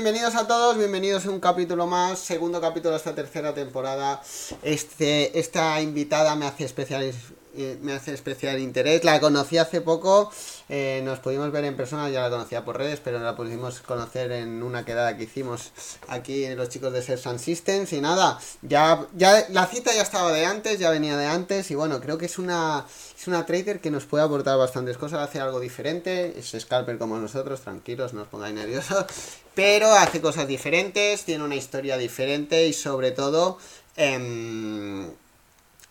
[0.00, 4.22] Bienvenidos a todos, bienvenidos a un capítulo más, segundo capítulo de esta tercera temporada.
[4.62, 7.12] Este, esta invitada me hace especial,
[7.56, 9.02] eh, me hace especial interés.
[9.02, 10.30] La conocí hace poco,
[10.68, 14.30] eh, nos pudimos ver en persona, ya la conocía por redes, pero la pudimos conocer
[14.30, 15.72] en una quedada que hicimos
[16.06, 17.92] aquí los chicos de Ser Sun Systems.
[17.92, 21.72] Y nada, ya, ya la cita ya estaba de antes, ya venía de antes.
[21.72, 22.86] Y bueno, creo que es una,
[23.28, 26.38] una trader que nos puede aportar bastantes cosas, hace algo diferente.
[26.38, 29.04] Es scalper como nosotros, tranquilos, no os pongáis nerviosos.
[29.54, 33.58] Pero hace cosas diferentes, tiene una historia diferente y sobre todo.
[33.96, 35.10] em,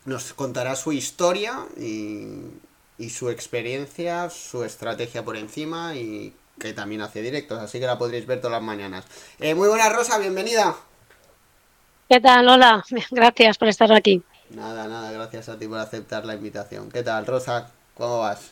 [0.07, 7.21] nos contará su historia y, su experiencia, su estrategia por encima y que también hace
[7.21, 9.05] directos, así que la podréis ver todas las mañanas.
[9.37, 10.75] Eh, muy buena Rosa, bienvenida.
[12.09, 12.47] ¿Qué tal?
[12.47, 14.23] Hola, gracias por estar aquí.
[14.49, 16.89] Nada, nada, gracias a ti por aceptar la invitación.
[16.89, 17.69] ¿Qué tal, Rosa?
[17.95, 18.51] ¿Cómo vas?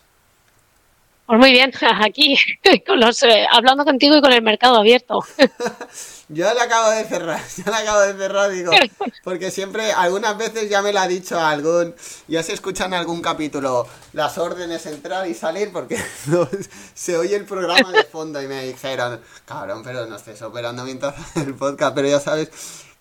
[1.25, 1.71] Pues muy bien,
[2.01, 2.37] aquí
[2.85, 5.23] con los, eh, hablando contigo y con el mercado abierto.
[6.27, 8.71] Yo la acabo de cerrar, ya la acabo de cerrar, digo,
[9.23, 11.93] porque siempre, algunas veces ya me la ha dicho algún,
[12.27, 16.49] ya se escuchan en algún capítulo las órdenes entrar y salir porque no,
[16.95, 21.13] se oye el programa de fondo y me dijeron, cabrón, pero no estés operando mientras
[21.37, 22.49] el podcast, pero ya sabes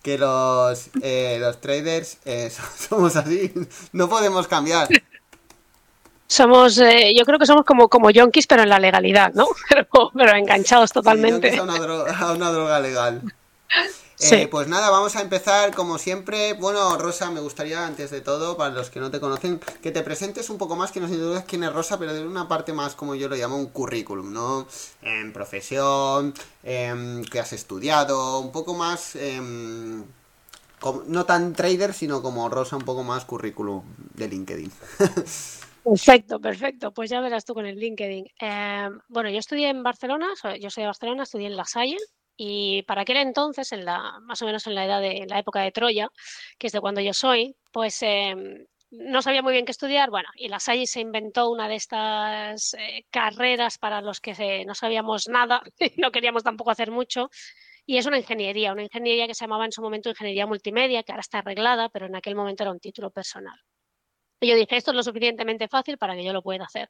[0.05, 3.51] que los, eh, los traders eh, somos así,
[3.91, 4.87] no podemos cambiar.
[6.27, 9.47] Somos, eh, yo creo que somos como, como yonkis, pero en la legalidad, ¿no?
[9.69, 11.51] Pero, pero enganchados totalmente.
[11.51, 13.21] Sí, a, una droga, a una droga legal.
[14.17, 14.35] Sí.
[14.35, 16.53] Eh, pues nada, vamos a empezar como siempre.
[16.53, 20.03] Bueno, Rosa, me gustaría antes de todo, para los que no te conocen, que te
[20.03, 22.95] presentes un poco más, que nos introduzcas quién es Rosa, pero de una parte más,
[22.95, 24.67] como yo lo llamo, un currículum, ¿no?
[25.01, 30.05] En profesión, em, que has estudiado, un poco más, em,
[30.79, 34.71] como- no tan trader, sino como Rosa, un poco más currículum de LinkedIn.
[35.83, 36.91] Perfecto, perfecto.
[36.91, 38.25] Pues ya verás tú con el LinkedIn.
[38.41, 40.27] Eh, bueno, yo estudié en Barcelona,
[40.59, 41.97] yo soy de Barcelona, estudié en La Salle
[42.37, 45.61] y para aquel entonces, en la, más o menos en la edad de la época
[45.61, 46.09] de Troya,
[46.57, 48.35] que es de cuando yo soy, pues eh,
[48.91, 50.09] no sabía muy bien qué estudiar.
[50.09, 54.75] Bueno, y La Salle se inventó una de estas eh, carreras para los que no
[54.75, 55.61] sabíamos nada
[55.97, 57.29] no queríamos tampoco hacer mucho.
[57.85, 61.11] Y es una ingeniería, una ingeniería que se llamaba en su momento ingeniería multimedia, que
[61.11, 63.59] ahora está arreglada, pero en aquel momento era un título personal.
[64.41, 66.89] Y yo dije, esto es lo suficientemente fácil para que yo lo pueda hacer.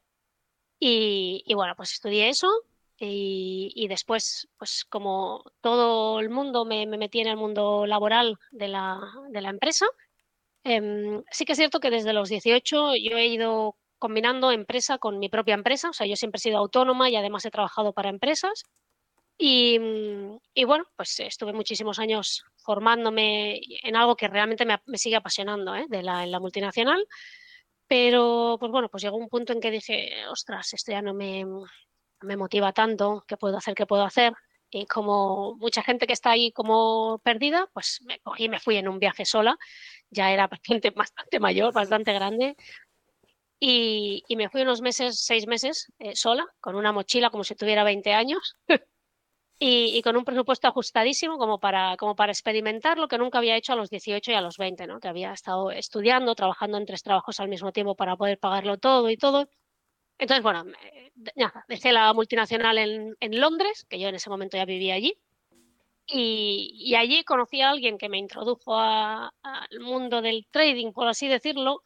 [0.79, 2.49] Y, y bueno, pues estudié eso
[2.97, 8.37] y, y después, pues como todo el mundo, me, me metí en el mundo laboral
[8.51, 9.85] de la, de la empresa.
[10.63, 15.19] Em, sí que es cierto que desde los 18 yo he ido combinando empresa con
[15.19, 18.09] mi propia empresa, o sea, yo siempre he sido autónoma y además he trabajado para
[18.09, 18.63] empresas.
[19.37, 24.97] Y, mm, y bueno, pues estuve muchísimos años formándome en algo que realmente me, me
[24.97, 25.85] sigue apasionando, ¿eh?
[25.89, 27.05] de la, en la multinacional.
[27.87, 31.45] Pero, pues bueno, pues llegó un punto en que dije, ostras, esto ya no me,
[32.21, 33.75] me motiva tanto, ¿qué puedo hacer?
[33.75, 34.33] ¿Qué puedo hacer?
[34.69, 38.77] Y como mucha gente que está ahí como perdida, pues me cogí y me fui
[38.77, 39.57] en un viaje sola.
[40.09, 40.47] Ya era
[40.81, 42.55] bastante, bastante mayor, bastante grande.
[43.59, 47.83] Y, me fui unos meses, seis meses, eh, sola, con una mochila como si tuviera
[47.83, 48.55] 20 años.
[49.57, 53.55] Y, y con un presupuesto ajustadísimo como para, como para experimentar lo que nunca había
[53.55, 54.99] hecho a los 18 y a los 20, ¿no?
[54.99, 59.09] Que había estado estudiando, trabajando en tres trabajos al mismo tiempo para poder pagarlo todo
[59.09, 59.47] y todo.
[60.17, 60.65] Entonces, bueno,
[61.35, 65.17] nada, dejé la multinacional en, en Londres, que yo en ese momento ya vivía allí,
[66.07, 71.27] y, y allí conocí a alguien que me introdujo al mundo del trading, por así
[71.27, 71.81] decirlo,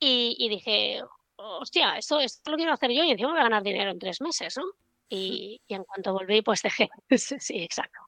[0.00, 1.00] y, y dije,
[1.36, 4.20] hostia, esto, esto lo quiero hacer yo y encima voy a ganar dinero en tres
[4.20, 4.64] meses, ¿no?
[5.08, 6.90] Y, y en cuanto volví, pues dejé.
[7.18, 8.00] Sí, exacto.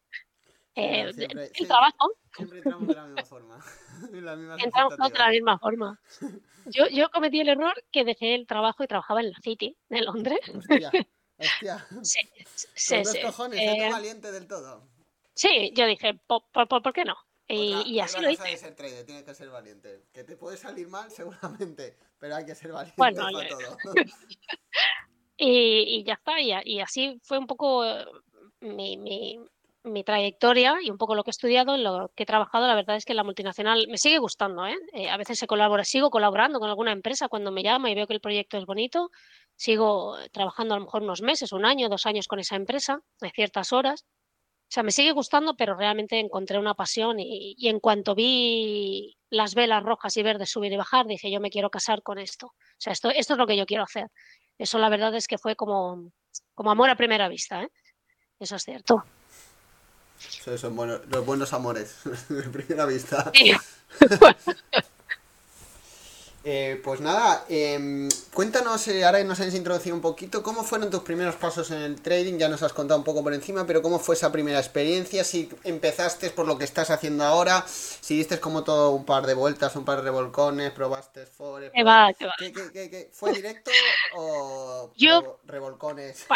[0.75, 3.65] Eh, siempre- el siempre- trabajo, Siempre entramos de la misma forma.
[4.59, 6.01] entramos todos de la misma forma.
[6.69, 10.01] Yo, yo cometí el error que dejé el trabajo y trabajaba en la City de
[10.01, 10.41] Londres.
[10.53, 10.91] Hostia,
[11.39, 11.87] hostia.
[12.03, 12.19] Sí,
[12.75, 13.21] sí, Con dos sí.
[13.23, 14.83] cojones, Eh, eh, valiente del todo.
[15.35, 17.15] sí, yo dije, ¿por, por, por- qué no?
[17.47, 18.57] Y, Otra- y así lo cosa de hice.
[18.65, 20.03] ser trader, tienes que ser valiente.
[20.13, 23.79] Que te puede salir mal seguramente, pero hay que ser valiente Bueno, para todo.
[25.37, 28.05] Y, y ya está, y así fue un poco eh,
[28.61, 29.39] mi, mi-
[29.87, 32.67] mi trayectoria y un poco lo que he estudiado, lo que he trabajado.
[32.67, 34.77] La verdad es que la multinacional me sigue gustando, ¿eh?
[34.93, 38.07] Eh, a veces se colabora, sigo colaborando con alguna empresa cuando me llama y veo
[38.07, 39.11] que el proyecto es bonito.
[39.57, 43.01] Sigo eh, trabajando a lo mejor unos meses, un año, dos años con esa empresa,
[43.21, 44.05] de ciertas horas.
[44.69, 49.17] O sea, me sigue gustando, pero realmente encontré una pasión y, y en cuanto vi
[49.31, 52.47] las velas rojas y verdes subir y bajar, dije, yo me quiero casar con esto.
[52.47, 54.09] O sea, esto, esto es lo que yo quiero hacer.
[54.59, 56.11] Eso la verdad es que fue como,
[56.55, 57.69] como amor a primera vista, ¿eh?
[58.39, 59.05] Eso es cierto.
[60.57, 61.97] Son buenos, los buenos amores,
[62.29, 63.31] de primera vista.
[63.35, 63.53] Sí.
[66.49, 71.01] Eh, pues nada, em, cuéntanos, eh, ahora nos has introducido un poquito, ¿cómo fueron tus
[71.01, 72.39] primeros pasos en el trading?
[72.39, 75.25] Ya nos has contado un poco por encima, pero ¿cómo fue esa primera experiencia?
[75.25, 79.35] Si empezaste por lo que estás haciendo ahora, si diste como todo un par de
[79.35, 81.73] vueltas, un par de revolcones, probaste forex.
[81.75, 82.35] ¿Qué va, qué va.
[82.39, 83.73] ¿Qué, fue directo
[84.15, 86.29] o yo, revolcones?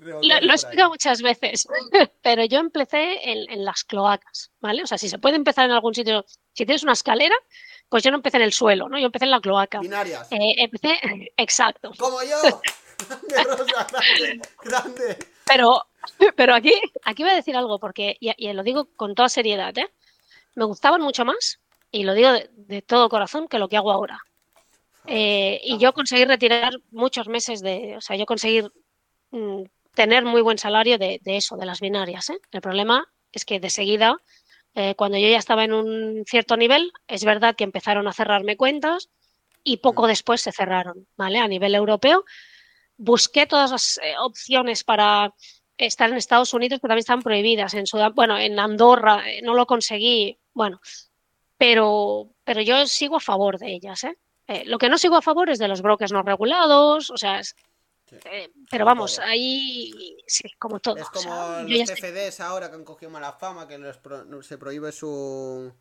[0.00, 1.68] lo, he explicado muchas veces,
[2.22, 4.82] pero yo empecé en, en las cloacas, ¿vale?
[4.82, 6.24] O sea, si se puede empezar en algún sitio,
[6.54, 7.36] si tienes una escalera,
[7.88, 8.98] pues yo no empecé en el suelo, ¿no?
[8.98, 9.80] Yo empecé en la cloaca.
[9.80, 10.30] Binarias.
[10.30, 10.98] Eh, empecé,
[11.36, 11.92] exacto.
[11.98, 12.60] Como yo.
[13.28, 15.18] grande, grande.
[15.46, 15.84] Pero,
[16.36, 16.74] pero aquí,
[17.04, 19.88] aquí voy a decir algo, porque, y, lo digo con toda seriedad, ¿eh?
[20.54, 24.20] Me gustaban mucho más, y lo digo de, todo corazón, que lo que hago ahora.
[25.06, 28.68] Eh, y yo conseguí retirar muchos meses de, o sea, yo conseguí
[29.30, 29.62] mm,
[29.94, 32.28] tener muy buen salario de, de, eso, de las binarias.
[32.30, 32.38] ¿eh?
[32.50, 34.20] El problema es que de seguida
[34.78, 38.56] eh, cuando yo ya estaba en un cierto nivel, es verdad que empezaron a cerrarme
[38.56, 39.10] cuentas
[39.64, 40.06] y poco mm.
[40.06, 41.40] después se cerraron, ¿vale?
[41.40, 42.24] A nivel europeo.
[42.96, 45.34] Busqué todas las eh, opciones para
[45.76, 47.74] estar en Estados Unidos, pero también están prohibidas.
[47.74, 50.80] En Sudán, bueno, en Andorra eh, no lo conseguí, bueno,
[51.56, 54.16] pero, pero yo sigo a favor de ellas, ¿eh?
[54.64, 57.40] lo que no sigo a favor es de los brokers no regulados, o sea,
[58.24, 60.96] eh, pero vamos, ahí sí, como todo.
[60.96, 63.78] Es como los CFDs ahora que han cogido mala fama, que
[64.42, 65.72] se prohíbe su,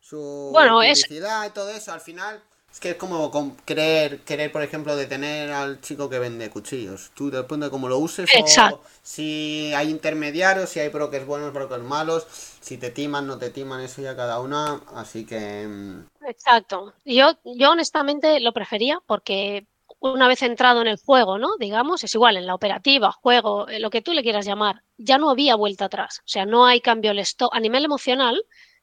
[0.00, 1.92] su bueno, publicidad y todo eso.
[1.92, 2.42] Al final,
[2.76, 7.10] es que es como querer, querer, por ejemplo, detener al chico que vende cuchillos.
[7.14, 8.28] Tú depende de cómo lo uses.
[8.38, 12.26] O si hay intermediarios, si hay brokers buenos, brokers malos,
[12.60, 14.82] si te timan, no te timan, eso ya cada una.
[14.94, 15.66] Así que.
[15.66, 16.06] Mm.
[16.26, 16.92] Exacto.
[17.06, 19.66] Yo, yo honestamente lo prefería porque
[19.98, 21.56] una vez entrado en el juego, ¿no?
[21.58, 25.18] Digamos, es igual en la operativa, juego, eh, lo que tú le quieras llamar, ya
[25.18, 26.20] no había vuelta atrás.
[26.20, 27.50] O sea, no hay cambio el stop.
[27.52, 28.42] A nivel emocional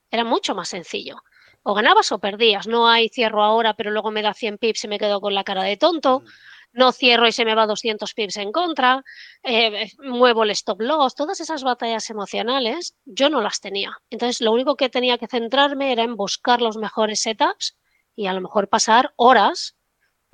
[0.09, 1.23] era mucho más sencillo.
[1.63, 2.67] O ganabas o perdías.
[2.67, 5.43] No hay cierro ahora, pero luego me da 100 pips y me quedo con la
[5.43, 6.21] cara de tonto.
[6.21, 6.25] Mm.
[6.73, 9.03] No cierro y se me va 200 pips en contra.
[9.43, 11.15] Eh, muevo el stop loss.
[11.15, 13.95] Todas esas batallas emocionales yo no las tenía.
[14.09, 17.77] Entonces, lo único que tenía que centrarme era en buscar los mejores setups
[18.15, 19.75] y a lo mejor pasar horas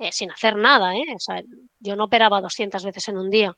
[0.00, 1.04] eh, sin hacer nada, ¿eh?
[1.14, 1.42] O sea,
[1.78, 3.56] yo no operaba 200 veces en un día,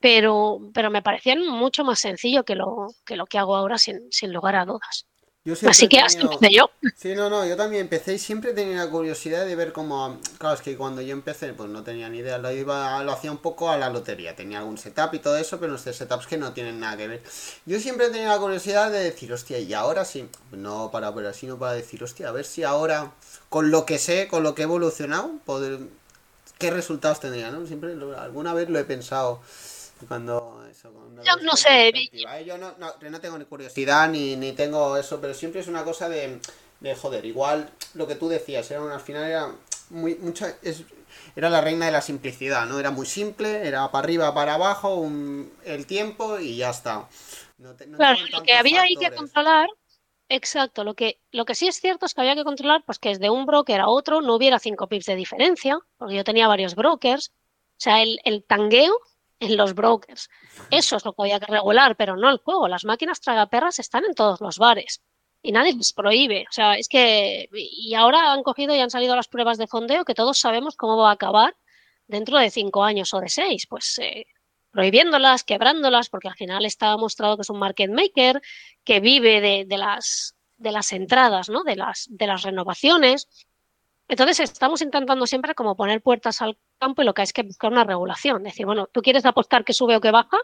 [0.00, 4.10] pero, pero me parecían mucho más sencillo que lo que, lo que hago ahora sin,
[4.10, 5.06] sin lugar a dudas.
[5.66, 6.70] Así que hasta empecé yo.
[6.96, 10.18] Sí, no, no, yo también empecé y siempre tenía la curiosidad de ver cómo.
[10.36, 13.32] Claro, es que cuando yo empecé, pues no tenía ni idea, lo, iba, lo hacía
[13.32, 14.36] un poco a la lotería.
[14.36, 17.22] Tenía algún setup y todo eso, pero los setups que no tienen nada que ver.
[17.64, 20.28] Yo siempre tenía la curiosidad de decir, hostia, y ahora sí.
[20.52, 23.12] No para operar, sino para decir, hostia, a ver si ahora,
[23.50, 25.80] con lo que sé, con lo que he evolucionado, poder.
[26.58, 27.66] ¿Qué resultados tendría, no?
[27.66, 29.42] Siempre, alguna vez lo he pensado.
[30.08, 30.90] Cuando eso,
[31.22, 31.88] yo no sé.
[31.88, 32.44] ¿eh?
[32.46, 36.08] Yo no, no, tengo ni curiosidad ni, ni tengo eso, pero siempre es una cosa
[36.08, 36.40] de,
[36.80, 37.26] de joder.
[37.26, 39.52] Igual lo que tú decías, era al final era
[39.90, 40.84] muy mucha es,
[41.36, 42.78] era la reina de la simplicidad, ¿no?
[42.78, 47.08] Era muy simple, era para arriba, para abajo, un, el tiempo y ya está.
[47.96, 49.68] claro, lo que había ahí que controlar,
[50.30, 53.10] exacto, lo que, lo que sí es cierto es que había que controlar, pues que
[53.10, 56.74] desde un broker a otro no hubiera cinco pips de diferencia, porque yo tenía varios
[56.74, 57.32] brokers.
[57.32, 58.94] O sea, el, el tangueo
[59.40, 60.28] en los brokers.
[60.70, 62.68] Eso es lo que había que regular, pero no el juego.
[62.68, 65.02] Las máquinas tragaperras están en todos los bares
[65.42, 66.46] y nadie les prohíbe.
[66.48, 67.48] O sea, es que.
[67.52, 70.96] Y ahora han cogido y han salido las pruebas de fondeo que todos sabemos cómo
[70.98, 71.56] va a acabar
[72.06, 73.66] dentro de cinco años o de seis.
[73.68, 74.26] Pues eh,
[74.70, 78.40] prohibiéndolas, quebrándolas, porque al final está mostrado que es un market maker
[78.84, 81.64] que vive de, de las de las entradas, ¿no?
[81.64, 83.28] De las, de las renovaciones.
[84.08, 87.42] Entonces estamos intentando siempre como poner puertas al campo y lo que hay es que
[87.42, 88.42] buscar una regulación.
[88.42, 90.36] Decir, bueno, tú quieres apostar que sube o que baja,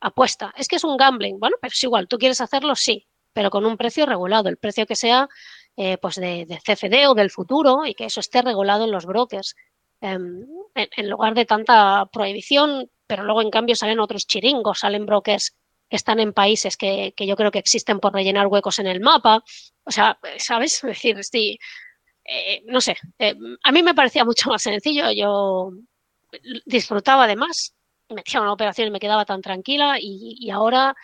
[0.00, 0.52] apuesta.
[0.56, 1.38] Es que es un gambling.
[1.38, 4.86] Bueno, pero es igual, tú quieres hacerlo, sí, pero con un precio regulado, el precio
[4.86, 5.28] que sea
[5.76, 9.54] eh, pues de, CFD o del futuro y que eso esté regulado en los brokers.
[10.00, 15.56] Em, en, lugar de tanta prohibición, pero luego en cambio salen otros chiringos, salen brokers
[15.88, 19.00] que están en países que, que yo creo que existen por rellenar huecos en el
[19.00, 19.42] mapa.
[19.82, 20.84] O sea, ¿sabes?
[20.84, 21.58] Es decir, sí,
[22.24, 25.72] eh, no sé, eh, a mí me parecía mucho más sencillo, yo
[26.64, 27.74] disfrutaba además,
[28.10, 30.94] metía una operación y me quedaba tan tranquila y, ahora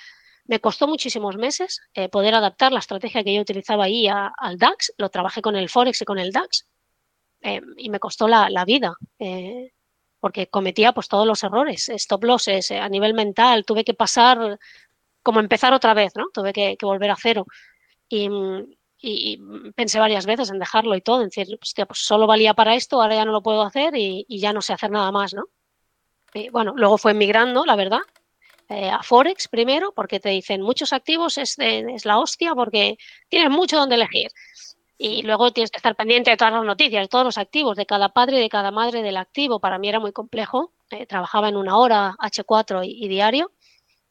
[0.44, 4.92] me costó muchísimos meses eh, poder adaptar la estrategia que yo utilizaba ahí al DAX,
[4.96, 6.68] lo trabajé con el Forex y con el DAX
[7.76, 8.94] y me costó la, vida.
[10.26, 14.58] Porque cometía pues todos los errores, stop losses a nivel mental, tuve que pasar
[15.22, 16.30] como empezar otra vez, ¿no?
[16.34, 17.46] Tuve que, volver a cero.
[18.08, 18.28] Y,
[19.76, 23.00] pensé varias veces en dejarlo y todo, en decir, hostia, pues solo valía para esto,
[23.00, 25.44] ahora ya no lo puedo hacer y, ya no sé hacer nada más, ¿no?
[26.50, 28.02] Bueno, luego fue migrando, la verdad,
[28.68, 32.96] eh, a Forex primero, porque te dicen muchos activos es, es la hostia porque
[33.28, 34.32] tienes mucho donde elegir.
[34.98, 37.84] Y luego tienes que estar pendiente de todas las noticias, de todos los activos, de
[37.84, 39.60] cada padre y de cada madre del activo.
[39.60, 40.72] Para mí era muy complejo.
[40.90, 43.52] Eh, trabajaba en una hora, H4 y, diario.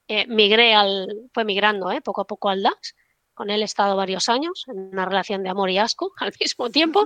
[0.07, 2.95] Eh, migré al, fue migrando eh, poco a poco al DAX.
[3.33, 6.69] Con él he estado varios años en una relación de amor y asco al mismo
[6.69, 7.05] tiempo,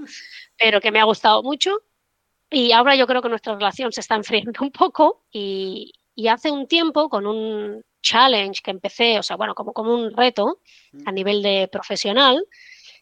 [0.57, 1.81] pero que me ha gustado mucho.
[2.51, 6.51] Y ahora yo creo que nuestra relación se está enfriando un poco y, y hace
[6.51, 10.59] un tiempo con un challenge que empecé, o sea, bueno, como, como un reto
[11.05, 12.45] a nivel de profesional,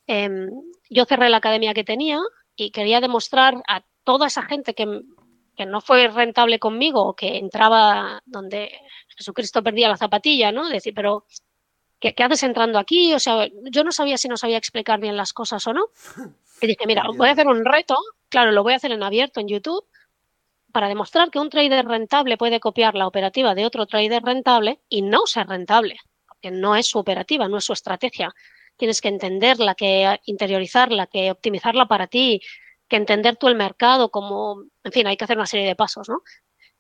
[0.08, 0.50] Em,
[0.90, 2.20] yo cerré la academia que tenía
[2.56, 5.02] y quería demostrar a toda esa gente que,
[5.56, 8.72] que no fue rentable conmigo o que entraba donde
[9.10, 10.70] Jesucristo perdía la zapatilla, ¿no?
[10.70, 11.26] Decir, pero
[12.00, 13.14] ¿qué, ¿qué, haces entrando aquí?
[13.14, 15.88] O sea, yo no sabía si no sabía explicar bien las cosas o no.
[16.62, 17.96] Y dije, mira, voy a hacer un reto,
[18.30, 19.86] claro, lo voy a hacer en abierto en YouTube
[20.72, 25.04] para demostrar que un trader rentable puede copiar la operativa de otro trader rentable y
[25.04, 25.98] no ser rentable,
[26.28, 28.34] porque no es su operativa, no es su estrategia
[28.78, 32.42] tienes que entenderla, que interiorizarla, que optimizarla para ti,
[32.88, 36.08] que entender tú el mercado, como, en fin, hay que hacer una serie de pasos,
[36.08, 36.22] ¿no?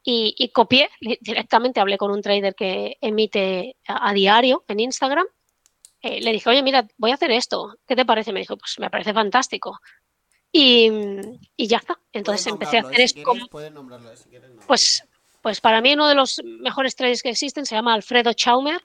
[0.09, 5.25] Y, copié directamente, hablé con un trader que emite a, diario en Instagram.
[6.01, 7.75] Eh, le dije, oye, mira, voy a hacer esto.
[7.85, 8.31] ¿Qué te parece?
[8.31, 9.77] Me dijo, pues me parece fantástico.
[10.49, 10.89] Y,
[11.57, 11.99] ya está.
[12.13, 13.21] Entonces empecé a hacer esto.
[14.65, 15.03] pues,
[15.41, 18.81] pues para mí uno de los mejores traders que existen se llama Alfredo Chaumer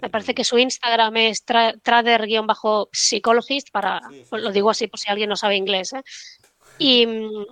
[0.00, 5.28] me parece que su Instagram es trader-psychologist, para, pues lo digo así por si alguien
[5.28, 5.92] no sabe inglés.
[5.92, 6.02] ¿eh?
[6.78, 7.46] Y mm,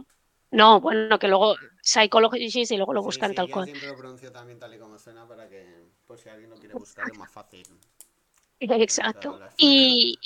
[0.52, 3.66] no, bueno, que luego psychologist y luego lo buscan tal cual.
[3.66, 6.74] siempre lo pronuncio también tal y como suena para que, por si alguien lo quiere
[6.74, 7.66] buscar, es más fácil.
[8.60, 9.40] Exacto.
[9.56, 10.18] Y,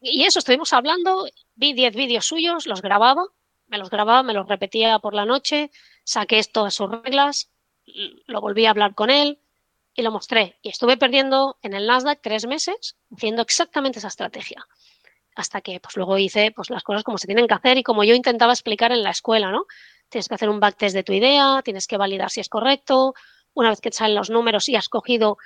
[0.00, 3.24] y eso, estuvimos hablando, vi 10 vídeos suyos, los grababa,
[3.68, 5.70] me los grababa, me los repetía por la noche,
[6.04, 7.50] saqué todas sus reglas,
[8.26, 9.38] lo volví a hablar con él,
[9.94, 10.58] y lo mostré.
[10.62, 14.66] Y estuve perdiendo en el Nasdaq tres meses haciendo exactamente esa estrategia.
[15.34, 18.04] Hasta que pues luego hice pues las cosas como se tienen que hacer y como
[18.04, 19.66] yo intentaba explicar en la escuela, ¿no?
[20.08, 23.14] Tienes que hacer un backtest de tu idea, tienes que validar si es correcto.
[23.54, 25.38] Una vez que te salen los números y has cogido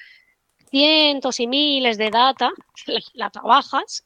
[0.71, 2.51] cientos y miles de data,
[3.15, 4.05] la, trabajas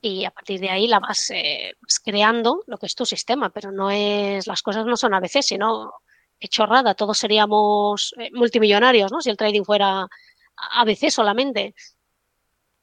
[0.00, 3.50] y a partir de ahí la vas eh, pues creando lo que es tu sistema,
[3.50, 5.92] pero no es, las cosas no son a veces, sino
[6.42, 9.20] qué chorrada, todos seríamos eh, multimillonarios, ¿no?
[9.20, 10.08] Si el trading fuera
[10.56, 11.72] ABC solamente.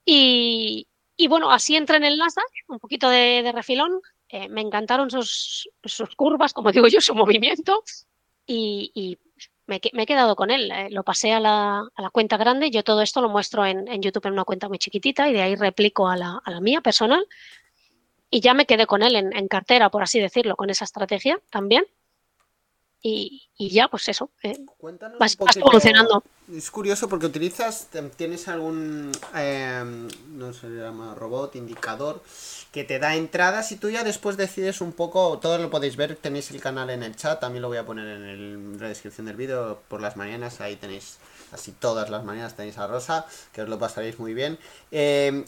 [0.05, 0.87] Y,
[1.27, 3.99] bueno, así entré en el Nasdaq, un poquito de, refilón.
[4.29, 5.69] Eh, me encantaron sus,
[6.15, 7.83] curvas, como digo yo, su movimiento.
[8.47, 9.17] Y,
[9.67, 10.71] me, he quedado con él.
[10.71, 12.71] Eh, lo pasé a la, cuenta grande.
[12.71, 15.55] Yo todo esto lo muestro en, YouTube en una cuenta muy chiquitita y de ahí
[15.55, 17.27] replico a la, mía personal.
[18.29, 21.83] Y ya me quedé con él en cartera, por así decirlo, con esa estrategia también
[23.01, 24.57] y, ya, pues eso, eh,
[25.19, 26.23] vas, evolucionando.
[26.53, 27.87] Es curioso porque utilizas,
[28.17, 30.07] tienes algún, eh,
[30.39, 32.21] no se llama robot, indicador,
[32.71, 36.15] que te da entradas y tú ya después decides un poco, todos lo podéis ver,
[36.15, 39.35] tenéis el canal en el chat, también lo voy a poner en, la descripción del
[39.35, 41.17] vídeo por las mañanas, ahí tenéis
[41.51, 44.59] así todas las mañanas tenéis a Rosa, que os lo pasaréis muy bien.
[44.91, 45.43] Eh,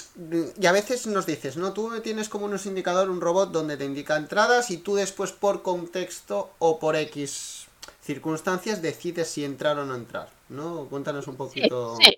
[0.59, 1.73] y a veces nos dices, ¿no?
[1.73, 5.61] Tú tienes como unos indicador, un robot donde te indica entradas y tú después por
[5.61, 7.67] contexto o por X
[8.01, 10.87] circunstancias decides si entrar o no entrar, ¿no?
[10.89, 11.95] Cuéntanos un poquito.
[11.97, 12.17] Sí,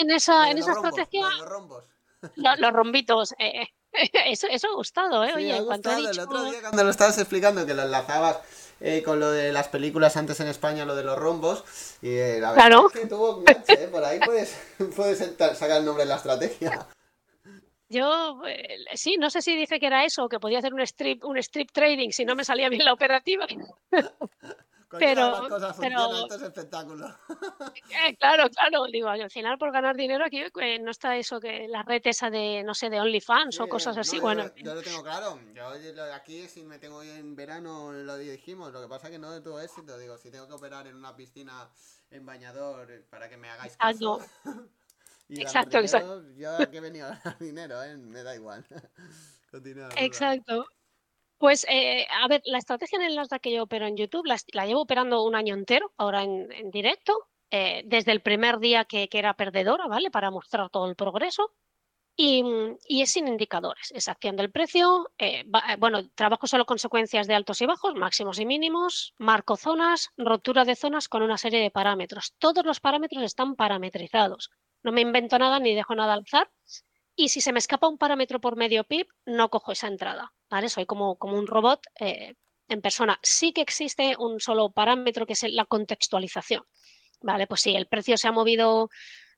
[0.00, 1.28] en esa, en esa estrategia...
[2.36, 2.58] Los.
[2.58, 3.34] Los, rombitos.
[3.38, 3.66] Eh,
[4.26, 5.32] eso, eso ha gustado, ¿eh?
[5.34, 6.10] Oye, en cuanto ha dicho...
[6.10, 8.38] El otro día cuando lo estabas explicando, que lo enlazabas
[8.80, 11.64] eh, con lo de las películas antes en España, lo de los rombos.
[12.02, 12.86] Y eh, la verdad claro.
[12.92, 14.58] es que tuvo un eh, por ahí puedes,
[14.96, 16.86] puedes sacar el nombre de la estrategia.
[17.88, 18.40] Yo
[18.94, 21.70] sí, no sé si dije que era eso, que podía hacer un strip, un strip
[21.70, 23.46] trading si no me salía bien la operativa.
[24.98, 25.46] pero,
[25.80, 27.06] pero es espectáculo.
[28.06, 31.68] Eh, claro, claro, digo, al final por ganar dinero aquí eh, no está eso que
[31.68, 34.50] la red esa de, no sé, de OnlyFans o cosas así, bueno.
[34.56, 35.64] Yo, lo tengo claro, yo
[36.12, 39.60] aquí si me tengo en verano lo dijimos, lo que pasa que no de todo
[39.60, 41.70] éxito, digo, si tengo que operar en una piscina
[42.10, 44.20] en bañador para que me hagáis caso.
[45.28, 46.22] exacto, exacto.
[46.36, 47.96] Yo aquí he venido a ganar dinero, ¿eh?
[47.96, 48.64] me da igual.
[49.96, 50.66] exacto.
[51.44, 54.80] Pues, eh, a ver, la estrategia en Nasdaq que yo opero en YouTube la, llevo
[54.80, 59.86] operando un año entero, ahora en, directo, eh, desde el primer día que, era perdedora,
[59.86, 60.10] ¿vale?
[60.10, 61.52] Para mostrar todo el progreso.
[62.16, 62.42] Y,
[62.88, 65.10] es sin indicadores, es acción del precio.
[65.18, 65.44] Eh,
[65.78, 70.76] bueno, trabajo solo consecuencias de altos y bajos, máximos y mínimos, marco zonas, rotura de
[70.76, 72.32] zonas con una serie de parámetros.
[72.38, 74.50] Todos los parámetros están parametrizados.
[74.82, 76.50] No me invento nada ni dejo nada al azar
[77.16, 80.68] y si se me escapa un parámetro por medio pip, no cojo esa entrada, ¿vale?
[80.68, 82.34] Soy como, como un robot eh,
[82.68, 83.18] en persona.
[83.22, 86.64] Sí que existe un solo parámetro que es la contextualización,
[87.20, 87.46] ¿vale?
[87.46, 88.90] Pues si el precio se ha movido,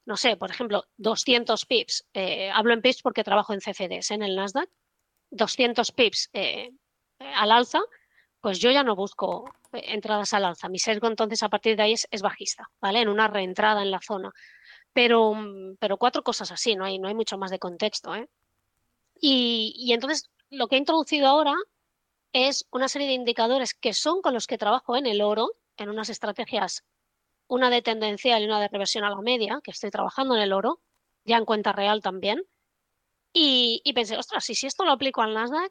[0.04, 4.22] no sé, por ejemplo, 200 pips, eh, hablo en pips porque trabajo en CFDs, en
[4.22, 4.70] el Nasdaq,
[5.30, 6.70] 200 pips eh,
[7.18, 7.80] al alza,
[8.40, 10.68] pues yo ya no busco entradas al alza.
[10.68, 13.00] Mi sesgo entonces a partir de ahí es, bajista, ¿vale?
[13.00, 14.32] En una reentrada en la zona.
[14.96, 15.34] Pero,
[15.78, 18.30] pero cuatro cosas así, no hay, no hay mucho más de contexto, ¿eh?
[19.20, 21.54] Y, y entonces lo que he introducido ahora
[22.32, 25.90] es una serie de indicadores que son con los que trabajo en el oro, en
[25.90, 26.82] unas estrategias,
[27.46, 30.54] una de tendencial y una de reversión a la media, que estoy trabajando en el
[30.54, 30.80] oro,
[31.26, 32.42] ya en cuenta real también.
[33.34, 35.70] Y, pensé, ostras, y si esto lo aplico al Nasdaq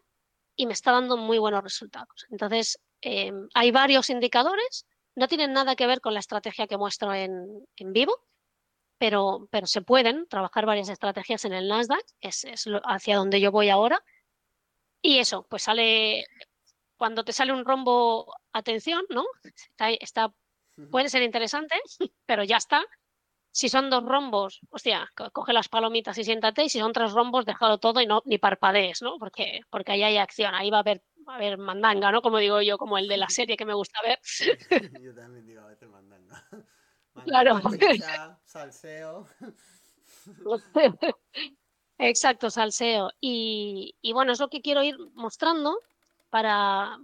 [0.56, 2.28] y me está dando muy buenos resultados.
[2.30, 7.12] Entonces, eh, hay varios indicadores, no tienen nada que ver con la estrategia que muestro
[7.12, 8.20] en, vivo,
[8.98, 12.46] pero, pero se pueden trabajar varias estrategias en el Nasdaq, es,
[12.86, 14.04] hacia donde yo voy ahora.
[15.02, 16.26] Y eso, pues sale,
[16.98, 19.26] cuando te sale un rombo, atención, ¿no?
[19.78, 20.34] está,
[20.90, 21.76] puede ser interesante,
[22.26, 22.84] pero ya está.
[23.52, 26.66] Si son dos rombos, hostia, coge las palomitas y siéntate.
[26.66, 29.18] Y si son tres rombos, déjalo todo y no ni parpadees, ¿no?
[29.18, 32.22] Porque, porque ahí hay acción, ahí va a haber, a haber mandanga, ¿no?
[32.22, 34.20] Como digo yo, como el de la serie que me gusta ver.
[35.02, 36.46] yo también digo a veces mandanga.
[37.24, 37.62] Claro.
[38.46, 39.28] salseo.
[41.98, 43.12] Exacto, salseo.
[43.22, 45.80] Y, y, bueno, es lo que quiero ir mostrando
[46.30, 46.98] para,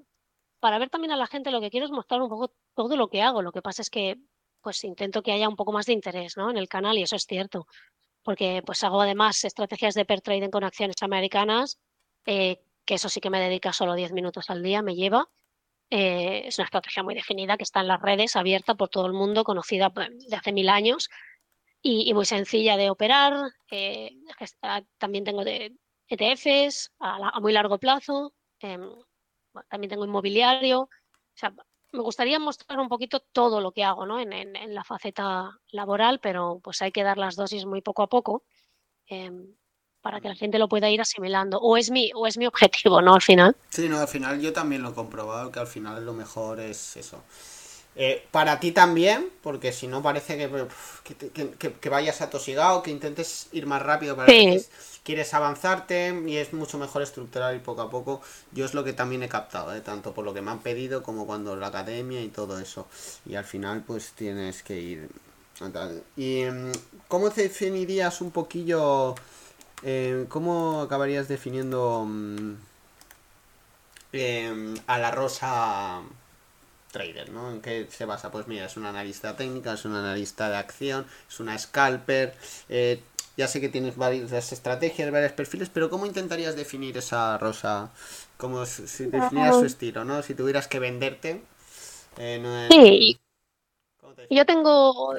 [0.60, 1.52] para ver también a la gente.
[1.52, 3.42] Lo que quiero es mostrar un poco todo lo que hago.
[3.42, 4.20] Lo que pasa es que
[4.62, 6.50] pues intento que haya un poco más de interés ¿no?
[6.50, 7.68] en el canal y eso es cierto,
[8.24, 11.80] porque pues hago además estrategias de per trading con acciones americanas,
[12.26, 15.30] eh, que eso sí que me dedica solo 10 minutos al día, me lleva.
[15.94, 19.14] Eh, es una estrategia muy definida que está en las redes, abierta por todo el
[19.14, 21.10] mundo, conocida pues, de hace mil años
[21.82, 23.52] y, muy sencilla de operar.
[23.70, 24.12] Eh,
[24.98, 25.74] también tengo de
[26.08, 28.34] ETFs a, muy largo plazo.
[28.62, 28.90] Em,
[29.70, 30.84] también tengo inmobiliario.
[30.84, 30.90] O
[31.36, 31.54] sea,
[31.92, 34.18] me gustaría mostrar un poquito todo lo que hago ¿no?
[34.18, 38.08] en, en, la faceta laboral, pero pues hay que dar las dosis muy poco a
[38.08, 38.44] poco
[39.08, 39.56] em,
[40.02, 41.60] para que la gente lo pueda ir asimilando.
[41.60, 43.16] O es mi, o es mi objetivo, ¿no?
[43.16, 43.56] Al final.
[43.70, 46.98] Sí, no, al final yo también lo he comprobado, que al final lo mejor es
[46.98, 47.22] eso.
[47.96, 50.68] Eh, para ti también, porque si no parece que,
[51.34, 54.64] que, que, vayas atosigado, que intentes ir más rápido para que
[55.04, 58.22] quieres avanzarte y es mucho mejor estructurar y poco a poco.
[58.54, 59.82] Yo es lo que también he captado, ¿eh?
[59.82, 62.88] tanto por lo que me han pedido como cuando la academia y todo eso.
[63.26, 65.10] Y al final pues tienes que ir
[66.18, 66.72] ¿Y mm,
[67.08, 69.16] cómo te definirías un poquillo,
[69.84, 72.54] eh, cómo acabarías definiendo mm,
[74.14, 76.02] em, a la rosa
[76.92, 77.52] trader, ¿no?
[77.52, 78.32] ¿En qué se basa?
[78.32, 82.36] Pues mira, es una analista técnica, es un analista de acción, es una scalper,
[82.70, 83.02] eh,
[83.38, 87.92] ya sé que tienes varias estrategias, varios perfiles, pero ¿cómo intentarías definir esa rosa?
[88.38, 90.22] Como si definieras su estilo, ¿no?
[90.24, 91.44] Si tuvieras que venderte.
[92.18, 92.40] Eh,
[92.70, 93.20] sí.
[94.30, 95.14] Yo tengo,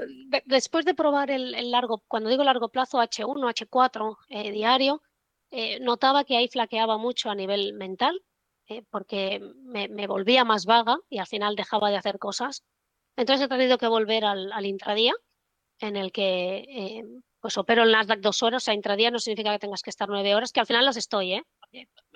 [0.44, 5.02] después de probar el, largo, cuando digo largo plazo, H1, H4 eh, diario,
[5.50, 8.22] eh, notaba que ahí flaqueaba mucho a nivel mental,
[8.90, 12.64] porque me, volvía más vaga y al final dejaba de hacer cosas.
[13.16, 15.12] Entonces he tenido que volver al, intradía,
[15.78, 17.04] en el que
[17.42, 20.08] pues opero el Nasdaq dos horas, o sea, intradía no significa que tengas que estar
[20.08, 21.44] nueve horas, que al final las estoy, ¿eh?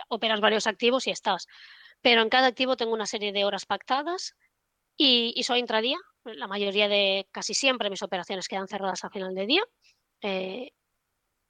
[0.08, 1.48] Operas varios activos y estás.
[2.00, 4.36] Pero en cada activo tengo una serie de horas pactadas
[4.96, 5.98] y, soy intradía.
[6.34, 9.62] La mayoría de, casi siempre, mis operaciones quedan cerradas a final de día.
[10.20, 10.72] Eh,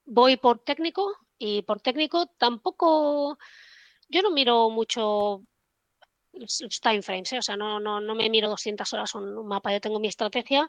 [0.05, 3.39] voy por técnico y por técnico tampoco,
[4.09, 5.43] yo no miro mucho
[6.33, 7.39] los time frames, ¿eh?
[7.39, 10.09] o sea, no, no, no me miro 200 horas un, un mapa, yo tengo mi
[10.09, 10.69] estrategia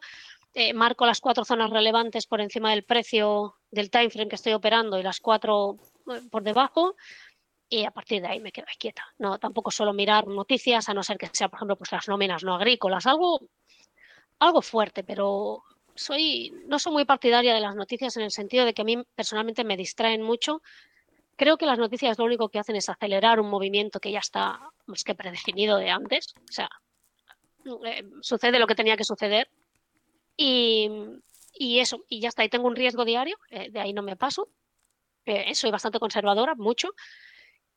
[0.59, 4.53] eh, marco las cuatro zonas relevantes por encima del precio del time frame que estoy
[4.53, 5.77] operando y las cuatro
[6.11, 6.95] eh, por debajo
[7.69, 9.03] y a partir de ahí me quedo quieta.
[9.19, 12.43] No, tampoco suelo mirar noticias, a no ser que sea, por ejemplo, pues las nóminas
[12.43, 13.41] no agrícolas, algo,
[14.39, 15.63] algo fuerte, pero
[15.95, 19.03] soy, no soy muy partidaria de las noticias en el sentido de que a mí
[19.15, 20.61] personalmente me distraen mucho.
[21.35, 24.59] Creo que las noticias lo único que hacen es acelerar un movimiento que ya está
[24.85, 26.33] más que predefinido de antes.
[26.49, 26.69] O sea,
[27.85, 29.49] eh, sucede lo que tenía que suceder
[30.37, 34.15] y, eso, y ya está, ahí tengo un riesgo diario, eh, de ahí no me
[34.15, 34.49] paso.
[35.25, 36.89] Eh, soy bastante conservadora, mucho.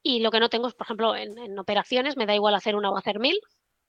[0.02, 2.90] Y lo que no tengo es, por ejemplo, en, operaciones me da igual hacer una
[2.90, 3.38] o hacer mil.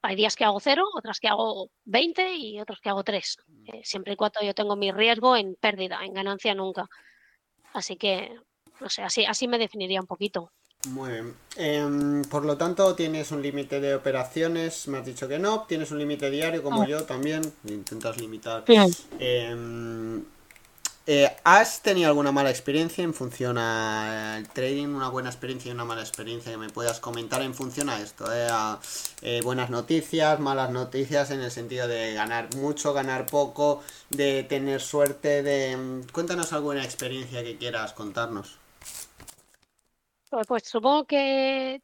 [0.03, 3.37] Hay días que hago cero, otras que hago 20 y otros que hago tres.
[3.47, 3.75] Mm.
[3.75, 6.89] Eh, siempre y cuando yo tengo mi riesgo en pérdida, en ganancia nunca.
[7.73, 8.35] Así que,
[8.79, 10.51] no sé, así, así me definiría un poquito.
[10.89, 11.35] Muy bien.
[11.57, 15.91] Em, por lo tanto, tienes un límite de operaciones, me has dicho que no, tienes
[15.91, 16.87] un límite diario como ah.
[16.87, 18.63] yo también, intentas limitar.
[19.19, 20.23] Em,
[21.07, 24.89] eh, ¿Has tenido alguna mala experiencia en función al trading?
[24.89, 28.31] ¿Una buena experiencia y una mala experiencia que me puedas comentar en función a esto?
[28.31, 28.79] Eh, a,
[29.21, 34.79] eh, buenas noticias, malas noticias en el sentido de ganar mucho, ganar poco, de tener
[34.79, 36.03] suerte, de...
[36.11, 38.59] Cuéntanos alguna experiencia que quieras contarnos.
[40.29, 41.81] Pues, pues supongo que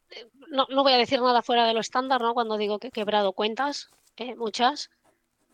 [0.50, 2.34] no, no, voy a decir nada fuera de lo estándar, ¿no?
[2.34, 3.90] Cuando digo que he quebrado cuentas,
[4.38, 4.90] muchas,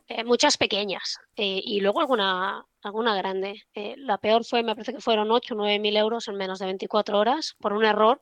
[0.07, 3.63] eh, muchas pequeñas eh, y luego alguna, alguna grande.
[3.73, 6.59] Eh, la peor fue, me parece que fueron 8 o 9 mil euros en menos
[6.59, 8.21] de 24 horas por un error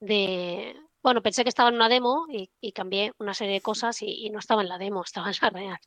[0.00, 0.76] de...
[1.02, 4.26] Bueno, pensé que estaba en una demo y, y cambié una serie de cosas y,
[4.26, 5.78] y, no estaba en la demo, estaba en la real.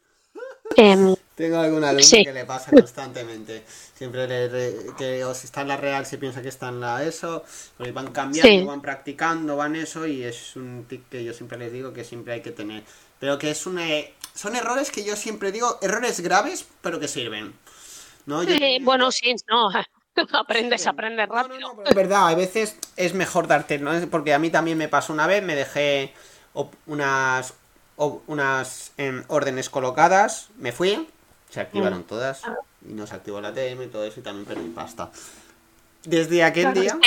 [0.75, 2.23] Eh, Tengo alguna alumno sí.
[2.23, 3.63] que le pasa constantemente.
[3.95, 6.79] Siempre le, le, que o si está en la real se piensa que está en
[6.79, 7.43] la ESO,
[7.93, 8.63] van cambiando, sí.
[8.63, 12.33] van practicando, van eso y es un tic que yo siempre les digo que siempre
[12.33, 12.83] hay que tener.
[13.19, 13.85] Pero que es una...
[14.33, 17.53] Son errores que yo siempre digo, errores graves, pero que sirven.
[18.25, 18.43] ¿no?
[18.43, 19.69] Yo, eh, bueno, sí, no,
[20.33, 21.59] aprendes, aprendes rápido.
[21.59, 23.91] No, no, es verdad, a veces es mejor darte, ¿no?
[24.09, 26.13] Porque a mí también me pasó una vez, me dejé
[26.85, 27.53] unas
[28.27, 31.07] unas eh, órdenes colocadas, me fui,
[31.49, 32.03] se activaron mm.
[32.03, 32.41] todas
[32.87, 35.11] y nos activó la TM y todo eso y también perdí pasta.
[36.05, 36.97] Desde aquel día,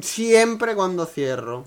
[0.00, 1.66] siempre cuando cierro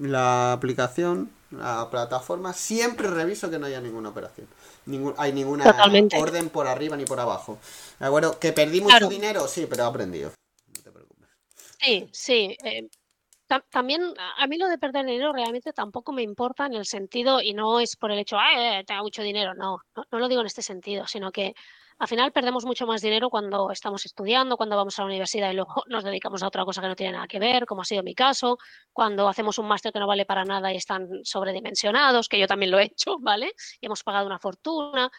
[0.00, 4.48] la aplicación, la plataforma, siempre reviso que no haya ninguna operación.
[4.86, 6.18] Ningún, hay ninguna Totalmente.
[6.18, 7.58] orden por arriba ni por abajo.
[7.98, 8.38] ¿De acuerdo?
[8.38, 9.08] ¿Que perdí mucho claro.
[9.08, 9.48] dinero?
[9.48, 10.32] Sí, pero he aprendido.
[10.76, 11.28] No te preocupes.
[11.80, 12.56] Sí, sí.
[12.64, 12.88] Eh,
[13.70, 14.02] también
[14.38, 17.78] a mí lo de perder dinero realmente tampoco me importa en el sentido, y no
[17.80, 20.62] es por el hecho, ah, tengo mucho dinero, no, no, no, lo digo en este
[20.62, 21.54] sentido, sino que
[21.98, 25.54] al final perdemos mucho más dinero cuando estamos estudiando, cuando vamos a la universidad y
[25.54, 28.02] luego nos dedicamos a otra cosa que no tiene nada que ver, como ha sido
[28.02, 28.58] mi caso,
[28.92, 32.70] cuando hacemos un máster que no vale para nada y están sobredimensionados, que yo también
[32.70, 33.52] lo he hecho, ¿vale?
[33.80, 35.10] Y hemos pagado una fortuna.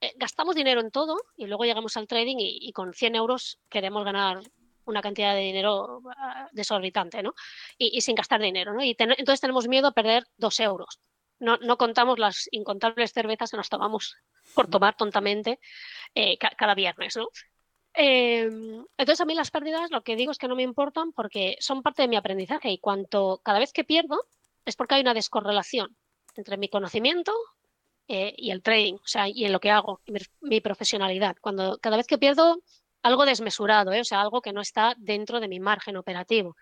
[0.00, 4.04] Eh, gastamos dinero en todo y luego llegamos al trading y, con 100 euros queremos
[4.04, 4.40] ganar
[4.84, 6.12] una cantidad de dinero uh,
[6.52, 7.34] desorbitante, ¿no?
[7.78, 8.84] Y, sin gastar dinero, ¿no?
[8.84, 11.00] Y entonces tenemos miedo a perder dos euros.
[11.38, 14.16] No, no, contamos las incontables cervezas que nos tomamos
[14.54, 15.60] por tomar tontamente
[16.14, 17.28] eh, ca cada viernes, ¿no?
[17.94, 18.48] Eh,
[18.98, 21.82] entonces a mí las pérdidas lo que digo es que no me importan porque son
[21.82, 24.26] parte de mi aprendizaje y cuanto cada vez que pierdo
[24.66, 25.96] es porque hay una descorrelación
[26.36, 27.32] entre mi conocimiento
[28.08, 31.36] eh, y el trading, o sea, y en lo que hago, mi, mi profesionalidad.
[31.40, 32.62] Cuando cada vez que pierdo
[33.02, 34.00] algo desmesurado, ¿eh?
[34.00, 36.56] o sea, algo que no está dentro de mi margen operativo.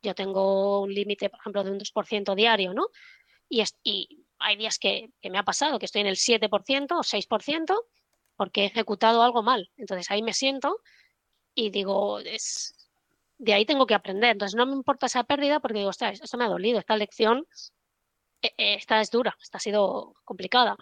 [0.00, 2.86] Yo tengo un límite, por ejemplo, de un 2% diario, ¿no?
[3.48, 3.64] Y,
[4.40, 7.84] hay días que, me ha pasado que estoy en el 7% o 6%
[8.36, 9.70] porque he ejecutado algo mal.
[9.76, 10.80] Entonces ahí me siento
[11.54, 12.20] y digo,
[13.38, 14.30] de ahí tengo que aprender.
[14.32, 17.46] Entonces no me importa esa pérdida porque digo, ostras, esto me ha dolido, esta lección,
[18.42, 20.76] eh, esta es dura, esta ha sido complicada.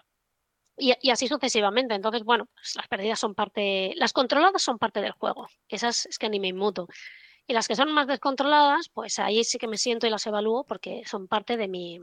[0.77, 1.95] Y, y, así sucesivamente.
[1.95, 5.49] Entonces, bueno, pues las pérdidas son parte, las controladas son parte del juego.
[5.69, 6.87] Esas es que ni me inmuto.
[7.47, 10.65] Y las que son más descontroladas, pues ahí sí que me siento y las evalúo
[10.65, 12.01] porque son parte de mi,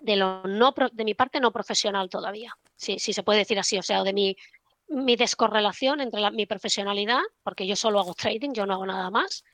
[0.00, 2.56] de mi parte no profesional todavía.
[2.76, 4.36] Si, si se puede decir así, o sea, de mi,
[4.88, 9.44] mi descorrelación entre mi profesionalidad, porque yo solo hago trading, yo no hago nada más,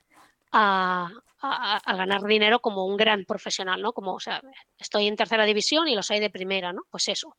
[0.51, 3.93] a, a, ganar dinero como un gran profesional, ¿no?
[3.93, 4.41] Como, o sea,
[4.77, 6.83] estoy en tercera división y los hay de primera, ¿no?
[6.89, 7.35] Pues eso.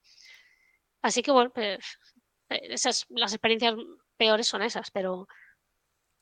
[1.02, 1.78] Así que bueno, pues,
[2.48, 3.74] esas, las experiencias
[4.16, 5.26] peores son esas, pero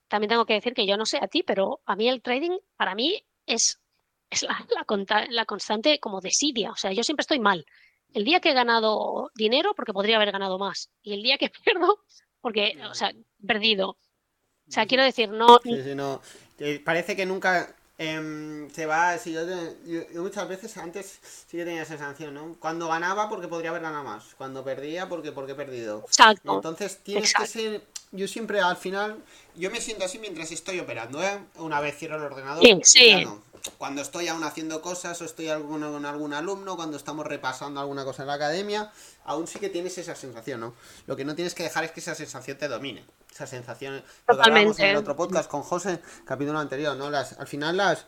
[0.08, 2.58] también tengo que decir que yo no sé a ti, pero a mí el trading,
[2.76, 3.80] para mí, es,
[4.30, 6.70] es la, la, la constante como desidia.
[6.70, 7.66] O sea, yo siempre estoy mal.
[8.12, 11.50] El día que he ganado dinero, porque podría haber ganado más, y el día que
[11.64, 12.00] pierdo,
[12.40, 13.12] porque, o sea,
[13.46, 13.90] perdido.
[14.68, 15.60] O sea, quiero decir, no.
[15.62, 16.20] Sí, sí, no.
[16.84, 21.64] Parece que nunca eh, se va, si yo, yo, yo, muchas veces antes sí que
[21.64, 22.56] tenía esa sensación, ¿no?
[22.58, 26.02] Cuando ganaba porque podría haber ganado más, cuando perdía porque porque he perdido.
[26.06, 26.56] Exacto.
[26.56, 27.52] Entonces tienes Exacto.
[27.52, 27.82] que ser,
[28.16, 29.18] yo siempre al final,
[29.54, 31.38] yo me siento así mientras estoy operando, ¿eh?
[31.56, 33.24] Una vez cierro el ordenador, sí, sí.
[33.24, 33.42] No.
[33.78, 38.22] Cuando estoy aún haciendo cosas o estoy con algún alumno, cuando estamos repasando alguna cosa
[38.22, 38.92] en la academia,
[39.24, 40.74] aún sí que tienes esa sensación, ¿no?
[41.06, 43.04] Lo que no tienes que dejar es que esa sensación te domine
[43.36, 44.02] esa sensación.
[44.28, 47.10] Lo que en el otro podcast con José, capítulo anterior, ¿no?
[47.10, 48.06] Las, al final las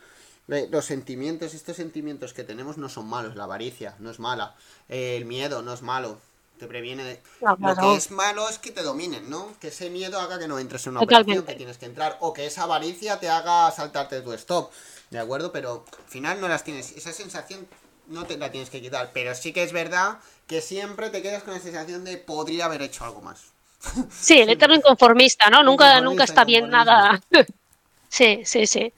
[0.71, 4.55] los sentimientos, estos sentimientos que tenemos no son malos, la avaricia no es mala,
[4.89, 6.19] eh, el miedo no es malo,
[6.59, 7.21] te previene de...
[7.39, 7.57] claro.
[7.61, 9.49] Lo que es malo es que te dominen, ¿no?
[9.61, 11.33] Que ese miedo haga que no entres en una Totalmente.
[11.33, 14.71] operación que tienes que entrar, o que esa avaricia te haga saltarte tu stop,
[15.11, 15.53] ¿de acuerdo?
[15.53, 17.67] Pero al final no las tienes, esa sensación
[18.09, 21.43] no te la tienes que quitar, pero sí que es verdad que siempre te quedas
[21.43, 23.53] con la sensación de podría haber hecho algo más.
[24.11, 25.63] Sí, el eterno inconformista, ¿no?
[25.63, 27.21] Nunca, nunca está bien nada.
[28.09, 28.93] sí, sí, sí.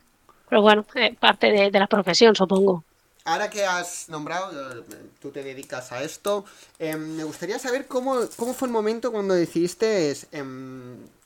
[0.49, 2.85] Pero bueno, eh, parte de, de, la profesión, supongo.
[3.24, 4.85] Ahora que has nombrado,
[5.20, 6.44] tú te dedicas a esto,
[6.78, 10.44] eh, me gustaría saber cómo, cómo fue el momento cuando decidiste, eh,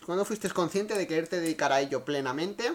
[0.04, 2.72] cuando fuiste consciente de quererte dedicar a ello plenamente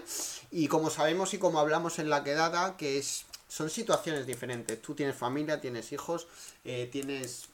[0.50, 4.80] y como sabemos y como hablamos en la quedada, que es, son situaciones diferentes.
[4.80, 6.26] Tú tienes familia, tienes hijos,
[6.64, 7.48] eh, tienes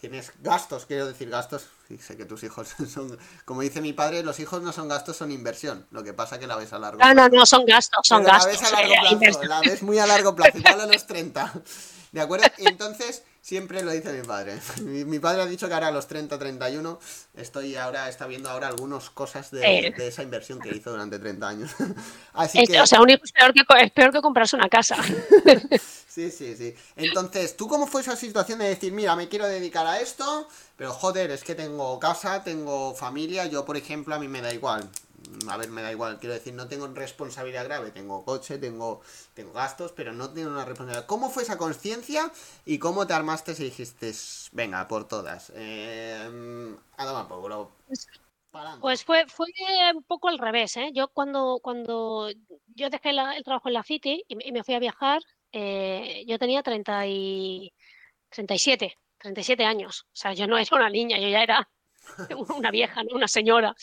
[0.00, 1.66] tienes gastos, quiero decir gastos.
[1.88, 5.16] Sí, sé que tus hijos son, como dice mi padre, los hijos no son gastos,
[5.16, 5.86] son inversión.
[5.90, 7.14] Lo que pasa que la ves a largo plazo.
[7.14, 8.62] No, no, no, son gastos, son gastos.
[8.62, 11.52] La ves a largo plazo, la ves muy a largo plazo, igual a los 30.
[12.12, 12.46] ¿De acuerdo?
[12.58, 14.58] Y entonces, siempre lo dice mi padre.
[14.82, 16.98] Mi, padre ha dicho que ahora a los 30, 31,
[17.34, 21.72] estoy ahora, está viendo ahora algunas cosas de, esa inversión que hizo durante 30 años.
[22.32, 22.80] Así que...
[22.80, 24.96] O sea, un hijo es peor, que, es peor que comprarse una casa.
[26.08, 26.74] sí, sí, sí.
[26.94, 30.92] Entonces, ¿tú cómo fue esa situación de decir, mira, me quiero dedicar a esto, pero
[30.92, 34.90] joder, es que tengo casa, tengo familia, yo, por ejemplo, a mí me da igual
[35.48, 39.00] a ver, me da igual, quiero decir, no tengo responsabilidad grave, tengo coche, tengo,
[39.34, 41.06] tengo gastos, pero no tengo una responsabilidad.
[41.06, 42.30] ¿Cómo fue esa conciencia
[42.64, 44.12] y cómo te armaste y dijiste,
[44.52, 45.52] venga, por todas?
[45.54, 47.04] Eh, a
[48.80, 49.46] Pues fue, fue
[49.94, 50.90] un poco al revés, ¿eh?
[50.94, 52.30] Yo cuando, cuando
[52.74, 56.62] yo dejé el trabajo en la City y, me fui a viajar, eh, yo tenía
[56.62, 57.72] 30 y
[58.30, 60.06] 37, 37 años.
[60.12, 61.68] O sea, yo no era una niña, yo ya era
[62.56, 63.16] una vieja, ¿no?
[63.16, 63.74] una señora.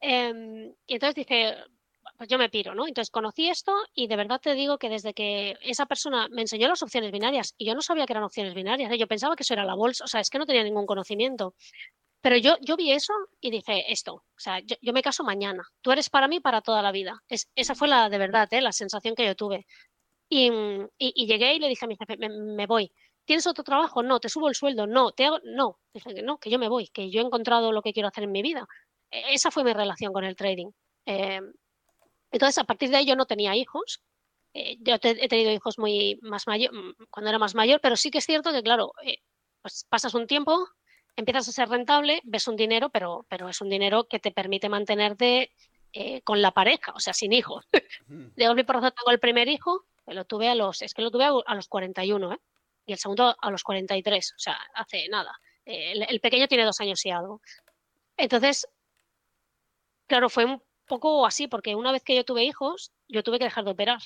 [0.00, 1.54] Em, y entonces dije,
[2.16, 2.88] pues yo me piro, ¿no?
[2.88, 6.68] Entonces conocí esto y de verdad te digo que desde que esa persona me enseñó
[6.68, 8.98] las opciones binarias y yo no sabía que eran opciones binarias, ¿eh?
[8.98, 11.54] yo pensaba que eso era la bolsa, o sea, es que no tenía ningún conocimiento.
[12.20, 15.92] Pero yo, yo vi eso y dije, esto, o sea, yo, me caso mañana, tú
[15.92, 17.22] eres para mí para toda la vida.
[17.28, 18.60] Es, esa fue la de verdad, ¿eh?
[18.60, 19.66] la sensación que yo tuve.
[20.28, 20.50] Y,
[20.98, 22.92] y, llegué y le dije a mi jefe, me, voy.
[23.30, 24.02] ¿Tienes otro trabajo?
[24.02, 24.18] No.
[24.18, 24.88] ¿Te subo el sueldo?
[24.88, 25.12] No.
[25.12, 25.38] ¿Te hago?
[25.44, 25.78] No.
[25.94, 28.24] Dije que no, que yo me voy, que yo he encontrado lo que quiero hacer
[28.24, 28.66] en mi vida.
[29.08, 30.72] E-, esa fue mi relación con el trading.
[31.06, 31.52] Em,
[32.32, 34.02] entonces, a partir de ahí yo no tenía hijos.
[34.52, 38.10] Eh, yo he tenido hijos muy más mayor, mm, cuando era más mayor, pero sí
[38.10, 39.18] que es cierto que, claro, eh,
[39.62, 40.66] pues pasas un tiempo,
[41.14, 44.68] empiezas a ser rentable, ves un dinero, pero, pero es un dinero que te permite
[44.68, 45.52] mantenerte
[45.92, 47.64] eh, con la pareja, o sea, sin hijos.
[48.08, 51.12] De golpe por tengo el primer hijo, que lo tuve a los, es que lo
[51.12, 52.40] tuve a, los 41, ¿eh?
[52.90, 55.32] Y el segundo a los 43, o sea, hace nada.
[55.64, 57.40] el pequeño tiene dos años y algo.
[58.16, 58.66] Entonces,
[60.10, 63.44] Claro, fue un poco así, porque una vez que yo tuve hijos, yo tuve que
[63.44, 64.00] dejar de operar.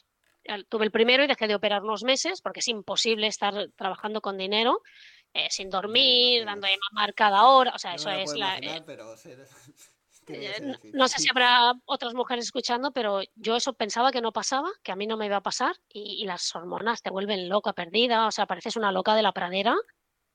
[0.69, 4.37] Tuve el primero y dejé de operar unos meses porque es imposible estar trabajando con
[4.37, 4.83] dinero,
[5.33, 7.73] eh, sin dormir, dando de mamar cada hora.
[7.75, 8.59] O sea, eso es la.
[10.93, 14.93] No, sé si habrá otras mujeres escuchando, pero yo eso pensaba que no pasaba, que
[14.93, 18.27] a mí no me iba a pasar y, y las hormonas te vuelven loca, perdida,
[18.27, 19.77] o sea, pareces una loca de la pradera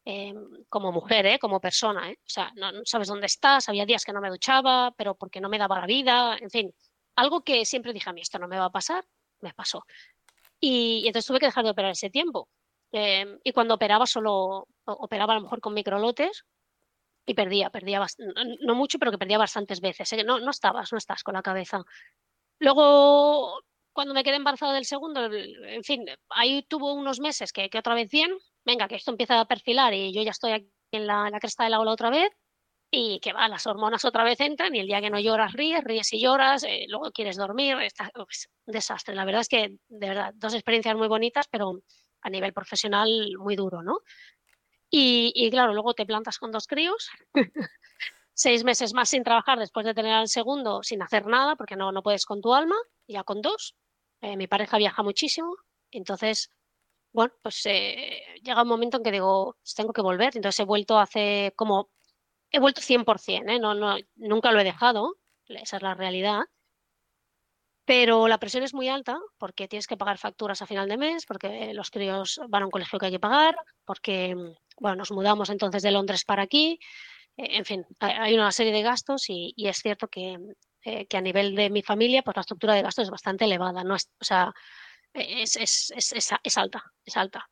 [0.05, 1.39] Em, como mujer, ¿eh?
[1.39, 2.09] como persona.
[2.09, 2.17] ¿eh?
[2.25, 5.49] O sea, no, sabes dónde estás, había días que no me duchaba, pero porque no
[5.49, 6.73] me daba la vida, en fin,
[7.15, 9.05] algo que siempre dije a mí, esto no me va a pasar,
[9.41, 9.85] me pasó.
[10.59, 12.49] Y, entonces tuve que dejar de operar ese tiempo.
[12.91, 16.43] Em, y cuando operaba solo, operaba a lo mejor con microlotes
[17.29, 18.03] y perdía, perdía
[18.61, 20.11] no, mucho, pero que perdía bastantes veces.
[20.13, 20.23] ¿eh?
[20.23, 21.83] No, no estabas, no estás con la cabeza.
[22.57, 23.61] Luego,
[23.93, 27.93] cuando me quedé embarazada del segundo, en fin, ahí tuvo unos meses que, que otra
[27.93, 28.31] vez bien,
[28.65, 31.79] venga, que esto empieza a perfilar y yo ya estoy en la, cresta de la
[31.79, 32.31] ola otra vez
[32.89, 35.83] y que va, las hormonas otra vez entran y el día que no lloras ríes,
[35.83, 39.13] ríes y lloras, eh, luego quieres dormir, está, pues, un desastre.
[39.13, 41.79] La verdad es que, de verdad, dos experiencias muy bonitas, pero
[42.21, 43.99] a nivel profesional muy duro, ¿no?
[44.91, 47.09] Y, claro, luego te plantas con dos críos,
[48.33, 51.91] seis meses más sin trabajar después de tener al segundo, sin hacer nada, porque no,
[51.91, 52.75] no puedes con tu alma,
[53.07, 53.75] ya con dos.
[54.21, 55.55] Eh, mi pareja viaja muchísimo,
[55.91, 56.49] entonces
[57.11, 60.35] bueno, pues eh, llega un momento en que digo, pues tengo que volver.
[60.35, 61.89] Entonces he vuelto hace como,
[62.51, 63.59] he vuelto 100%, ¿eh?
[63.59, 66.41] no, no, nunca lo he dejado, esa es la realidad.
[67.89, 71.25] Pero la presión es muy alta porque tienes que pagar facturas a final de mes,
[71.25, 74.35] porque los críos van a un colegio que hay que pagar, porque
[74.77, 76.79] bueno, nos mudamos entonces de Londres para aquí.
[77.35, 80.37] Eh, en fin, hay una serie de gastos y, es cierto que,
[80.83, 83.83] eh, que, a nivel de mi familia, pues la estructura de gastos es bastante elevada.
[83.83, 84.53] No es, o sea,
[85.11, 87.49] es, es, es, es, alta, es alta.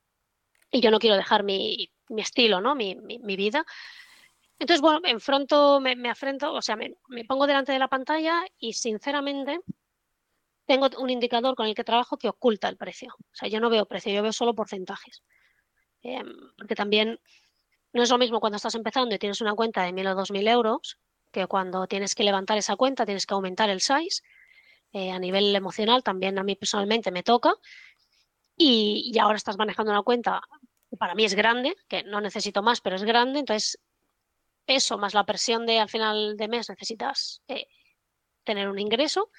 [0.69, 2.75] Y yo no quiero dejar mi, mi estilo, ¿no?
[2.75, 3.65] Mi, mi, vida.
[4.59, 7.87] Entonces, bueno, me enfrento, me, me afrento, o sea, me, me, pongo delante de la
[7.87, 9.61] pantalla y sinceramente
[10.67, 13.15] tengo un indicador con el que trabajo que oculta el precio.
[13.17, 15.23] O sea, yo no veo precio, yo veo solo porcentajes.
[16.03, 16.27] Em,
[16.57, 17.19] porque también
[17.93, 20.29] no es lo mismo cuando estás empezando y tienes una cuenta de mil o dos
[20.29, 20.99] mil euros
[21.31, 24.21] que cuando tienes que levantar esa cuenta, tienes que aumentar el size
[24.93, 27.53] eh, a nivel emocional también a mí personalmente me toca.
[28.55, 30.41] Y, ahora estás manejando una cuenta
[30.97, 33.39] para mí es grande, que no necesito más, pero es grande.
[33.39, 33.79] Entonces,
[34.65, 37.67] eso más la presión de al final de mes necesitas eh,
[38.43, 39.29] tener un ingreso,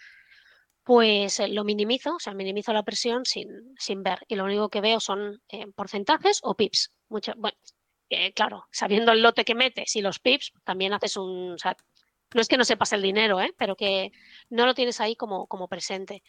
[0.88, 4.20] pues eh, lo minimizo, o sea, minimizo la presión sin, sin ver.
[4.26, 5.42] Y lo único que veo son
[5.76, 6.94] porcentajes o pips.
[7.10, 7.58] Mucho, bueno,
[8.34, 11.58] claro, sabiendo el lote que metes y los pips, también haces un,
[12.34, 13.54] no es que no sepas el dinero, ¿eh?
[13.58, 14.12] pero que
[14.48, 16.22] no lo tienes ahí como, como presente.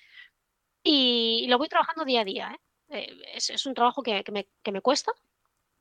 [0.84, 2.60] Y lo voy trabajando día a día.
[2.90, 3.08] ¿eh?
[3.08, 5.14] eh es, un trabajo que, me, cuesta,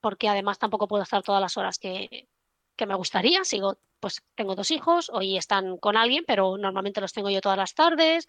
[0.01, 2.29] porque además tampoco puedo estar todas las horas que,
[2.77, 3.43] que me gustaría.
[3.43, 7.59] Sigo, pues tengo dos hijos, hoy están con alguien, pero normalmente los tengo yo todas
[7.59, 8.27] las tardes.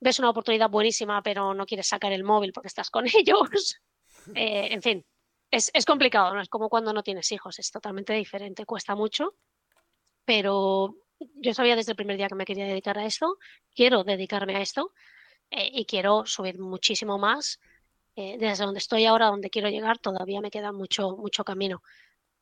[0.00, 3.76] Ves una oportunidad buenísima, pero no quieres sacar el móvil porque estás con ellos.
[4.34, 5.04] Eh, en fin,
[5.50, 6.40] es, es, complicado, ¿no?
[6.40, 9.34] Es como cuando no tienes hijos, es totalmente diferente, cuesta mucho,
[10.24, 13.38] pero yo sabía desde el primer día que me quería dedicar a esto,
[13.74, 14.92] quiero dedicarme a esto
[15.50, 17.60] eh, y quiero subir muchísimo más.
[18.16, 21.82] Eh, desde donde estoy ahora, donde quiero llegar, todavía me queda mucho, mucho camino.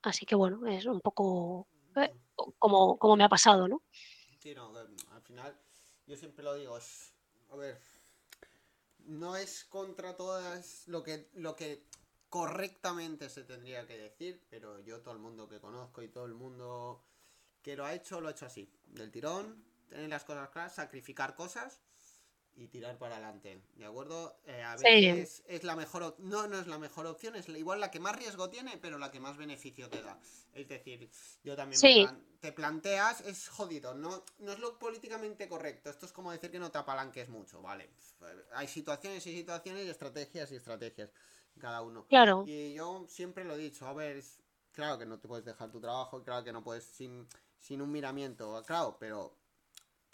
[0.02, 2.14] Así que bueno, es un poco eh,
[2.58, 3.82] como, como me ha pasado, ¿no?
[4.38, 5.58] Sí, no, al final,
[6.06, 7.14] yo siempre lo digo, es,
[7.50, 7.80] a ver,
[8.98, 11.86] no es contra todas lo que, lo que
[12.28, 16.34] correctamente se tendría que decir, pero yo todo el mundo que conozco y todo el
[16.34, 17.04] mundo
[17.62, 21.34] que lo ha hecho, lo ha hecho así, del tirón, tener las cosas claras, sacrificar
[21.34, 21.80] cosas
[22.56, 24.38] y tirar para adelante, ¿de acuerdo?
[24.46, 27.90] Eh, a veces es la mejor, no, no es la mejor opción, es igual la
[27.90, 30.18] que más riesgo tiene, pero la que más beneficio te da.
[30.52, 31.10] Es decir,
[31.42, 31.80] yo también
[32.40, 36.58] te planteas, es jodido, no, no es lo políticamente correcto, esto es como decir que
[36.58, 37.90] no te apalanques mucho, ¿vale?
[38.54, 41.10] Hay situaciones y situaciones y estrategias y estrategias,
[41.58, 42.06] cada uno.
[42.06, 42.44] Claro.
[42.46, 44.22] Y yo siempre lo he dicho, a ver,
[44.72, 47.26] claro que no te puedes dejar tu trabajo, claro que no puedes sin,
[47.58, 49.43] sin un miramiento, claro, pero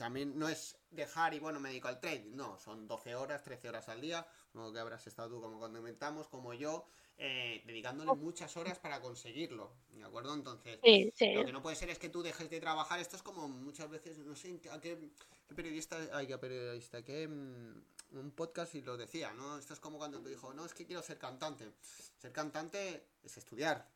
[0.00, 2.24] también no es dejar y bueno, me dedico al trade.
[2.32, 4.26] No, son 12 horas, 13 horas al día.
[4.50, 6.86] Como que habrás estado tú, como cuando inventamos, como yo,
[7.18, 9.74] eh, dedicándole muchas horas para conseguirlo.
[9.90, 10.32] ¿De acuerdo?
[10.32, 12.98] Entonces, lo que no puede ser es que tú dejes de trabajar.
[12.98, 15.10] Esto es como muchas veces, no sé, a qué,
[15.54, 17.82] periodista, hay que periodista, que mm,
[18.12, 19.58] un podcast y lo decía, ¿no?
[19.58, 21.70] Esto es como cuando tú dijo, no, es que quiero ser cantante.
[22.18, 23.86] Ser cantante es estudiar,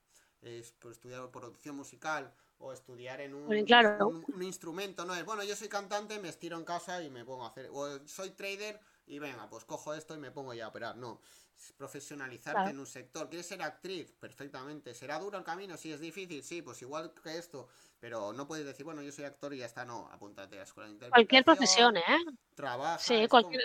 [0.42, 2.30] es por estudiar producción musical
[2.64, 6.64] o estudiar en un, un, instrumento, no es, bueno, yo soy cantante, me estiro en
[6.64, 10.18] casa y me pongo a hacer, o soy trader y venga, pues cojo esto y
[10.18, 11.20] me pongo ya a operar, no,
[11.58, 16.00] es profesionalizarte en un sector, quieres ser actriz, perfectamente, será duro el camino, si es
[16.00, 17.68] difícil, sí, pues igual que esto,
[18.00, 20.64] pero no puedes decir, bueno, yo soy actor y ya está, no, apúntate a la
[20.64, 21.26] escuela de interpretación.
[21.26, 22.24] Cualquier profesión, ¿eh?
[22.54, 23.60] Trabaja, sí, cualquier,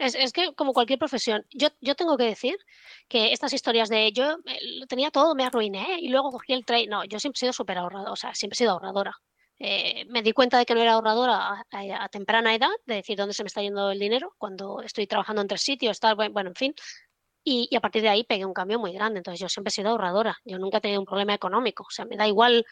[0.00, 2.56] es, que como cualquier profesión, yo, yo tengo que decir
[3.08, 6.64] que estas historias de yo eh, lo tenía todo, me arruiné y luego cogí el
[6.64, 6.86] trade.
[6.86, 9.14] No, yo siempre he sido súper ahorradora, o sea, siempre he sido ahorradora.
[9.58, 13.34] Eh, me di cuenta de que no era ahorradora a, temprana edad, de decir dónde
[13.34, 16.54] se me está yendo el dinero, cuando estoy trabajando en tres sitios, tal, bueno, en
[16.54, 16.74] fin.
[17.44, 19.18] Y, y, a partir de ahí pegué un cambio muy grande.
[19.18, 20.38] Entonces yo siempre he sido ahorradora.
[20.44, 21.84] Yo nunca he tenido un problema económico.
[21.84, 22.64] O sea, me da igual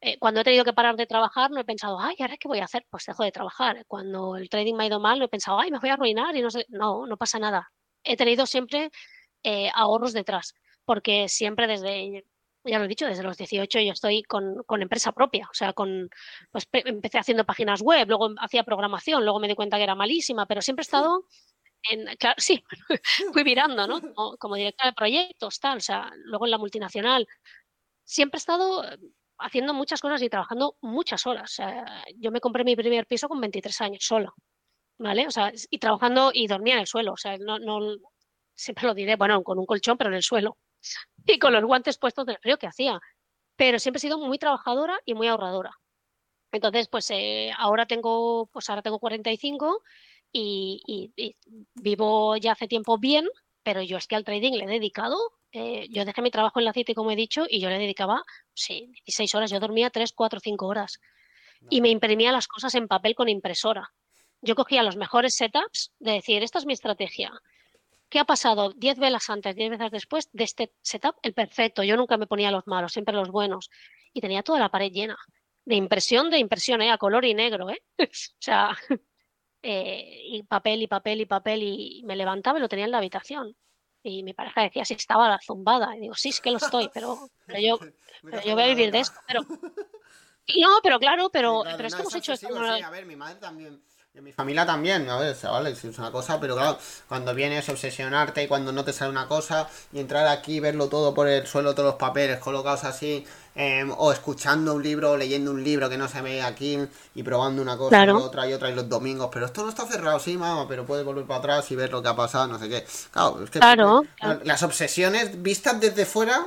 [0.00, 2.58] eh, cuando he tenido que parar de trabajar, no he pensado, ay, ¿ahora qué voy
[2.60, 2.86] a hacer?
[2.90, 3.84] Pues dejo de trabajar.
[3.86, 6.36] Cuando el trading me ha ido mal, no he pensado, ay, me voy a arruinar
[6.36, 7.70] y no sé, no, no pasa nada.
[8.04, 8.90] He tenido siempre
[9.44, 10.54] eh, ahorros detrás,
[10.84, 12.24] porque siempre desde,
[12.64, 15.72] ya lo he dicho, desde los 18 yo estoy con, con empresa propia, o sea,
[15.72, 16.10] con,
[16.50, 20.46] pues empecé haciendo páginas web, luego hacía programación, luego me di cuenta que era malísima,
[20.46, 21.24] pero siempre he estado
[21.90, 22.64] en, claro, sí,
[23.32, 24.00] fui virando, ¿no?
[24.00, 27.26] Como, como directora de proyectos, tal, o sea, luego en la multinacional.
[28.04, 28.84] Siempre he estado
[29.38, 31.56] haciendo muchas cosas y trabajando muchas horas.
[32.16, 34.34] yo me compré mi primer piso con 23 años solo,
[34.98, 35.26] ¿vale?
[35.26, 37.96] O sea, y trabajando y dormía en el suelo, o sea, no, no,
[38.54, 40.56] siempre lo diré, bueno, con un colchón, pero en el suelo.
[41.28, 43.00] Y con los guantes puestos del frío que hacía.
[43.56, 45.72] Pero siempre he sido muy trabajadora y muy ahorradora.
[46.52, 49.82] Entonces, pues eh, ahora tengo, pues ahora tengo 45
[50.30, 51.36] y, y
[51.74, 53.26] vivo ya hace tiempo bien,
[53.64, 55.18] pero yo es que al trading le he dedicado
[55.58, 58.22] eh, yo dejé mi trabajo en la City, como he dicho, y yo le dedicaba,
[58.52, 59.50] sí, 16 horas.
[59.50, 61.00] Yo dormía 3, 4, 5 horas.
[61.70, 63.90] Y me imprimía las cosas en papel con impresora.
[64.42, 67.32] Yo cogía los mejores setups de decir, esta es mi estrategia.
[68.10, 71.16] ¿Qué ha pasado 10 velas antes, 10 veces después de este setup?
[71.22, 71.82] El perfecto.
[71.82, 73.70] Yo nunca me ponía los malos, siempre los buenos.
[74.12, 75.16] Y tenía toda la pared llena.
[75.64, 76.90] De impresión, de impresión, ¿eh?
[76.90, 77.70] a color y negro.
[77.70, 77.82] ¿eh?
[77.98, 78.06] o
[78.40, 78.76] sea,
[79.62, 81.62] eh, y papel y papel y papel.
[81.62, 83.56] Y me levantaba y lo tenía en la habitación.
[84.08, 85.96] Y mi pareja decía si estaba la zumbada.
[85.96, 87.78] Y digo, sí, es que lo estoy, pero, pero yo,
[88.22, 89.18] pero yo voy a vivir de esto.
[89.26, 92.48] Pero, no, pero claro, pero, pero es que hemos hecho esto.
[92.48, 93.82] Sí, a ver, mi madre también
[94.16, 97.72] en mi familia también, a ver, chavales, es una cosa, pero claro, cuando vienes a
[97.72, 101.46] obsesionarte y cuando no te sale una cosa y entrar aquí, verlo todo por el
[101.46, 105.88] suelo, todos los papeles colocados así, em, o escuchando un libro, o leyendo un libro
[105.88, 106.78] que no se ve aquí
[107.14, 109.86] y probando una cosa y otra y otra y los domingos, pero esto no está
[109.86, 112.58] cerrado, sí, mamá, pero puedes volver para atrás y ver lo que ha pasado, no
[112.58, 112.84] sé qué.
[113.10, 113.60] Claro, es que
[114.44, 116.46] las obsesiones vistas desde fuera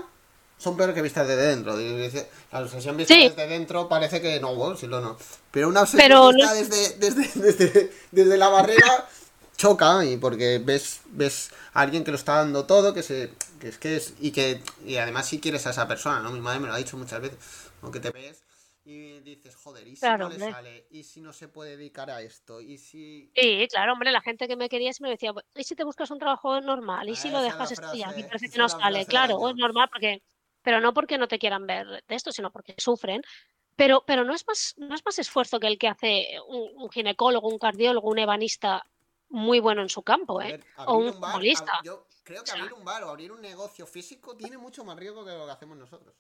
[0.60, 1.76] son peores que vistas desde dentro.
[2.52, 5.18] La obsesión vista desde dentro parece que no, si lo no.
[5.52, 9.08] Pero una obsesión vista desde, desde, desde, desde, la barrera
[9.60, 13.32] choca y porque ves ves a alguien que lo está dando todo, que se
[13.62, 16.32] es que es y que y además si quieres a esa persona, ¿no?
[16.32, 17.38] Mi madre me lo ha dicho muchas veces,
[17.82, 18.44] aunque te ves
[18.86, 20.52] y dices, joder, ¿y si Claro, no le hombre.
[20.54, 20.88] sale?
[20.90, 22.62] ¿Y si no se puede dedicar a esto?
[22.62, 23.30] ¿Y si...?
[23.36, 26.20] Sí, claro, hombre, la gente que me quería me decía, ¿y si te buscas un
[26.20, 27.08] trabajo normal?
[27.08, 28.18] ¿Y Ah, si lo dejas estudiar?
[28.18, 30.24] Y parece que no sale, claro, es normal porque,
[30.64, 33.22] pero no porque no te quieran ver de esto, sino porque sufren.
[33.76, 36.90] Pero, pero no es más, no es más esfuerzo que el que hace un, un
[36.90, 38.84] ginecólogo, un cardiólogo, un ebanista
[39.30, 40.60] muy bueno en su campo, ¿eh?
[40.76, 41.72] Joder, O un un bar, futbolista.
[41.74, 44.58] ab- yo creo que O sea- abrir un bar o abrir un negocio físico tiene
[44.58, 46.16] mucho más riesgo que lo que hacemos nosotros.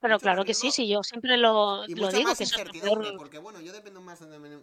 [0.00, 2.44] Pero mucho claro que sí, riesgo sí, yo siempre lo, Y lo digo, más que
[2.44, 3.18] incertidumbre, peor.
[3.18, 4.62] porque bueno, yo dependo más, de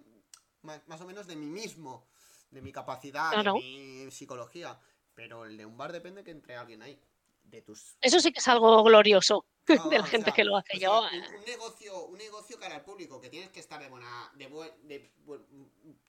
[0.88, 2.08] más o menos de mí mismo,
[2.52, 3.54] de mi capacidad, Claro.
[3.54, 3.60] de
[4.06, 4.80] mi psicología.
[5.16, 7.00] Pero el de un bar depende que entre alguien ahí.
[7.44, 10.44] De tus Eso sí que es algo glorioso No, de la o gente sea, que
[10.44, 10.76] lo hace.
[10.76, 13.82] o sea, Yo, un, un negocio, un negocio cara al público, que tienes que estar
[13.82, 15.42] de buena, de, buen- de bu-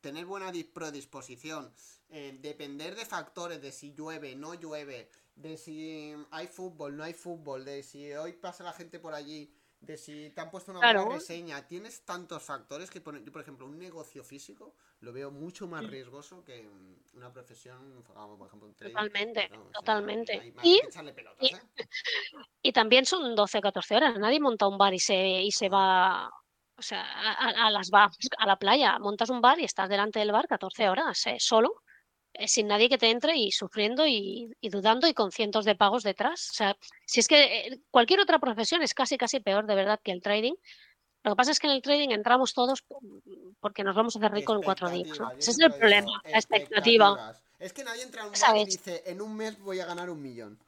[0.01, 1.73] tener buena dis- predisposición,
[2.11, 7.13] eh, depender de factores, de si llueve, no llueve, de si hay fútbol, no hay
[7.15, 9.53] fútbol, de si hoy pasa la gente por allí,
[9.87, 11.03] de si te han puesto una Claro.
[11.05, 15.31] buena reseña, tienes tantos factores que, por, yo, por ejemplo, un negocio físico lo veo
[15.31, 18.95] mucho más riesgoso que mm, una profesión, por ejemplo un trading.
[18.95, 20.33] Totalmente, No, o sea, totalmente.
[20.33, 21.61] hay- hay Y- pelotas, y- ¿eh?
[22.63, 24.19] Y también son 12 o 14 horas.
[24.19, 26.31] Nadie monta un bar y se, y se va,
[26.77, 28.99] o sea, a, las va a la playa.
[28.99, 31.83] Montas un bar y estás delante del bar 14 horas, eh, solo,
[32.47, 36.03] sin nadie que te entre y sufriendo y, y dudando y con cientos de pagos
[36.03, 36.51] detrás.
[36.51, 36.77] O sea,
[37.07, 40.23] si es que eh, cualquier otra profesión es casi, casi peor de verdad que el
[40.23, 40.55] trading.
[41.23, 42.85] Lo que pasa es que en el trading entramos todos
[43.61, 45.19] porque nos vamos a hacer ricos en cuatro días.
[45.39, 47.35] Ese es el problema, la expectativa.
[47.59, 50.11] Es que nadie entra a un bar y dice, en un mes voy a ganar
[50.11, 50.59] un millón.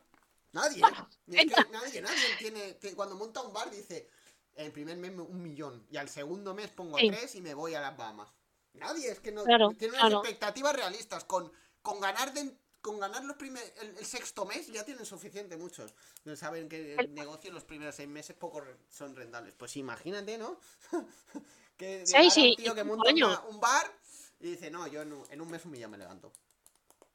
[0.52, 0.82] Nadie.
[1.26, 4.08] Es que nadie, nadie tiene, que cuando monta un bar dice,
[4.54, 7.10] el primer mes un millón y al segundo mes pongo Sí.
[7.10, 8.28] tres y me voy a las Bahamas.
[8.76, 10.18] Nadie, es que no Claro, tiene unas claro.
[10.20, 11.24] expectativas realistas.
[11.24, 11.50] Con,
[11.82, 15.92] con ganar de- con ganar los primer, el, el sexto mes ya tienen suficiente muchos.
[16.24, 19.54] No Saben que el negocio en los primeros seis meses poco son rentables.
[19.54, 20.58] Pues imagínate, ¿no?
[21.76, 23.92] que Sí, un tío que monta una- un bar
[24.38, 26.32] y dice, no, yo en un, en un mes un millón me levanto.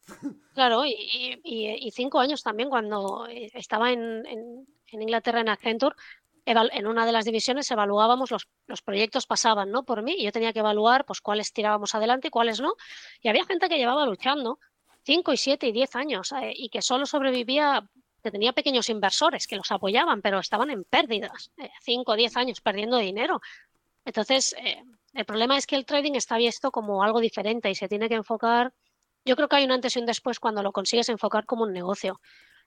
[0.54, 0.92] Claro, y,
[1.44, 5.96] y- y cinco años también cuando eh, estaba en, en- en Inglaterra en Accenture,
[6.46, 9.84] en una de las divisiones evaluábamos los, los proyectos pasaban, ¿no?
[9.84, 12.76] Por mí y yo tenía que evaluar pues cuáles tirábamos adelante y cuáles no.
[13.22, 14.60] Y había gente que llevaba luchando
[15.04, 17.88] cinco y siete y diez años eh, y que solo sobrevivía,
[18.24, 22.36] que tenía pequeños inversores que los apoyaban, pero estaban en pérdidas, eh, cinco o diez
[22.38, 23.42] años perdiendo dinero.
[24.06, 24.84] Entonces, eh,
[25.14, 28.16] el problema es que el trading está visto como algo diferente y se tiene que
[28.16, 28.74] enfocar
[29.26, 31.74] yo creo que hay un antes y un después cuando lo consigues enfocar como un
[31.74, 32.20] negocio.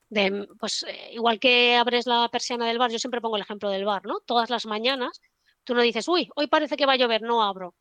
[0.09, 3.71] De, pues eh, igual que abres la persiana del bar, yo siempre pongo el ejemplo
[3.71, 4.21] del bar, ¿no?
[4.21, 5.21] Todas las mañanas
[5.65, 7.75] tú no dices, uy, hoy parece que va a llover, no abro.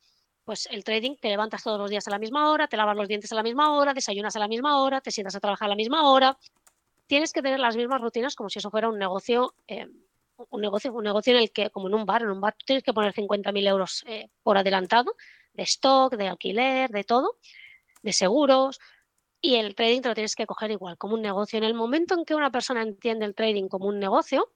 [0.45, 3.07] Pues el trading te levantas todos los días a la misma hora, te lavas los
[3.07, 5.69] dientes a la misma hora, desayunas a la misma hora, te sientas a trabajar a
[5.69, 6.37] la misma hora.
[7.07, 9.87] Tienes que tener las mismas rutinas como si eso fuera un negocio, eh,
[10.49, 12.83] un negocio, un negocio en el que, como en un bar, en un bar tienes
[12.83, 15.15] que poner 50.000 euros eh, por adelantado
[15.53, 17.37] de stock, de alquiler, de todo
[18.03, 18.79] de seguros
[19.45, 21.57] y el trading te lo tienes que coger igual, como un negocio.
[21.57, 24.49] En el momento en que una persona entiende el trading como un negocio,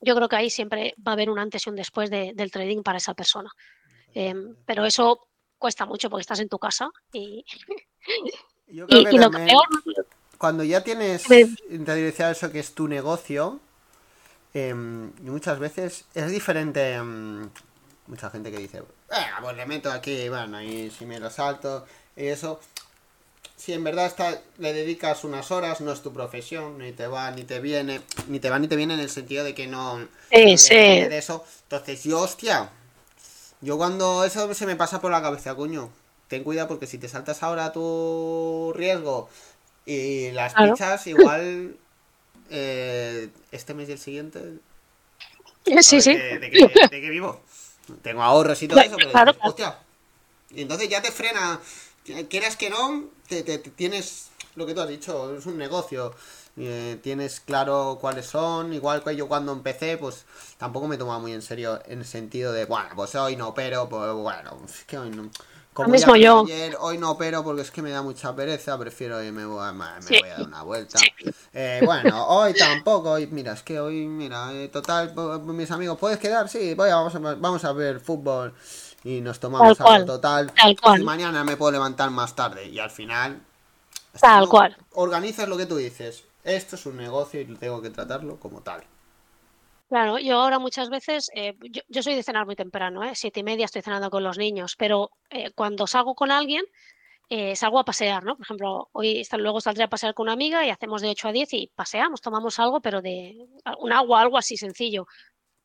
[0.00, 2.52] yo creo que ahí siempre va a haber un antes y un después de- del
[2.52, 3.50] trading para esa persona.
[4.14, 4.32] Eh,
[4.64, 5.26] pero eso
[5.58, 7.44] cuesta mucho porque estás en tu casa y,
[8.68, 9.62] Yo creo y- que y lo que peor,
[10.38, 11.26] cuando ya tienes
[11.68, 13.58] interiorizado eso que es tu negocio,
[14.54, 16.92] em, muchas veces es diferente.
[16.94, 17.50] em,
[18.06, 21.84] mucha gente que dice, "Venga, pues le meto aquí, bueno, y si me lo salto,
[22.14, 22.60] y eso.
[23.56, 27.30] Si en verdad está, le dedicas unas horas, no es tu profesión, ni te va
[27.30, 29.98] ni te viene, ni te va ni te viene en el sentido de que no,
[29.98, 30.74] no Sí, sí.
[30.74, 31.44] de eso.
[31.62, 32.70] Entonces, yo, hostia,
[33.62, 35.90] yo cuando eso se me pasa por la cabeza, coño,
[36.28, 39.28] ten cuidado porque si te saltas ahora tu riesgo
[39.86, 40.74] y las Claro.
[40.74, 41.76] pichas, igual
[42.50, 44.40] eh, este mes y el siguiente.
[45.80, 46.12] sí, sí.
[46.14, 46.38] ¿De,
[46.90, 47.40] de vivo?
[48.02, 49.34] Tengo ahorros y todo eso, pero claro.
[49.42, 49.78] hostia.
[50.50, 51.60] Y entonces ya te frena.
[52.28, 56.14] Quieras que no, te, te- te tienes lo que tú has dicho, es un negocio.
[56.58, 58.72] eh, tienes claro cuáles son.
[58.72, 60.24] Igual que yo cuando empecé, pues
[60.56, 63.88] tampoco me tomaba muy en serio en el sentido de, bueno, pues hoy no opero,
[63.88, 65.30] pues bueno, es que hoy no.
[65.74, 66.42] Como mismo yo.
[66.44, 70.14] ayer, hoy no opero porque es que me da mucha pereza, prefiero irme me Sí.
[70.18, 70.98] voy a dar una vuelta.
[71.52, 75.98] Eh, bueno, hoy tampoco, hoy, mira, es que hoy, mira, eh, total, po- mis amigos,
[75.98, 76.48] ¿puedes quedar?
[76.48, 78.54] Sí, voy, vamos a, vamos a ver fútbol
[79.06, 80.52] y nos tomamos Tal algo total.
[80.52, 81.00] tal cual.
[81.00, 83.40] Y mañana me puedo levantar más tarde y al final...
[84.20, 84.76] Tal no, cual.
[84.94, 86.24] Organizas lo que tú dices.
[86.42, 88.82] Esto es un negocio y tengo que tratarlo como tal.
[89.88, 93.12] Claro, yo ahora muchas veces, eh, yo, yo soy de cenar muy temprano, ¿eh?
[93.14, 96.64] Siete y media estoy cenando con los niños, pero eh, cuando salgo con alguien,
[97.28, 98.36] eh, salgo a pasear, ¿no?
[98.36, 101.32] Por ejemplo, hoy luego saldré a pasear con una amiga y hacemos de 8 a
[101.32, 103.46] 10 y paseamos, tomamos algo, pero de
[103.78, 105.06] un agua, algo así sencillo.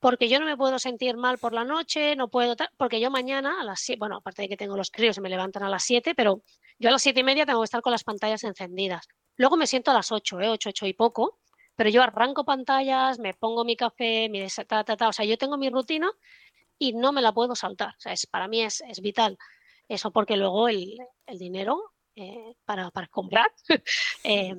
[0.01, 3.61] Porque yo no me puedo sentir mal por la noche, no puedo, porque yo mañana
[3.61, 5.83] a las 7, bueno, aparte de que tengo los críos y me levantan a las
[5.83, 6.43] 7, pero
[6.79, 9.07] yo a las 7 y media tengo que estar con las pantallas encendidas.
[9.37, 10.49] Luego me siento a las 8, ¿eh?
[10.49, 11.39] 8, 8 y poco,
[11.75, 15.37] pero yo arranco pantallas, me pongo mi café, mi ta, ta, ta, o sea, yo
[15.37, 16.11] tengo mi rutina
[16.79, 17.89] y no me la puedo saltar.
[17.89, 19.37] O sea, es, para mí es, es vital
[19.87, 23.51] eso porque luego el, el dinero eh, para, para, comprar
[24.23, 24.55] eh,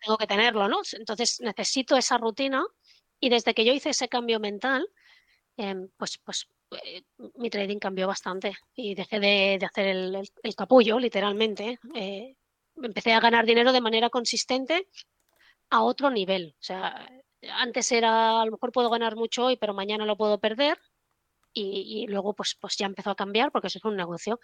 [0.00, 0.80] tengo que tenerlo, ¿no?
[0.92, 2.64] Entonces necesito esa rutina
[3.24, 4.86] y desde que yo hice ese cambio mental,
[5.56, 6.46] eh, pues, pues
[6.84, 7.02] eh,
[7.36, 11.78] mi trading cambió bastante y dejé de, de hacer el, el, el, capullo, literalmente.
[11.94, 12.36] Eh,
[12.82, 14.90] empecé a ganar dinero de manera consistente
[15.70, 16.54] a otro nivel.
[16.60, 17.08] O sea,
[17.54, 20.78] antes era, a lo mejor puedo ganar mucho hoy, pero mañana lo puedo perder.
[21.54, 24.38] Y, y luego, pues, pues ya empezó a cambiar porque eso es un negocio.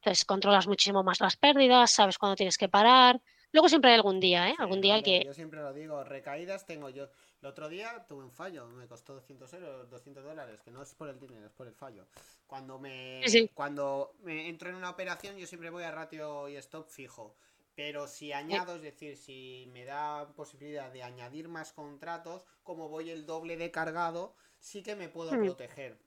[0.00, 3.20] Entonces, controlas muchísimo más las pérdidas, sabes cuándo tienes que parar.
[3.54, 4.54] Luego siempre hay algún día, ¿eh?
[4.58, 5.22] Algún día que...
[5.24, 7.08] Yo siempre lo digo, recaídas tengo yo.
[7.44, 10.94] El otro día tuve un fallo, me costó 200 euros, 200 dólares, que no es
[10.94, 12.06] por el dinero, es por el fallo.
[12.46, 13.50] Cuando me, Sí.
[13.52, 17.36] cuando me entro en una operación, yo siempre voy a ratio y stop fijo.
[17.74, 23.10] Pero si añado, es decir, si me da posibilidad de añadir más contratos, como voy
[23.10, 25.42] el doble de cargado, sí que me puedo Mm.
[25.44, 25.98] proteger.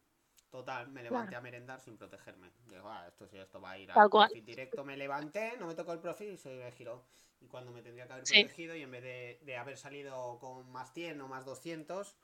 [0.50, 1.38] Total, me levanté Claro.
[1.38, 2.50] a merendar sin protegerme.
[2.66, 4.84] Digo, ah, esto sí, esto va a ir al profit directo.
[4.84, 7.04] Me levanté, no me tocó el profit y se me giró.
[7.42, 8.28] Y cuando me tendría que haber Sí.
[8.28, 12.18] protegido y en vez de, de haber salido con más 100 o más 200,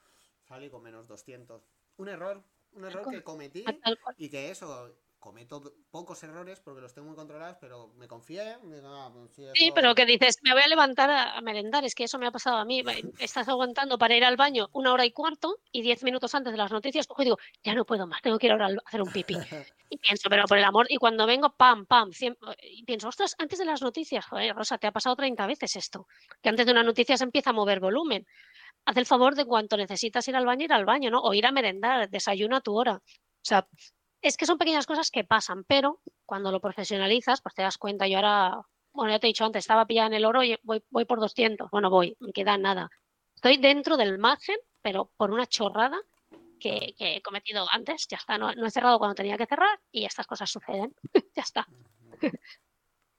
[0.44, 1.68] salí con menos 200.
[1.98, 3.84] Un error, un error que cometí
[4.18, 8.58] y que eso, cometo pocos errores porque los tengo muy controlados, pero me confié.
[8.62, 11.96] digo, ah, pues sí, pero que dices, me voy a levantar a, a merendar, es
[11.96, 12.84] que eso me ha pasado a mí.
[13.20, 16.58] Estás aguantando para ir al baño una hora y cuarto y diez minutos antes de
[16.58, 19.02] las noticias cojo y digo, ya no puedo más, tengo que ir ahora a hacer
[19.02, 19.36] un pipí.
[19.90, 23.36] Y pienso, pero por el amor, y cuando vengo, pam, pam, cien- y pienso, ostras,
[23.38, 26.08] antes de las noticias, joder, Rosa, te ha pasado 30 veces esto,
[26.42, 28.26] que antes de una noticia se empieza a mover volumen.
[28.86, 31.22] Haz el favor de cuanto necesitas ir al baño, ir al baño, ¿no?
[31.22, 32.96] O ir a merendar, desayuno a tu hora.
[32.96, 33.68] O sea,
[34.24, 38.08] es que son pequeñas cosas que pasan, pero cuando lo profesionalizas, pues te das cuenta.
[38.08, 38.62] Yo ahora,
[38.94, 41.20] bueno, ya te he dicho antes, estaba pillada en el oro y voy, voy por
[41.20, 41.70] 200.
[41.70, 42.90] Bueno, voy, me queda nada.
[43.36, 46.00] Estoy dentro del margen, pero por una chorrada
[46.58, 48.08] que, he cometido antes.
[48.08, 50.96] Ya está, no, no he cerrado cuando tenía que cerrar y estas cosas suceden.
[51.36, 51.68] ya está.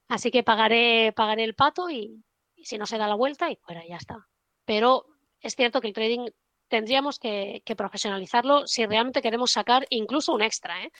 [0.07, 2.23] Así que pagaré, pagaré el pato y,
[2.55, 4.27] y si no se da la vuelta y fuera, ya está.
[4.65, 5.05] Pero
[5.39, 6.29] es cierto que el trading
[6.67, 10.91] tendríamos que, que profesionalizarlo si realmente queremos sacar incluso un extra, ¿eh?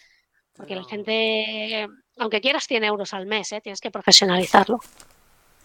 [0.55, 1.87] Porque la gente,
[2.17, 3.61] aunque quieras 100 euros al mes, ¿eh?
[3.61, 4.79] tienes que profesionalizarlo.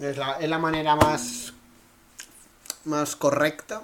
[0.00, 1.52] Es la, es la manera más,
[2.84, 3.82] más correcta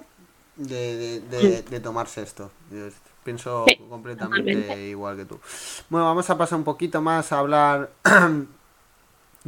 [0.55, 2.51] de, de- de- de tomarse esto.
[2.71, 2.87] Yo
[3.23, 4.87] pienso Sí, completamente totalmente.
[4.89, 5.39] igual que tú.
[5.89, 7.91] Bueno, vamos a pasar un poquito más a hablar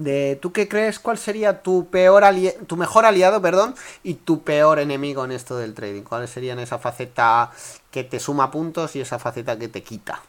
[0.04, 4.44] de tú qué crees cuál sería tu peor ali- tu mejor aliado, perdón, y tu
[4.44, 6.04] peor enemigo en esto del trading.
[6.04, 7.52] ¿Cuáles serían esa faceta
[7.92, 10.22] que te suma puntos y esa faceta que te quita?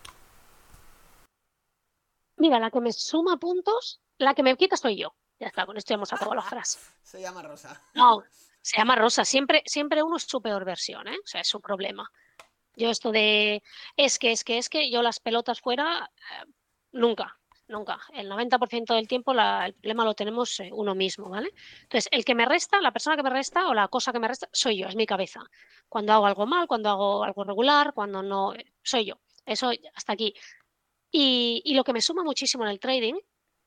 [2.37, 5.15] Mira, la que me suma puntos, la que me quita soy yo.
[5.39, 6.79] Ya está, con esto ya hemos acabado la frase.
[7.03, 7.81] Se llama Rosa.
[7.95, 8.23] No,
[8.63, 9.25] se llama Rosa.
[9.25, 11.17] Siempre, siempre uno es su peor versión, ¿eh?
[11.25, 12.11] O sea, es su problema.
[12.77, 13.63] Yo esto de
[13.97, 16.47] es que, es que, es que, yo las pelotas fuera, eh,
[16.93, 17.40] nunca,
[17.71, 17.99] nunca.
[18.13, 21.51] El 90% del tiempo la- el problema lo tenemos eh, uno mismo, ¿vale?
[21.83, 24.29] Entonces, el que me resta, la persona que me resta o la cosa que me
[24.29, 25.41] resta, soy yo, es mi cabeza.
[25.89, 29.21] Cuando hago algo mal, cuando hago algo regular, cuando no, eh, soy yo.
[29.47, 30.35] Eso hasta aquí.
[31.13, 33.15] Y, lo que me suma muchísimo en el trading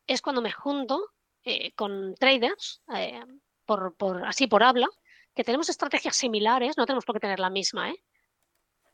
[0.08, 1.12] es cuando me junto
[1.44, 3.22] eh, con traders, eh,
[3.66, 4.88] por, por, así por habla,
[5.36, 8.04] que tenemos estrategias similares, no tenemos por qué tener la misma, ¿eh?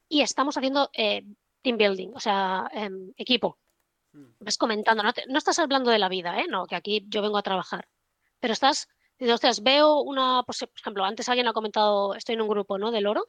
[0.07, 0.89] Y estamos haciendo
[1.61, 3.59] team building, o sea, em, equipo.
[4.39, 6.45] Vas comentando, no, te- no estás hablando de la vida, ¿eh?
[6.49, 7.87] No, que aquí yo vengo a trabajar.
[8.39, 8.87] Pero estás,
[9.17, 12.77] diciendo, ostras, veo una, pues, por ejemplo, antes alguien ha comentado, estoy en un grupo,
[12.77, 12.91] ¿no?
[12.91, 13.27] Del oro,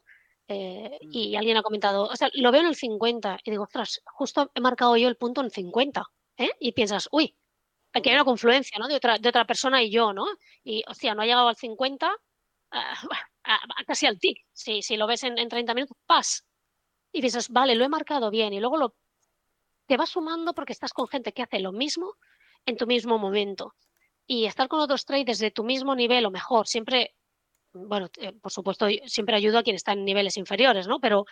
[0.48, 1.08] eh, Mm.
[1.12, 4.50] y alguien ha comentado, o sea, lo veo en el 50, y digo, ostras, justo
[4.54, 6.04] he marcado yo el punto en 50,
[6.36, 6.50] ¿eh?
[6.60, 7.36] Y piensas, uy,
[7.94, 8.88] aquí hay una confluencia, ¿no?
[8.88, 10.26] De otra, de otra persona y yo, ¿no?
[10.64, 12.12] Y, hostia, no ha llegado al 50,
[12.72, 12.94] ah,
[13.44, 14.38] a- a- casi al tic.
[14.52, 16.46] Si, si lo ves en, en 30 minutos, pas.
[17.12, 18.52] Y dices, vale, lo he marcado bien.
[18.54, 18.94] Y luego lo,
[19.90, 22.14] te vas sumando porque estás con gente que hace lo mismo
[22.64, 23.74] en tu mismo momento.
[24.24, 27.16] Y estar con otros traders de tu mismo nivel o mejor, siempre,
[27.72, 31.00] bueno, eh, por supuesto, siempre ayudo a quien está en niveles inferiores, ¿no?
[31.00, 31.24] Pero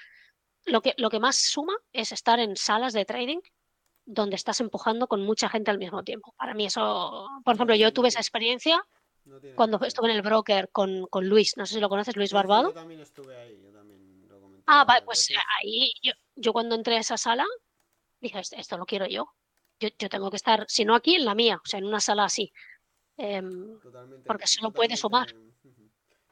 [0.65, 3.39] lo que, lo que más suma es estar en salas de trading
[4.05, 6.35] donde estás empujando con mucha gente al mismo tiempo.
[6.37, 8.85] Para mí eso, por ejemplo, yo tuve esa experiencia
[9.25, 12.33] No cuando estuve en el broker con, con Luis, no sé si lo conoces, Luis
[12.33, 12.71] Barbado.
[12.71, 15.29] Yo también estuve ahí, yo también lo comenté Ah, vale, pues
[15.61, 17.47] ahí yo, yo cuando entré a esa sala
[18.21, 19.29] dije, "Esto- esto lo quiero yo.
[19.81, 19.89] yo.
[19.99, 22.25] Yo tengo que estar, si no aquí, en la mía, o sea, en una sala
[22.25, 22.53] así.
[23.17, 25.29] Em, Totalmente, porque solo puede sumar.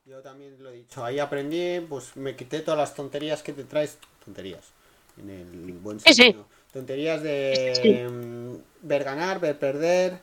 [0.04, 1.04] Yo también lo he dicho.
[1.04, 3.98] Ahí aprendí, pues me quité todas las tonterías que te traes.
[4.24, 4.72] Tonterías.
[5.18, 6.46] En el buen sentido.
[6.72, 10.20] Tonterías de mm, ver ganar, ver perder,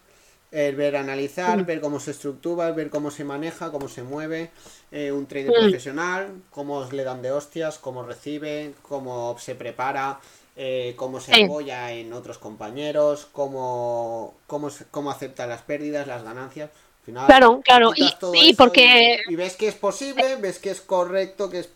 [0.52, 4.52] el ver analizar, ver cómo se estructura, ver cómo se maneja, cómo se mueve
[4.92, 10.20] eh, un trader profesional, cómo le dan de hostias, cómo recibe, cómo se prepara,
[10.56, 16.70] eh, cómo se apoya en otros compañeros, cómo, cómo, cómo acepta las pérdidas, las ganancias.
[16.70, 19.20] Al final, claro, claro, y, porque...
[19.28, 21.70] Y, ves que es posible, ves que es correcto, que, es,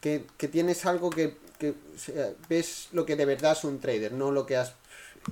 [0.00, 1.74] que, que tienes algo que, que
[2.48, 4.74] ves lo que de verdad es un trader, no lo que has,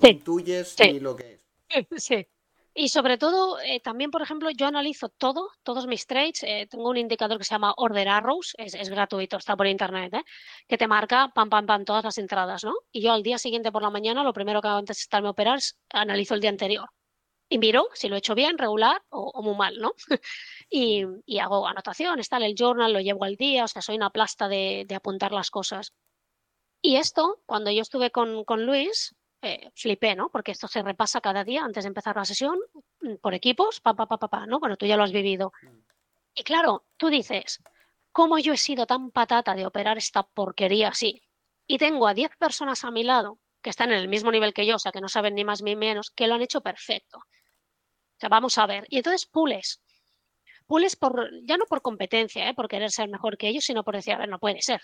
[0.02, 1.40] intuyes ni lo que es.
[2.02, 2.26] Sí.
[2.74, 6.42] Y sobre todo, eh, también, por ejemplo, yo analizo todo, todos mis trades.
[6.42, 10.24] Eh, tengo un indicador que se llama Order Arrows, es, gratuito, está por internet, ¿eh?
[10.66, 12.74] que te marca pam, pam, pam, todas las entradas, ¿no?
[12.90, 15.28] Y yo al día siguiente por la mañana, lo primero que hago antes de estarme
[15.28, 16.88] a operar es analizo el día anterior.
[17.48, 19.92] Y miro si lo he hecho bien, regular o, muy mal, ¿no?
[20.70, 24.10] y, y, hago anotaciones, tal, el journal lo llevo al día, o sea, soy una
[24.10, 25.92] plasta de, de apuntar las cosas.
[26.80, 30.30] Y esto, cuando yo estuve con, con Luis, eh, flipé, ¿no?
[30.30, 32.58] Porque esto se repasa cada día antes de empezar la sesión
[33.00, 34.60] mm, por equipos, pa, pa, pa, pa, pa, ¿no?
[34.60, 35.52] Bueno, tú ya lo has vivido.
[36.34, 37.60] Y claro, tú dices,
[38.12, 41.20] ¿cómo yo he sido tan patata de operar esta porquería así?
[41.66, 44.64] Y tengo a 10 personas a mi lado que están en el mismo nivel que
[44.64, 47.18] yo, o sea, que no saben ni más ni menos, que lo han hecho perfecto.
[47.18, 48.86] O sea, vamos a ver.
[48.88, 49.80] Y entonces pules.
[50.66, 52.54] Pules por, ya no por competencia, ¿eh?
[52.54, 54.80] por querer ser mejor que ellos, sino por decir, a ver, no puede ser.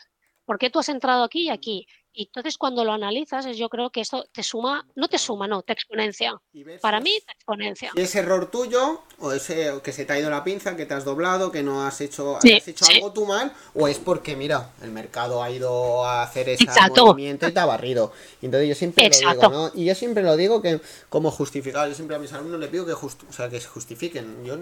[0.49, 1.87] ¿Por qué tú has entrado aquí y aquí?
[2.11, 5.61] Y entonces cuando lo analizas, yo creo que esto te suma, no te suma, no,
[5.61, 6.41] te exponencia.
[6.81, 7.93] Para mí, te exponencia.
[7.95, 10.95] Y ese error tuyo, o ese que se te ha ido la pinza, que te
[10.95, 14.91] has doblado, que no has hecho, hecho algo tú mal, o es porque, mira, el
[14.91, 16.65] mercado ha ido a hacer ese
[16.97, 18.11] movimiento y te ha barrido.
[18.41, 19.71] Y entonces yo siempre lo digo, ¿no?
[19.75, 20.81] Y yo siempre lo digo que
[21.11, 24.47] como justificado, yo siempre a mis alumnos les pido que, o sea, que se justifiquen.
[24.47, 24.57] Yo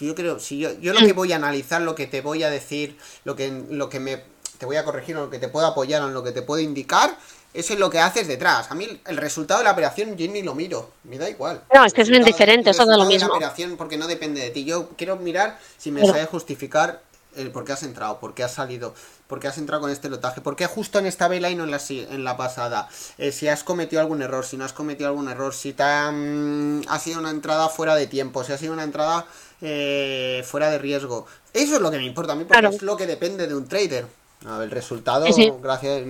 [0.00, 2.50] yo creo, si yo, yo lo que voy a analizar, lo que te voy a
[2.50, 4.31] decir, lo que, lo que me
[4.62, 6.62] te voy a corregir en lo que te puedo apoyar, en lo que te puedo
[6.62, 7.18] indicar,
[7.52, 8.70] eso es lo que haces detrás.
[8.70, 11.64] A mí el resultado de la operación yo ni lo miro, me da igual.
[11.74, 13.26] No, es que es bien diferente, eso da lo mismo.
[13.26, 14.64] la operación porque no depende de ti.
[14.64, 17.02] Yo quiero mirar si me sabe justificar
[17.34, 18.94] el por qué has entrado, por qué has salido,
[19.26, 21.64] por qué has entrado con este lotaje, por qué justo en esta vela y no
[21.64, 22.88] en la, en la pasada,
[23.18, 26.12] eh, si has cometido algún error, si no has cometido algún error, si te ha,
[26.12, 29.26] mm, sido una entrada fuera de tiempo, si ha sido una entrada
[29.60, 31.26] eh, fuera de riesgo.
[31.52, 33.66] Eso es lo que me importa a mí porque es lo que depende de un
[33.66, 35.26] trader el resultado,
[35.60, 36.02] gracias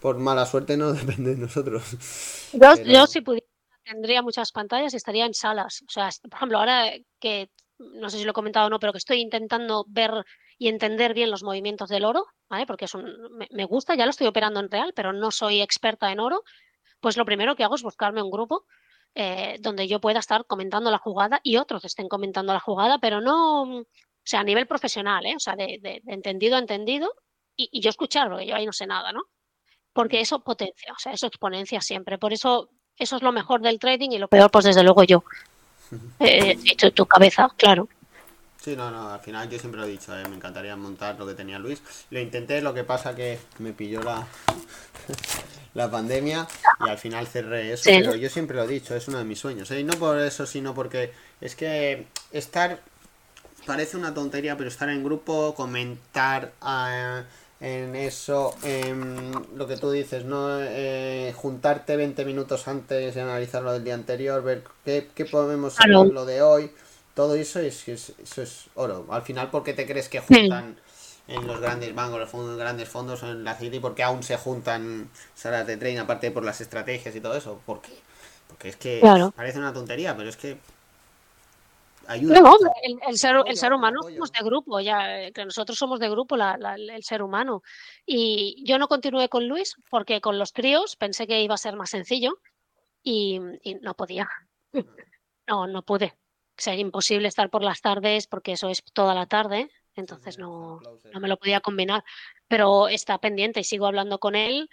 [0.00, 1.82] por mala suerte, no depende de nosotros.
[2.84, 3.46] Yo, si pudiera
[3.84, 5.82] tendría muchas pantallas y estaría en salas.
[5.88, 8.92] O sea, por ejemplo, ahora que no sé si lo he comentado o no, pero
[8.92, 10.24] que estoy intentando ver
[10.58, 12.66] y entender bien los movimientos del oro, ¿vale?
[12.66, 13.10] Porque es un,
[13.50, 16.42] me, gusta, ya lo estoy operando en real, pero no soy experta en oro.
[17.00, 18.66] Pues lo primero que hago es buscarme un grupo
[19.14, 23.20] eh, donde yo pueda estar comentando la jugada y otros estén comentando la jugada, pero
[23.22, 23.86] no, o
[24.22, 25.34] sea, a nivel profesional, ¿eh?
[25.34, 27.10] O sea, de, de entendido a entendido
[27.70, 29.22] y, yo escuchar, porque yo ahí no sé nada, ¿no?
[29.92, 30.22] Porque mm.
[30.22, 32.18] eso potencia, o sea, eso exponencia siempre.
[32.18, 35.24] Por eso, eso es lo mejor del trading y lo peor, pues desde luego yo.
[36.20, 37.88] Eh, tu, tu cabeza, claro.
[38.62, 41.26] Sí, no, no, al final yo siempre lo he dicho, eh, me encantaría montar lo
[41.26, 41.82] que tenía Luis.
[42.10, 44.26] Lo intenté, lo que pasa que me pilló la,
[45.74, 46.46] la pandemia
[46.84, 49.40] y al final cerré eso, pero yo siempre lo he dicho, es uno de mis
[49.40, 49.70] sueños.
[49.70, 49.80] ¿eh?
[49.80, 52.80] Y no por eso, sino porque es que estar,
[53.64, 56.52] parece una tontería, pero estar en grupo, comentar...
[56.60, 57.24] a
[57.60, 60.60] en eso, en lo que tú dices, ¿no?
[60.60, 65.78] Eh, juntarte 20 minutos antes de analizar lo del día anterior, ver qué, qué podemos
[65.78, 66.72] hacer lo de hoy,
[67.14, 69.06] todo eso es, eso es oro.
[69.10, 70.76] Al final, ¿por qué te crees que juntan
[71.28, 73.78] en los grandes bancos, los fondos, grandes fondos en la City?
[73.78, 77.60] ¿Por qué aún se juntan salas de trading, aparte por las estrategias y todo eso?
[77.66, 77.92] ¿Por qué?
[78.48, 79.02] Porque es que
[79.36, 80.58] parece una tontería, pero es que
[82.18, 82.56] no,
[83.06, 86.36] el, ser, el ser humano somos de grupo, ya eh, que nosotros somos de grupo,
[86.36, 87.62] el ser humano.
[88.06, 91.76] Y yo no continué con Luis porque con los críos pensé que iba a ser
[91.76, 92.38] más sencillo
[93.02, 93.40] y,
[93.82, 94.28] no podía.
[95.48, 96.16] No, no pude.
[96.64, 100.78] O imposible estar por las tardes porque eso es toda la tarde, entonces no,
[101.12, 102.04] no me lo podía combinar.
[102.46, 104.70] Pero está pendiente y sigo hablando con él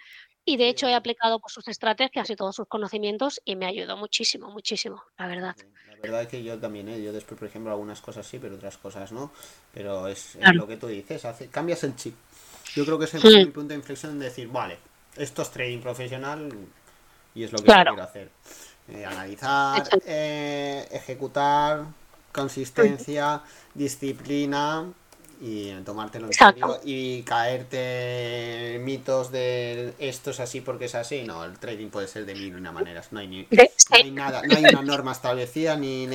[0.48, 3.98] y de hecho he aplicado pues, sus estrategias y todos sus conocimientos y me ayudó
[3.98, 5.54] muchísimo, muchísimo, la verdad.
[5.90, 7.02] La verdad es que yo también, ¿eh?
[7.02, 9.30] yo después, por ejemplo, algunas cosas sí, pero otras cosas no.
[9.74, 12.14] Pero es, lo que tú dices, hace, cambias el chip.
[12.74, 14.78] Yo creo que es el, punto de inflexión de decir, vale,
[15.16, 16.50] esto es trading profesional
[17.34, 18.30] y es lo que quiero hacer.
[18.88, 21.84] Eh, analizar, eh, ejecutar,
[22.32, 23.42] consistencia,
[23.74, 24.90] disciplina,
[25.40, 31.22] y tomártelo en serio y caerte mitos de esto es así porque es así.
[31.22, 33.08] No, el trading puede ser de mil y una maneras.
[33.12, 33.46] No hay, ni,
[34.10, 36.06] nada, no hay una norma establecida ni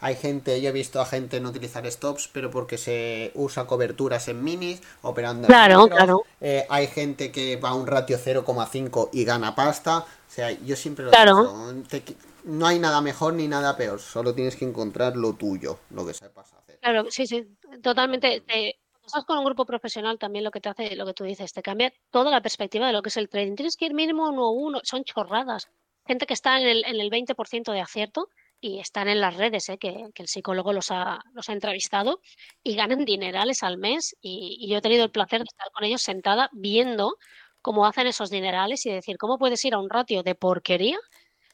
[0.00, 4.28] hay gente, yo he visto a gente no utilizar stops, pero porque se usa coberturas
[4.28, 5.46] en minis operando.
[5.46, 6.22] Claro, claro.
[6.40, 9.98] Eh, hay gente que va a un ratio 0,5 y gana pasta.
[9.98, 10.04] O
[10.36, 11.74] sea, yo siempre lo claro.
[12.44, 16.14] no hay nada mejor ni nada peor, solo tienes que encontrar lo tuyo, lo que
[16.14, 16.55] sepas hacer.
[16.86, 17.44] Claro, sí, sí,
[17.82, 18.42] totalmente.
[18.46, 21.52] cuando estás con un grupo profesional también lo que te hace, lo que tú dices,
[21.52, 23.56] te cambia toda la perspectiva de lo que es el trading.
[23.56, 25.66] Tienes que ir mínimo uno a uno, son chorradas.
[26.06, 28.28] Gente que está en el, en el 20% de acierto
[28.60, 29.78] y están en las redes, ¿eh?
[29.78, 32.20] que, el psicólogo los ha, los ha entrevistado
[32.62, 35.82] y ganan dinerales al mes y, y, yo he tenido el placer de estar con
[35.82, 37.16] ellos sentada viendo
[37.62, 40.98] cómo hacen esos dinerales y decir, ¿cómo puedes ir a un ratio de porquería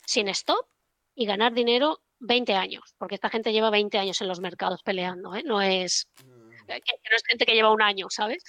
[0.07, 0.67] sin stop
[1.15, 5.35] y ganar dinero 20 años, porque esta gente lleva 20 años en los mercados peleando,
[5.35, 5.43] ¿eh?
[5.45, 6.71] no, es, mm.
[6.71, 8.43] eh, no es gente que lleva un año, ¿sabes?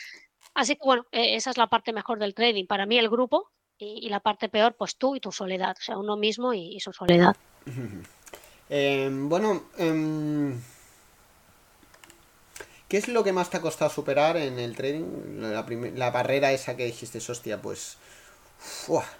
[0.53, 2.67] Así que bueno, e, esa es la parte mejor del trading.
[2.67, 5.97] Para mí el grupo y, la parte peor, pues tú y tu soledad, o sea,
[5.97, 7.35] uno mismo y, su soledad.
[8.69, 10.59] Em, bueno, em,
[12.87, 15.41] ¿qué es lo que más te ha costado superar en el trading?
[15.41, 15.65] La,
[15.95, 17.97] la barrera esa que dijiste, hostia, pues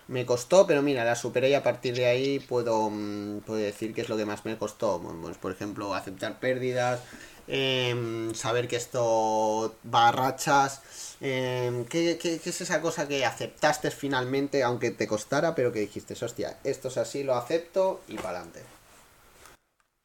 [0.07, 3.93] me costó, pero mira, la superé y a partir de ahí puedo, mm, puedo decir
[3.93, 5.01] que es lo que más me costó.
[5.21, 7.01] Pues, por ejemplo, aceptar pérdidas,
[7.47, 10.81] em, saber que esto va a rachas.
[11.21, 16.59] Em, ¿qué, es esa cosa que aceptaste finalmente, aunque te costara, pero que dijiste, hostia,
[16.63, 18.61] esto es así, lo acepto y para adelante?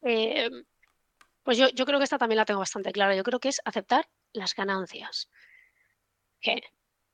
[0.03, 0.65] Em,
[1.43, 3.17] pues yo, yo creo que esta también la tengo bastante clara.
[3.17, 5.29] Yo creo que es aceptar las ganancias.
[6.41, 6.63] ¿Qué?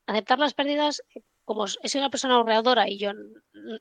[0.07, 1.03] Aceptar las pérdidas
[1.45, 3.13] como he sido una persona ahorradora y yo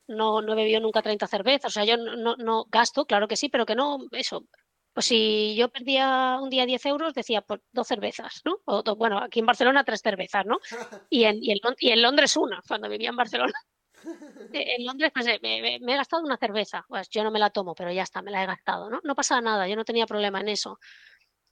[0.08, 3.38] no, no he bebido nunca 30 cervezas, o sea, yo no, no gasto, claro que
[3.38, 4.46] sí, pero que no, eso,
[4.94, 8.58] pues si yo perdía un día 10 euros, decía, pues dos cervezas, ¿no?
[8.66, 10.60] O, bueno, aquí en Barcelona tres cervezas, ¿no?
[11.10, 13.54] Y en, y en, y en Londres una, cuando vivía en Barcelona.
[14.52, 17.90] En Londres pues, me, he gastado una cerveza, pues yo no me la tomo, pero
[17.92, 19.00] ya está, me la he gastado, ¿no?
[19.04, 20.78] No pasa nada, yo no tenía problema en eso.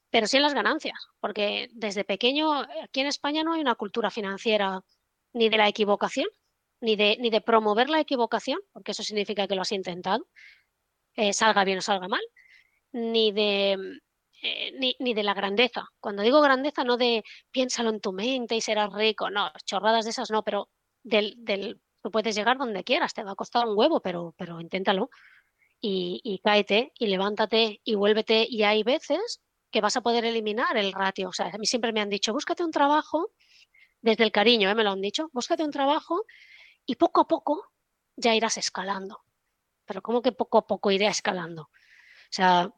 [0.10, 2.52] Pero sí en las ganancias, porque desde pequeño
[2.84, 4.82] aquí en España no hay una cultura financiera
[5.34, 6.28] ni de la equivocación,
[6.82, 10.28] ni de, ni de promover la equivocación, porque eso significa que lo has intentado,
[11.16, 12.22] eh, salga bien o salga mal,
[12.92, 13.78] ni de,
[14.42, 15.88] eh, ni, de la grandeza.
[16.00, 20.12] Cuando digo grandeza, no de piénsalo en tu mente y serás rico, no, chorradas de
[20.12, 20.70] esas no, pero
[21.04, 25.10] del, del, puedes llegar donde quieras, te va a costar un huevo, pero, pero inténtalo.
[25.84, 28.46] Y, y cáete y levántate y vuélvete.
[28.48, 31.30] Y hay veces que vas a poder eliminar el ratio.
[31.30, 33.32] O sea, a mí siempre me han dicho, búscate un trabajo
[34.02, 34.76] desde el cariño, ¿eh?
[34.76, 36.26] me lo han dicho, búscate un trabajo
[36.86, 37.72] y poco a poco
[38.16, 39.22] ya irás escalando.
[39.86, 41.64] Pero ¿cómo que poco a poco iré escalando?
[41.64, 42.72] O sea,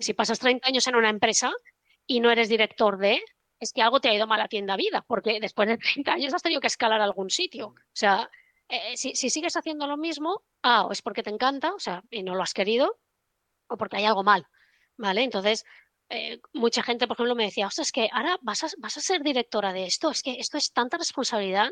[0.00, 1.52] si pasas 30 años en una empresa
[2.06, 3.22] y no eres director de,
[3.58, 6.34] es que algo te ha ido mal a tienda vida, porque después de 30 años
[6.34, 7.68] has tenido que escalar algún sitio.
[7.68, 8.30] O sea,
[8.68, 12.02] eh, si, si, sigues haciendo lo mismo, ah, o es porque te encanta, o sea,
[12.10, 12.98] y no lo has querido,
[13.68, 14.46] o porque hay algo mal,
[14.96, 15.22] ¿vale?
[15.22, 15.64] Entonces,
[16.10, 19.00] eh, mucha gente, por ejemplo, me decía, ostras, es que ahora vas a, vas a
[19.00, 21.70] ser directora de esto, es que esto es tanta responsabilidad.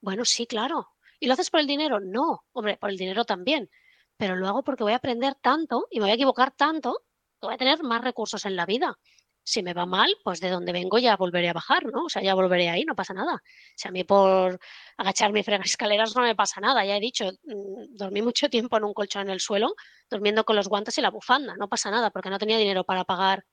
[0.00, 0.88] Bueno, sí, claro.
[1.20, 2.00] ¿Y lo haces por el dinero?
[2.00, 3.70] No, hombre, por el dinero también.
[4.16, 7.04] Pero lo hago porque voy a aprender tanto y me voy a equivocar tanto
[7.40, 8.98] que voy a tener más recursos en la vida.
[9.44, 12.04] Si me va mal, pues de donde vengo ya volveré a bajar, ¿no?
[12.06, 13.42] O sea, ya volveré ahí, no pasa nada.
[13.76, 14.58] Si a mí por
[14.96, 18.76] agacharme y fregar escaleras no me pasa nada, ya he dicho, mm, dormí mucho tiempo
[18.78, 19.74] en un colchón en el suelo,
[20.10, 23.04] durmiendo con los guantes y la bufanda, no pasa nada, porque no tenía dinero para
[23.04, 23.44] pagar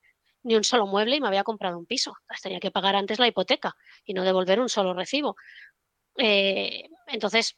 [0.44, 2.14] ni un solo mueble y me había comprado un piso.
[2.42, 3.74] Tenía que pagar antes la hipoteca
[4.04, 5.36] y no devolver un solo recibo.
[6.16, 7.54] Eh, entonces,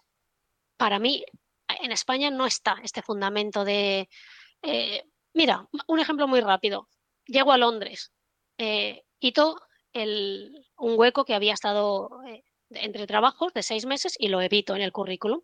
[0.77, 1.25] para mí,
[1.69, 4.09] en España no está este fundamento de...
[4.63, 6.89] Eh, mira, un ejemplo muy rápido.
[7.27, 8.13] Llego a Londres,
[8.57, 9.61] eh, quito
[9.93, 12.21] el, un hueco que había estado
[12.71, 15.43] entre trabajos de seis meses y lo evito en el currículum,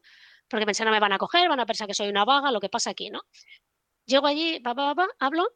[0.49, 2.61] porque pensé no me van a coger, van a pensar que soy una vaga, lo
[2.61, 3.22] que pasa aquí, ¿no?
[4.07, 5.49] Llego allí, va, va, hablo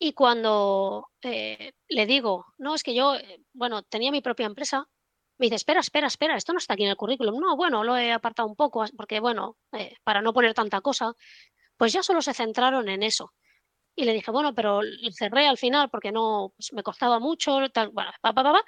[0.00, 4.88] y cuando eh, le digo, no, es que yo, eh, bueno, tenía mi propia empresa,
[5.38, 7.38] me dice, espera, espera, espera, esto no está aquí en el currículum.
[7.38, 11.12] No, bueno, lo he apartado un poco, porque, bueno, eh, para no poner tanta cosa,
[11.76, 13.32] pues ya solo se centraron en eso.
[13.96, 14.80] Y le dije, bueno, pero
[15.18, 18.64] cerré al final porque no, pues me costaba mucho, tal, bueno, pa, pa, pa,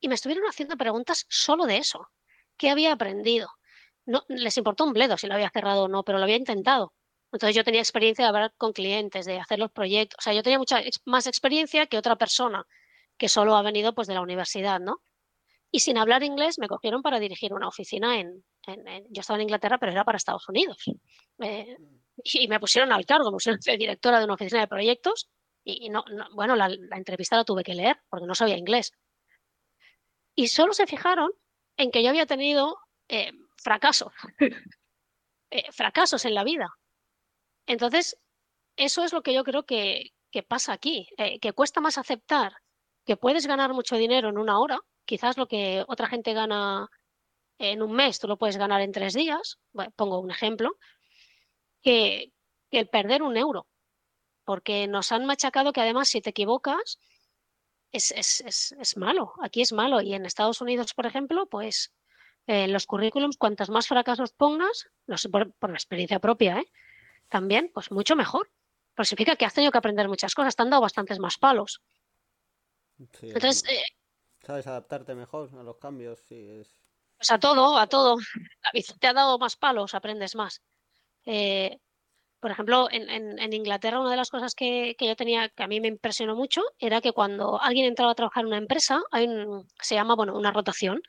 [0.00, 2.08] y me estuvieron haciendo preguntas solo de eso.
[2.56, 3.48] ¿Qué había aprendido?
[4.06, 6.92] No, les importó un bledo si lo había cerrado o no, pero lo había intentado.
[7.32, 10.18] Entonces yo tenía experiencia de hablar con clientes, de hacer los proyectos.
[10.18, 12.66] O sea, yo tenía mucha más experiencia que otra persona
[13.16, 15.02] que solo ha venido pues de la universidad, ¿no?
[15.70, 18.44] Y sin hablar inglés me cogieron para dirigir una oficina en,
[19.08, 20.84] yo estaba en Inglaterra, pero era para Estados Unidos.
[21.40, 21.76] Eh,
[22.24, 25.30] y me pusieron al cargo, me pusieron de directora de una oficina de proyectos
[25.64, 26.04] Y, no,
[26.34, 28.92] bueno, la, entrevista la tuve que leer porque no sabía inglés.
[30.34, 31.30] Y solo se fijaron
[31.78, 32.76] en que yo había tenido
[33.08, 34.12] eh, fracasos,
[35.50, 36.68] eh, fracasos en la vida.
[37.66, 38.18] Entonces,
[38.76, 40.12] eso es lo que yo creo que,
[40.48, 42.54] pasa aquí, eh, que cuesta más aceptar
[43.04, 46.88] que puedes ganar mucho dinero en una hora, quizás lo que otra gente gana
[47.58, 49.58] en un mes, tú lo puedes ganar en tres días,
[49.96, 50.76] pongo un ejemplo,
[51.82, 52.32] que,
[52.70, 53.66] el perder un euro,
[54.44, 56.98] porque nos han machacado que además si te equivocas
[57.90, 58.10] es,
[58.40, 61.92] es, malo, aquí es malo y en Estados Unidos, por ejemplo, pues
[62.46, 64.88] en los currículums, cuantas más fracasos pongas,
[65.30, 66.72] por, por experiencia propia, ¿eh?
[67.32, 68.52] También, pues mucho mejor.
[68.94, 71.82] Pero significa que has tenido que aprender muchas cosas, te han dado bastantes más palos.
[73.22, 73.82] Entonces, eh,
[74.46, 76.62] sabes adaptarte mejor a los cambios, sí,
[77.16, 78.18] Pues a todo, a todo.
[79.00, 80.62] Te ha dado más palos, aprendes más.
[81.24, 81.78] Eh,
[82.38, 85.88] por ejemplo, en, Inglaterra una de las cosas que, yo tenía, que a mí me
[85.88, 89.94] impresionó mucho, era que cuando alguien entraba a trabajar en una empresa, hay un, se
[89.94, 91.00] llama, bueno, una rotación.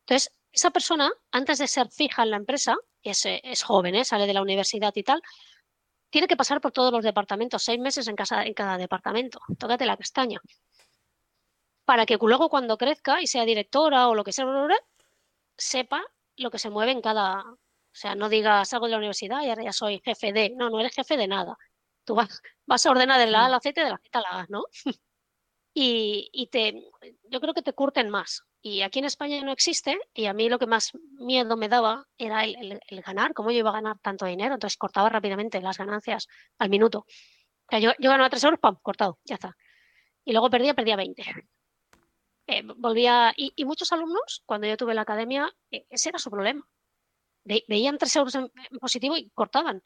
[0.00, 4.04] Entonces, esa persona, antes de ser fija en la empresa, es, es joven, ¿eh?
[4.04, 5.22] sale de la universidad y tal,
[6.10, 9.40] tiene que pasar por todos los departamentos, seis meses en, casa, en cada departamento.
[9.58, 10.40] Tócate la castaña.
[11.84, 14.46] Para que luego cuando crezca y sea directora o lo que sea,
[15.56, 16.02] sepa
[16.36, 17.42] lo que se mueve en cada...
[17.42, 20.50] O sea, no digas salgo de la universidad y ahora ya soy jefe de...
[20.50, 21.56] No, no eres jefe de nada.
[22.04, 24.18] Tú vas, vas a ordenar de la A a la Z y de la Z
[24.18, 24.64] a la A, ¿no?
[25.74, 26.90] y, y te,
[27.28, 28.44] yo creo que te curten más.
[28.62, 32.06] Y aquí en España no existe, y a mí lo que más miedo me daba
[32.18, 36.28] era el, ganar, cómo yo iba a ganar tanto dinero, entonces cortaba rápidamente las ganancias
[36.58, 37.00] al minuto.
[37.00, 38.76] O sea, yo, ganaba 3 euros, ¡pam!
[38.82, 39.56] cortado, ya está.
[40.24, 41.24] Y luego perdía, perdía 20.
[42.46, 46.66] Eh, volvía, y, muchos alumnos, cuando yo tuve la academia, e, ese era su problema.
[47.44, 48.50] veían 3 euros en,
[48.80, 49.82] positivo y cortaban.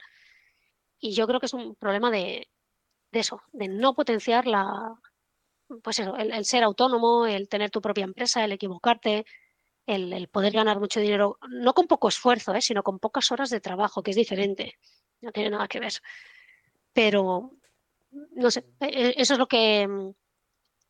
[0.98, 2.48] Y yo creo que es un problema de,
[3.12, 4.98] de eso, de no potenciar la,
[5.82, 9.24] pues eso, el, ser autónomo, el tener tu propia empresa, el equivocarte,
[9.86, 12.60] el, poder ganar mucho dinero, no con poco esfuerzo, ¿eh?
[12.60, 14.78] sino con pocas horas de trabajo, que es diferente,
[15.20, 15.92] no tiene nada que ver.
[16.92, 17.52] Pero,
[18.10, 19.88] no sé, e, e, eso es lo que,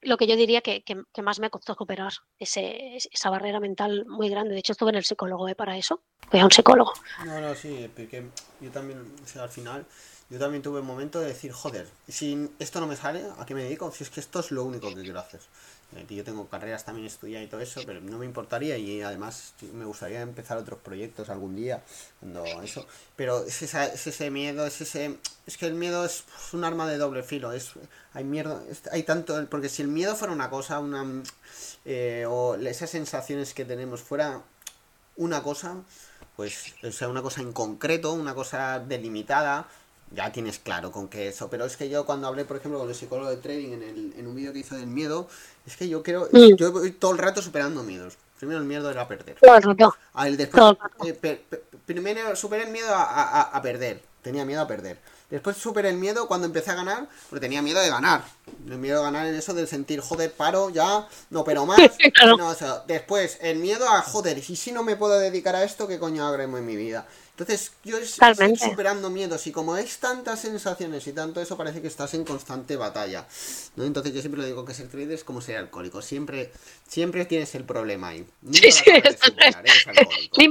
[0.03, 0.83] lo que yo diría que,
[1.23, 4.55] más me costó superar, ese, esa barrera mental muy grande.
[4.55, 5.55] De hecho, estuve en el psicólogo ¿eh?
[5.55, 6.93] para eso, fui a un psicólogo.
[7.25, 8.27] No, no, sí, porque
[8.61, 9.01] yo también,
[9.41, 9.87] al final
[10.31, 13.55] yo también tuve un momento de decir, joder, si esto no me sale, ¿a qué
[13.55, 13.91] me dedico?
[13.93, 15.41] Si es que esto es lo único que quiero hacer.
[15.97, 19.55] Eh, yo tengo carreras también estudiar y todo eso, pero no me importaría y además
[19.73, 21.83] me gustaría empezar otros proyectos algún día,
[22.21, 22.87] cuando eso.
[23.17, 25.19] Pero es, ese miedo, es ese...
[25.47, 27.73] Es que el miedo es un arma de doble filo, es
[28.13, 29.47] hay miedo, hay tanto...
[29.49, 31.23] Porque si el miedo fuera una cosa, una...
[31.85, 34.43] Eh, o esas sensaciones que tenemos fuera
[35.17, 35.77] una cosa,
[36.35, 39.69] pues, o sea, una cosa en concreto, una cosa delimitada,
[40.15, 41.49] ya tienes claro con qué eso.
[41.51, 44.15] Pero es que yo cuando hablé, por ejemplo, con el psicólogo de trading en, el,
[44.17, 45.29] en un vídeo que hizo del miedo,
[45.67, 46.55] es que yo quiero, mm.
[46.57, 48.17] yo voy todo el rato superando miedos.
[48.39, 49.37] Primero el miedo era perder.
[49.41, 49.97] Todo el rato.
[50.13, 54.03] después, eh, primero superé el miedo a, perder.
[54.23, 54.99] Tenía miedo a perder.
[55.31, 58.23] Después superé el miedo cuando empecé a ganar, porque tenía miedo de ganar.
[58.69, 61.79] El miedo de ganar en eso del sentir, joder, paro, ya, no, pero más.
[62.87, 66.27] después, el miedo a, joder, y si no me puedo dedicar a esto, ¿qué coño
[66.27, 67.07] hagremo en mi vida?
[67.37, 71.89] Entonces, yo estoy superando miedos y como es tantas sensaciones y tanto eso, parece que
[71.89, 73.27] estás en constante batalla.
[73.75, 73.83] ¿no?
[73.83, 76.01] Entonces, yo siempre lo digo que ser trader es como ser alcohólico.
[76.01, 76.53] Siempre,
[76.87, 78.25] siempre tienes el problema ahí.
[78.53, 78.85] sí, sí,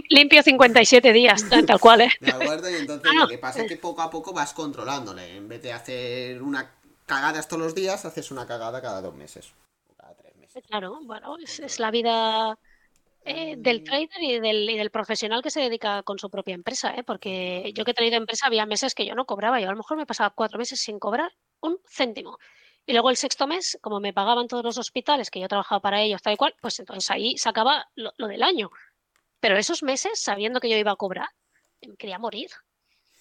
[0.10, 2.12] limpio 57 días, tal cual, ¿eh?
[2.20, 5.38] De acuerdo, y entonces ah, lo que pasa es que poco a poco vas controlándole.
[5.38, 6.70] En vez de hacer una
[7.06, 9.54] cagada todos los días, haces una cagada cada dos meses.
[9.96, 10.62] Cada tres meses.
[10.68, 12.58] Claro, bueno, es la vida
[13.26, 16.94] eh, del trader y del, y del, profesional que se dedica con su propia empresa,
[16.96, 17.04] ¿eh?
[17.04, 19.78] porque yo que he tenido empresa había meses que yo no cobraba, yo a lo
[19.78, 22.38] mejor me pasaba cuatro meses sin cobrar un céntimo.
[22.86, 26.02] Y luego el sexto mes, como me pagaban todos los hospitales que yo trabajaba para
[26.02, 28.70] ellos, tal y cual, pues entonces ahí sacaba lo, lo del año.
[29.40, 31.30] Pero esos meses, sabiendo que yo iba a cobrar,
[31.82, 32.50] me quería morir.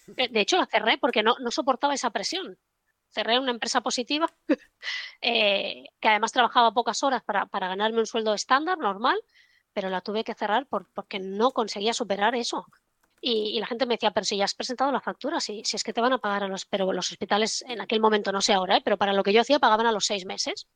[0.07, 2.57] De hecho, la cerré porque no, no soportaba esa presión.
[3.09, 4.27] Cerré una empresa positiva
[5.21, 9.17] eh, que además trabajaba pocas horas para, para ganarme un sueldo estándar, normal,
[9.73, 12.65] pero la tuve que cerrar por, porque no conseguía superar eso.
[13.25, 15.83] Y, la gente me decía, pero si ya has presentado la factura, si, si es
[15.83, 18.53] que te van a pagar a los, pero los hospitales en aquel momento, no sé
[18.53, 18.81] ahora, ¿eh?
[18.83, 20.67] pero para lo que yo hacía pagaban a los seis meses.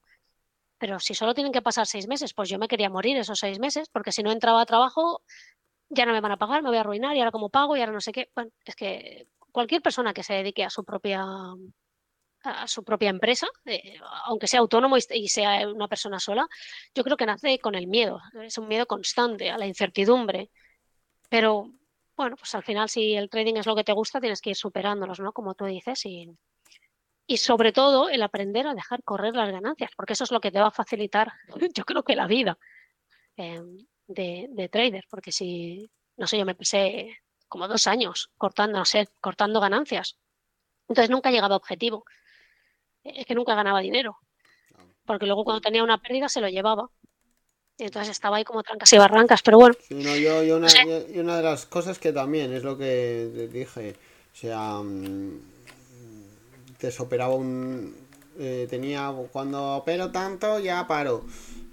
[0.78, 3.60] Pero si solo tienen que pasar seis meses, pues yo me quería morir esos seis
[3.60, 5.24] meses, porque si no entraba a trabajo,
[5.90, 7.82] ya no me van a pagar, me voy a arruinar, y ahora como pago, y
[7.82, 8.30] ahora no sé qué.
[8.34, 11.26] Bueno, es que cualquier persona que se dedique a su propia
[12.48, 16.48] a su propia empresa, eh, aunque sea autónomo y, sea una persona sola,
[16.94, 20.50] yo creo que nace con el miedo, es un miedo constante a la incertidumbre.
[21.30, 21.72] Pero
[22.16, 24.56] bueno, pues al final si el trading es lo que te gusta, tienes que ir
[24.56, 25.34] superándolos, ¿no?
[25.34, 26.36] Como tú dices, y,
[27.38, 30.60] sobre todo el aprender a dejar correr las ganancias, porque eso es lo que te
[30.60, 31.32] va a facilitar,
[31.76, 32.58] yo creo que la vida
[33.36, 37.18] de, de, trader, porque si, no sé, yo me pasé
[37.48, 40.18] como dos años cortando, no sé, cortando ganancias.
[40.88, 42.06] Entonces nunca llegaba a objetivo.
[43.16, 44.18] Es que nunca ganaba dinero.
[45.06, 46.90] Porque luego cuando tenía una pérdida se lo llevaba.
[47.78, 49.76] Y entonces estaba ahí como trancas y barrancas, pero bueno.
[49.90, 50.68] yo, yo una,
[51.14, 53.96] y una de las cosas que también es lo que dije,
[54.34, 55.40] o sea, mm,
[56.80, 57.96] te operaba un...
[58.40, 61.26] Eh, tenía, cuando opero tanto ya paro.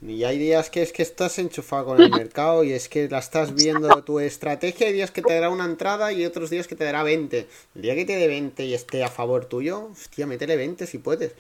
[0.07, 3.19] Y hay días que es que estás enchufado con el mercado y es que la
[3.19, 4.87] estás viendo tu estrategia.
[4.87, 7.49] Hay días que te dará una entrada y otros días que te dará 20.
[7.75, 10.99] El día que te dé 20 y esté a favor tuyo, hostia, métele 20 si
[10.99, 11.33] puedes.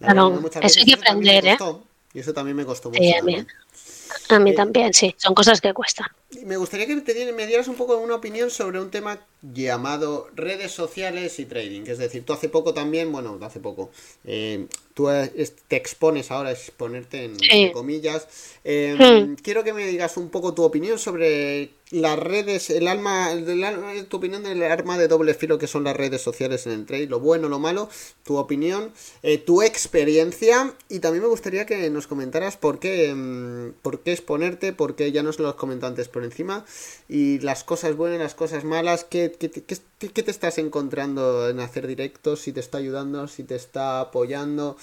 [0.00, 1.58] Eso hay que aprender, ¿eh?
[2.14, 3.02] Y eso también me costó mucho.
[4.28, 5.14] a mí, eh, también, sí.
[5.18, 6.06] Son cosas que cuestan.
[6.44, 10.72] Me gustaría que te, me dieras un poco una opinión sobre un tema llamado redes
[10.72, 11.82] sociales y trading.
[11.86, 13.90] Es decir, tú hace poco también, bueno, hace poco,
[14.24, 15.08] eh, tú
[15.68, 18.26] te expones ahora a exponerte en comillas.
[18.64, 19.34] Hmm.
[19.42, 23.30] Quiero que me digas un poco tu opinión sobre las redes, el alma,
[24.08, 27.06] tu opinión del arma de doble filo que son las redes sociales en el trade,
[27.06, 27.90] lo bueno, lo malo,
[28.24, 33.74] tu opinión, eh, tu experiencia y también me gustaría que nos comentaras por qué, em,
[33.82, 36.64] por qué exponerte, por qué ya nos lo has comentado antes por encima
[37.08, 41.86] y las cosas buenas, las cosas malas, qué, qué, qué te estás encontrando en hacer
[41.86, 44.76] directos, si te está ayudando, si te está apoyando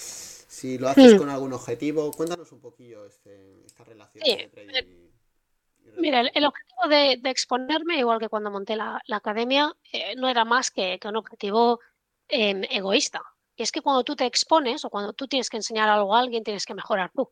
[0.50, 1.18] si lo haces hmm.
[1.18, 2.12] con algún objetivo.
[2.12, 4.26] Cuéntanos un poquillo este, esta relación.
[5.98, 10.72] Mira, el, objetivo de, exponerme, igual que cuando monté la, academia, eh, no era más
[10.72, 11.80] que, un objetivo
[12.28, 13.22] em, egoísta.
[13.56, 16.20] Y es que cuando tú te expones o cuando tú tienes que enseñar algo a
[16.20, 17.30] alguien, tienes que mejorar tú.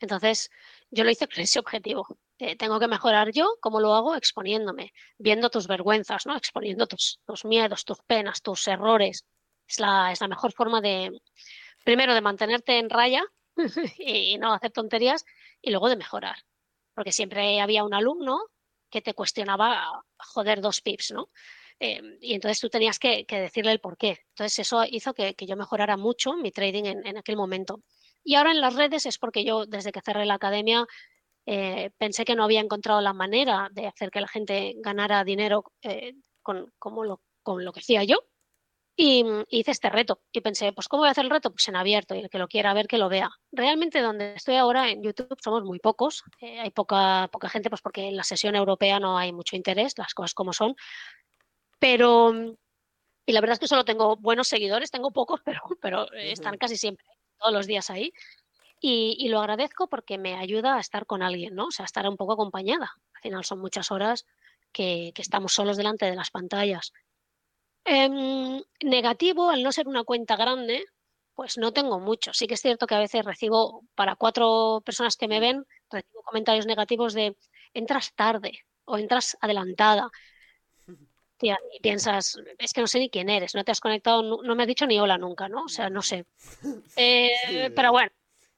[0.00, 0.50] Entonces,
[0.90, 2.06] yo lo hice con ese objetivo.
[2.38, 4.14] Eh, tengo que mejorar yo, ¿cómo lo hago?
[4.14, 6.36] Exponiéndome, viendo tus vergüenzas, ¿no?
[6.36, 9.24] Exponiendo tus, miedos, tus penas, tus errores.
[9.66, 11.10] Es la, es la mejor forma de,
[11.84, 13.24] primero, de mantenerte en raya
[13.98, 15.24] y no hacer tonterías,
[15.62, 16.36] y luego de mejorar
[16.96, 18.40] porque siempre había un alumno
[18.90, 21.28] que te cuestionaba, joder, dos pips, ¿no?
[21.78, 24.20] Eh, y entonces tú tenías que, decirle el por qué.
[24.30, 27.82] Entonces eso hizo que, yo mejorara mucho mi trading en, aquel momento.
[28.24, 30.86] Y ahora en las redes es porque yo desde que cerré la academia
[31.46, 35.64] eh, pensé que no había encontrado la manera de hacer que la gente ganara dinero
[35.82, 38.18] eh, con, como lo, con lo que hacía yo.
[38.98, 41.50] Y, hice este reto y pensé, pues ¿cómo voy a hacer el reto?
[41.50, 43.30] Pues en abierto y el que lo quiera ver, que lo vea.
[43.52, 47.82] Realmente donde estoy ahora en YouTube somos muy pocos, eh, hay poca, poca gente, pues
[47.82, 50.74] porque en la sesión europea no hay mucho interés, las cosas como son.
[51.78, 52.32] Pero,
[53.26, 56.76] y la verdad es que solo tengo buenos seguidores, tengo pocos, pero, pero están casi
[56.76, 57.06] siempre,
[57.38, 58.12] todos los días ahí.
[58.80, 61.66] Y, y, lo agradezco porque me ayuda a estar con alguien, ¿no?
[61.66, 62.92] O sea, estar un poco acompañada.
[63.14, 64.26] Al final son muchas horas
[64.70, 66.92] que, que estamos solos delante de las pantallas.
[67.86, 70.84] Em, negativo, al no ser una cuenta grande,
[71.36, 72.32] pues no tengo mucho.
[72.32, 76.22] Sí que es cierto que a veces recibo, para cuatro personas que me ven, recibo
[76.24, 77.36] comentarios negativos de
[77.74, 80.10] entras tarde o entras adelantada.
[81.38, 84.54] Tía, y piensas, es que no sé ni quién eres, no te has conectado, no,
[84.56, 85.64] me has dicho ni hola nunca, ¿no?
[85.64, 86.24] O sea, no sé.
[86.96, 88.10] Eh, pero bueno,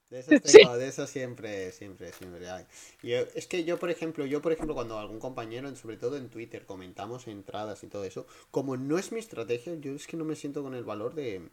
[0.09, 0.29] de eso,
[0.77, 2.65] de eso siempre, siempre, siempre hay.
[3.03, 6.65] es que yo, por ejemplo, yo, por ejemplo, cuando algún compañero, sobre todo en Twitter,
[6.65, 10.35] comentamos entradas y todo eso, como no es mi estrategia, yo es que no me
[10.35, 11.49] siento con el valor de,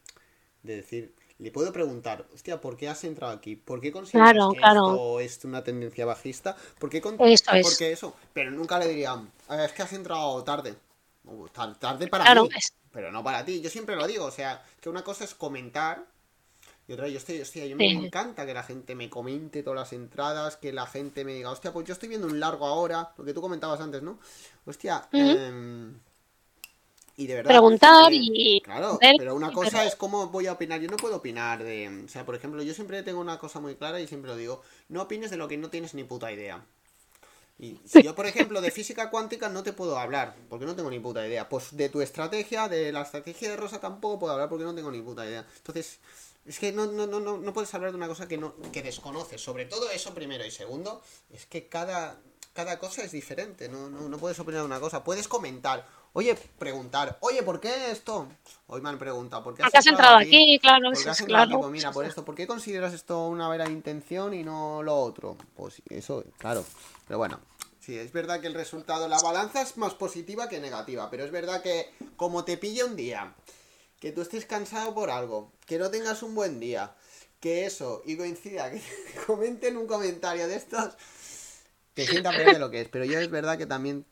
[0.62, 3.56] decir, le puedo preguntar, hostia, ¿por qué has entrado aquí?
[3.56, 6.56] ¿Por qué consideras que esto es una tendencia bajista?
[6.78, 8.16] ¿Por qué, porque eso?
[8.32, 10.74] Pero nunca le diría, es que has entrado tarde.
[11.78, 12.48] tarde para mí,
[12.90, 13.60] pero no para ti.
[13.60, 16.15] Yo siempre lo digo, o sea, que una cosa es comentar
[16.88, 19.92] y otra, yo estoy, hostia, yo me encanta que la gente me comente todas las
[19.92, 23.24] entradas, que la gente me diga, hostia, pues yo estoy viendo un largo ahora, lo
[23.24, 24.18] que tú comentabas antes, ¿no?
[24.64, 25.98] Hostia, em,
[27.16, 27.50] y de verdad.
[27.50, 28.60] Preguntar y.
[28.60, 30.80] Claro, pero una cosa es cómo voy a opinar.
[30.80, 32.04] Yo no puedo opinar de.
[32.04, 34.62] O sea, por ejemplo, yo siempre tengo una cosa muy clara y siempre lo digo:
[34.88, 36.64] no opines de lo que no tienes ni puta idea.
[37.58, 40.90] Y si yo, por ejemplo, de física cuántica no te puedo hablar, porque no tengo
[40.90, 41.48] ni puta idea.
[41.48, 44.90] Pues de tu estrategia, de la estrategia de Rosa tampoco puedo hablar porque no tengo
[44.90, 45.46] ni puta idea.
[45.56, 45.98] Entonces,
[46.46, 49.40] es que no, no, no, no, puedes hablar de una cosa que, no, que desconoces.
[49.40, 50.44] Sobre todo eso primero.
[50.44, 52.20] Y segundo, es que cada,
[52.52, 53.68] cada cosa es diferente.
[53.68, 55.02] No, no, no puedes opinar de una cosa.
[55.02, 55.86] Puedes comentar.
[56.12, 57.18] Oye, preguntar.
[57.20, 58.28] Oye, ¿por qué esto?
[58.68, 59.42] Hoy me han preguntado.
[59.42, 60.58] ¿Por qué has, entrado aquí?
[60.60, 61.58] Claro, has claro.
[61.60, 62.24] Pues mira, por esto.
[62.24, 65.36] ¿Por qué consideras esto una vera intención y no lo otro?
[65.56, 66.64] Pues eso, claro.
[67.08, 67.40] Pero bueno.
[67.80, 71.30] Sí, es verdad que el resultado, la balanza es más positiva que negativa, pero es
[71.30, 73.32] verdad que como te pille un día
[74.00, 76.94] que tú estés cansado por algo, que no tengas un buen día,
[77.40, 78.82] que eso, y coincida, que
[79.26, 80.94] comenten un comentario de estos,
[81.94, 82.88] te sientan peor de lo que es.
[82.88, 84.04] Pero yo es verdad que también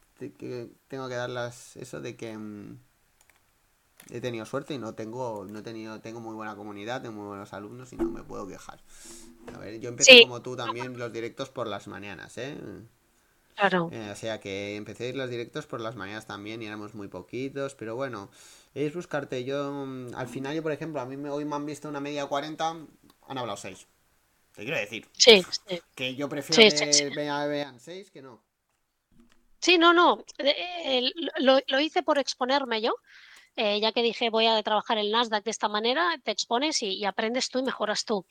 [0.89, 2.37] tengo que darlas eso de que...
[2.37, 2.79] Mm,
[4.11, 7.27] he tenido suerte y no tengo, no he tenido, tengo muy buena comunidad, tengo muy
[7.27, 8.81] buenos alumnos y no me puedo quejar.
[9.55, 12.59] A ver, yo empecé como tú también los directos por las mañanas, ¿eh?
[13.55, 13.89] Claro.
[13.93, 16.95] Eh, o sea que empecé a ir los directos por las mañanas también y éramos
[16.95, 18.31] muy poquitos, pero bueno,
[18.75, 19.45] es buscarte.
[19.45, 22.01] Yo, mm, al final, yo por ejemplo, a mí me, hoy me han visto una
[22.01, 23.87] media 40, han hablado 6.
[24.55, 25.09] Te quiero decir.
[25.13, 25.45] Sí,
[25.95, 27.11] Que yo prefiero que
[27.49, 28.41] vean 6 que no.
[29.61, 30.25] Sí, no, no.
[30.39, 32.95] Eh, lo, hice por exponerme yo.
[33.57, 37.05] Eh, ya que dije voy a trabajar el Nasdaq de esta manera, te expones y
[37.05, 38.27] aprendes tú y mejoras tú.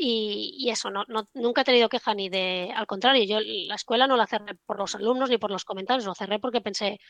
[0.00, 4.16] Y, eso, no, nunca he tenido queja ni de, al contrario, yo la escuela no
[4.16, 7.00] la cerré por los alumnos ni por los comentarios, lo cerré porque pensé,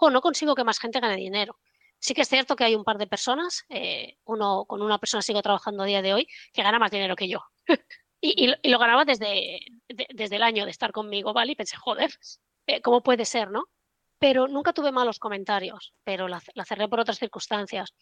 [0.00, 1.60] no consigo que más gente gane dinero.
[2.00, 5.22] Sí que es cierto que hay un par de personas, eh, uno con una persona
[5.22, 7.44] sigo trabajando a día de hoy, que gana más dinero que yo.
[8.20, 11.52] y, lo ganaba desde, desde el año de estar conmigo, ¿vale?
[11.52, 12.10] Y pensé, joder,
[12.66, 13.66] eh, ¿cómo puede ser, no?
[14.18, 17.94] Pero nunca tuve malos comentarios, pero la cerré por otras circunstancias.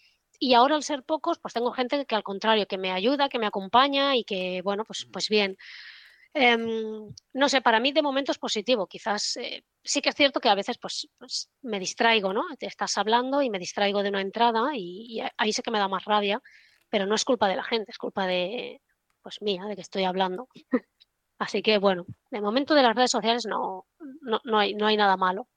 [0.42, 3.38] Y ahora al ser pocos, pues tengo gente que al contrario, que me ayuda, que
[3.38, 5.58] me acompaña y que, bueno, pues, pues bien.
[6.32, 8.86] Em, no sé, para mí de momento es positivo.
[8.86, 12.44] Quizás eh, sí que es cierto que a veces pues, pues, me distraigo, ¿no?
[12.58, 15.88] Te estás hablando y me distraigo de una entrada y, ahí sé que me da
[15.88, 16.40] más rabia,
[16.88, 18.80] pero no es culpa de la gente, es culpa de,
[19.22, 20.48] pues mía, de que estoy hablando.
[21.38, 23.86] Así que bueno, de momento de las redes sociales no,
[24.22, 25.48] no, no, hay, no hay nada malo.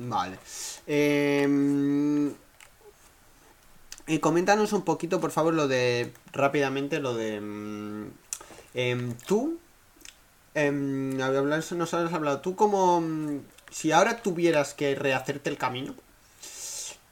[0.00, 0.38] Vale.
[0.86, 2.32] Em,
[4.06, 6.12] y coméntanos un poquito, por favor, lo de.
[6.32, 7.40] rápidamente, lo de.
[7.40, 8.10] Mm,
[8.74, 9.58] em, tú.
[10.54, 12.40] Em, nos has hablado.
[12.40, 13.00] Tú, como.
[13.02, 13.40] Mm,
[13.70, 15.94] si ahora tuvieras que rehacerte el camino,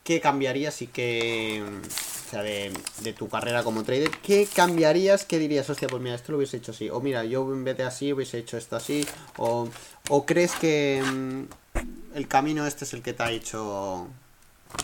[0.02, 1.62] ¿qué cambiarías y qué.
[2.26, 2.72] O sea, de,
[3.02, 5.24] de, tu carrera como trader, ¿qué cambiarías?
[5.24, 5.68] ¿Qué dirías?
[5.70, 6.90] Hostia, pues mira, esto lo hubiese hecho así.
[6.90, 9.06] O mira, yo en vez de así hubiese hecho esto así.
[9.36, 9.68] O,
[10.10, 11.44] o crees que mm,
[12.14, 14.08] el camino este es el que te ha hecho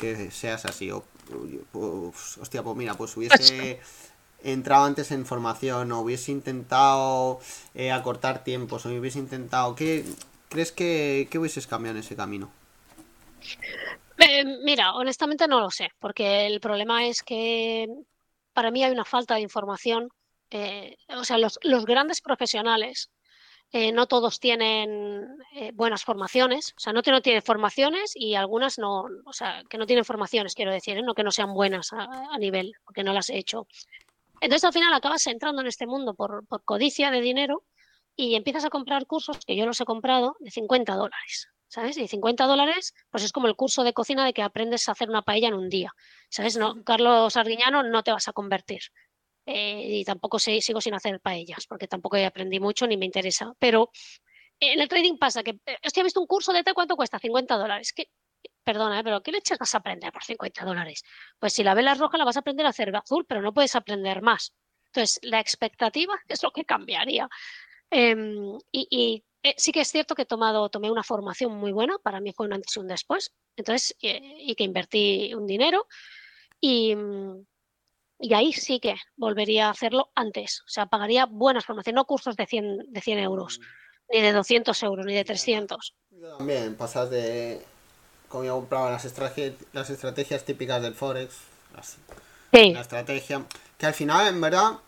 [0.01, 0.91] que seas así.
[0.91, 1.05] O,
[2.41, 3.81] hostia, pues mira, pues hubiese
[4.43, 7.41] entrado antes en formación o hubiese intentado
[7.75, 9.75] eh, acortar tiempos o hubiese intentado...
[9.75, 10.05] ¿Qué
[10.49, 12.51] crees que, que hubieses cambiado en ese camino?
[14.19, 17.89] Eh, mira, honestamente no lo sé, porque el problema es que
[18.53, 20.09] para mí hay una falta de información.
[20.51, 23.11] Eh, o sea, los, los grandes profesionales
[23.77, 28.79] eh, no todos tienen eh, buenas formaciones, o sea, no, no tienen formaciones y algunas
[28.79, 31.03] no, o sea, que no tienen formaciones, quiero decir, ¿eh?
[31.03, 33.67] no que no sean buenas a, nivel, porque no las he hecho.
[34.41, 37.65] Entonces al final acabas entrando en este mundo por, codicia de dinero
[38.15, 41.49] y empiezas a comprar cursos, que yo los he comprado, de 50 dólares.
[41.67, 41.97] ¿Sabes?
[41.97, 45.11] Y 50 dólares, pues es como el curso de cocina de que aprendes a hacer
[45.11, 45.91] una paella en un día.
[46.29, 46.57] ¿Sabes?
[46.57, 48.83] No, Carlos Arguiñano no te vas a convertir.
[49.47, 53.53] Eh, y tampoco sigo sin hacer paellas porque tampoco aprendí mucho ni me interesa.
[53.59, 53.91] Pero
[54.61, 57.19] en el trading pasa que, estoy he visto un curso de té, ¿cuánto cuesta?
[57.19, 57.93] 50 dólares.
[57.93, 58.11] ¿Qué,
[58.63, 59.05] perdona, ¿eh?
[59.05, 61.03] pero ¿qué leches vas a aprender por 50 dólares?
[61.39, 63.75] Pues si la vela roja la vas a aprender a hacer azul, pero no puedes
[63.77, 64.55] aprender más.
[64.87, 67.29] Entonces, la expectativa es lo que cambiaría.
[67.91, 71.99] Em, y, eh, sí que es cierto que he tomado, tomé una formación muy buena,
[71.99, 75.87] para mí fue un antes y un después, entonces, y que invertí un dinero.
[76.61, 76.97] Y,
[78.19, 80.63] y ahí sí que volvería a hacerlo antes.
[80.67, 83.61] O sea, pagaría buenas formaciones, no cursos de 100, de 100 euros,
[84.13, 85.95] ni de 200 euros, ni de 300.
[86.11, 87.63] Yo también, pasas de.
[88.29, 89.05] Como yo compraba las,
[89.73, 91.35] las estrategias típicas del Forex.
[92.53, 93.45] La estrategia.
[93.79, 94.79] Que al final, en verdad,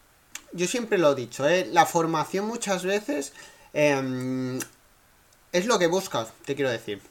[0.52, 1.68] yo siempre lo he dicho, ¿eh?
[1.72, 3.32] la formación muchas veces
[3.72, 4.58] em,
[5.52, 7.02] es lo que buscas, te quiero decir.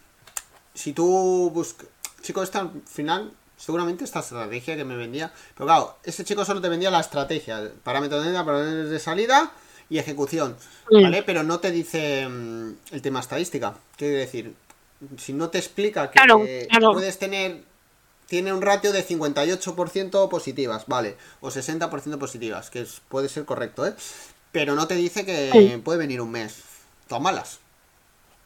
[0.73, 1.87] Si tú buscas.
[2.21, 5.31] Chicos, al final seguramente esta estrategia que me vendía.
[5.55, 9.51] Pero claro, ese chico solo te vendía la estrategia, parámetros de entrada, parámetros de salida
[9.89, 10.55] y ejecución,
[10.89, 11.23] ¿vale?
[11.23, 13.75] Pero no te dice mm, el tema estadística.
[13.97, 14.53] Quiere decir,
[15.17, 16.19] si no te explica que
[16.93, 17.63] puedes tener
[18.27, 23.93] tiene un ratio de 58% positivas, vale, o 60% positivas, que puede ser correcto, ¿eh?
[24.51, 26.63] Pero no te dice que puede venir un mes.
[27.21, 27.59] malas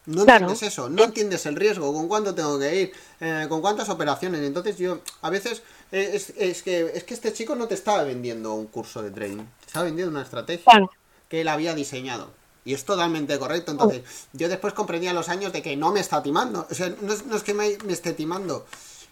[0.09, 3.89] no entiendes eso, no entiendes el riesgo, con cuánto tengo que ir, eh, con cuántas
[3.89, 4.41] operaciones.
[4.41, 5.61] Entonces yo, a veces,
[5.91, 9.37] eh, es, que, es que este chico no te estaba vendiendo un curso de trading,
[9.37, 10.89] te estaba vendiendo una estrategia
[11.27, 12.31] que él había diseñado.
[12.65, 13.71] Y es totalmente correcto.
[13.71, 14.03] Entonces,
[14.33, 16.67] yo después comprendía los años de que no me está timando.
[16.69, 18.65] O sea, no es, no es que me, me esté timando,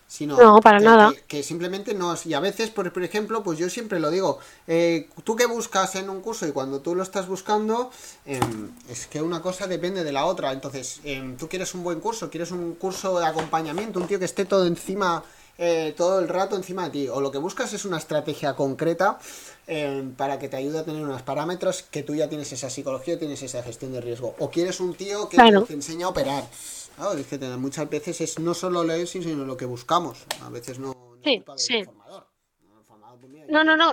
[0.08, 1.14] sino no, para que, nada.
[1.28, 5.10] Que, simplemente no y a veces por, por, ejemplo pues yo siempre lo digo eh,
[5.26, 7.92] tú que buscas en un curso y cuando tú lo estás buscando
[8.26, 10.54] em, es que una cosa depende de la otra.
[10.54, 14.26] Entonces em, tú quieres un buen curso quieres un curso de acompañamiento un tío que
[14.26, 15.24] esté todo encima
[15.58, 19.18] eh, todo el rato encima de ti o lo que buscas es una estrategia concreta
[19.66, 23.20] em, para que te ayude a tener unos parámetros que tú ya tienes esa psicología
[23.20, 24.36] tienes esa gestión de riesgo.
[24.40, 26.46] O quieres un tío que te enseña a operar
[26.98, 30.26] Claro, es que muchas veces es no solo leer, sino lo que buscamos.
[30.42, 31.84] A veces no, no sí, sí.
[31.86, 33.92] Pues no, no, no.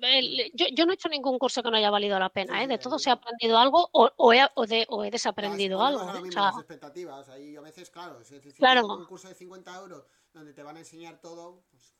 [0.00, 2.66] Eh, yo, yo, no he hecho ningún curso que no haya valido la pena, ¿eh?
[2.66, 6.00] De todo se ha aprendido algo o, o, he, o, de, o he, desaprendido algo.
[6.00, 6.22] ¿eh?
[6.26, 7.28] O sea, expectativas.
[7.28, 8.86] Ahí a veces, claro, si claro.
[8.86, 11.97] un curso de 50 euros donde te van a enseñar todo, pues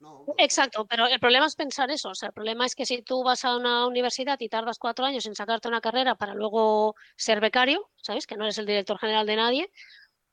[0.00, 0.24] no.
[0.38, 2.10] Exacto, pero el problema es pensar eso.
[2.10, 5.04] O sea, el problema es que si tú vas a una universidad y tardas cuatro
[5.04, 8.26] años en sacarte una carrera para luego ser becario, ¿sabes?
[8.26, 9.70] Que no eres el director general de nadie,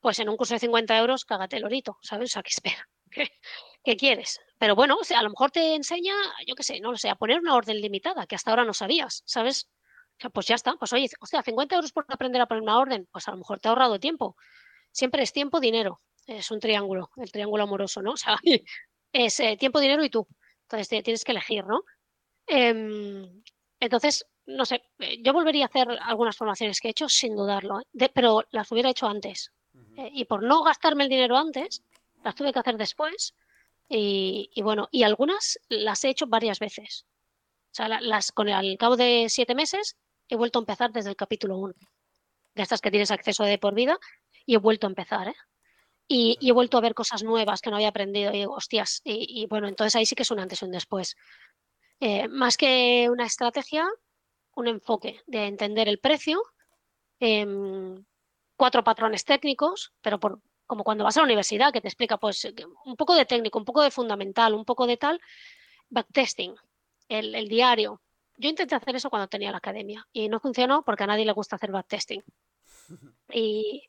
[0.02, 2.32] pues en un curso de 50 euros, cágate el orito, ¿sabes?
[2.32, 2.90] O sea, ¿qué espera?
[3.84, 4.40] ¿Qué, quieres?
[4.58, 6.14] Pero bueno, a lo mejor te enseña,
[6.46, 8.74] yo qué sé, no lo sé, a poner una orden limitada que hasta ahora no
[8.74, 9.70] sabías, ¿sabes?
[10.34, 13.08] Pues ya está, pues oye, o sea, 50 euros por aprender a poner una orden,
[13.12, 14.36] pues a lo mejor te ha ahorrado tiempo.
[14.92, 16.02] Siempre es tiempo, dinero.
[16.28, 18.12] Es un triángulo, el triángulo amoroso, ¿no?
[18.14, 18.40] O sea,
[19.12, 20.28] es eh, tiempo, dinero y tú.
[20.64, 21.84] Entonces tienes que elegir, ¿no?
[22.48, 23.44] Em,
[23.80, 27.82] entonces, no sé, eh, yo volvería a hacer algunas formaciones que he hecho sin dudarlo,
[27.82, 28.10] ¿eh?
[28.14, 29.52] pero las hubiera hecho antes.
[30.14, 31.84] y por no gastarme el dinero antes,
[32.24, 33.36] las tuve que hacer después.
[33.90, 37.06] Y, bueno, y algunas las he hecho varias veces.
[37.72, 39.98] O sea, las con el, al cabo de siete meses
[40.30, 41.74] he vuelto a empezar desde el capítulo 1.
[42.56, 44.00] De estas que tienes acceso de por vida,
[44.46, 45.36] y he vuelto a empezar, ¿eh?
[46.14, 49.48] Y, he vuelto a ver cosas nuevas que no había aprendido y digo, hostias, y,
[49.48, 51.16] bueno, entonces ahí sí que es un antes y un después.
[52.02, 53.88] Eh, más que una estrategia,
[54.56, 56.44] un enfoque de entender el precio,
[57.22, 58.04] em,
[58.58, 62.46] cuatro patrones técnicos, pero por, como cuando vas a la universidad, que te explica pues
[62.84, 65.22] un poco de técnico, un poco de fundamental, un poco de tal,
[65.90, 66.56] backtesting,
[67.08, 68.02] el, el diario.
[68.36, 71.32] Yo intenté hacer eso cuando tenía la academia y no funcionó porque a nadie le
[71.32, 72.22] gusta hacer backtesting.
[73.34, 73.84] Y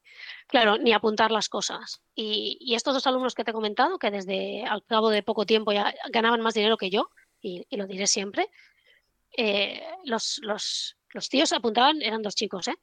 [0.46, 2.02] claro, ni apuntar las cosas.
[2.14, 5.72] Y, estos dos alumnos que te he comentado, que desde al cabo de poco tiempo
[5.72, 7.10] ya ganaban más dinero que yo,
[7.40, 8.50] y, lo diré siempre,
[9.36, 12.76] eh, los, los, los tíos apuntaban, eran dos chicos, ¿eh?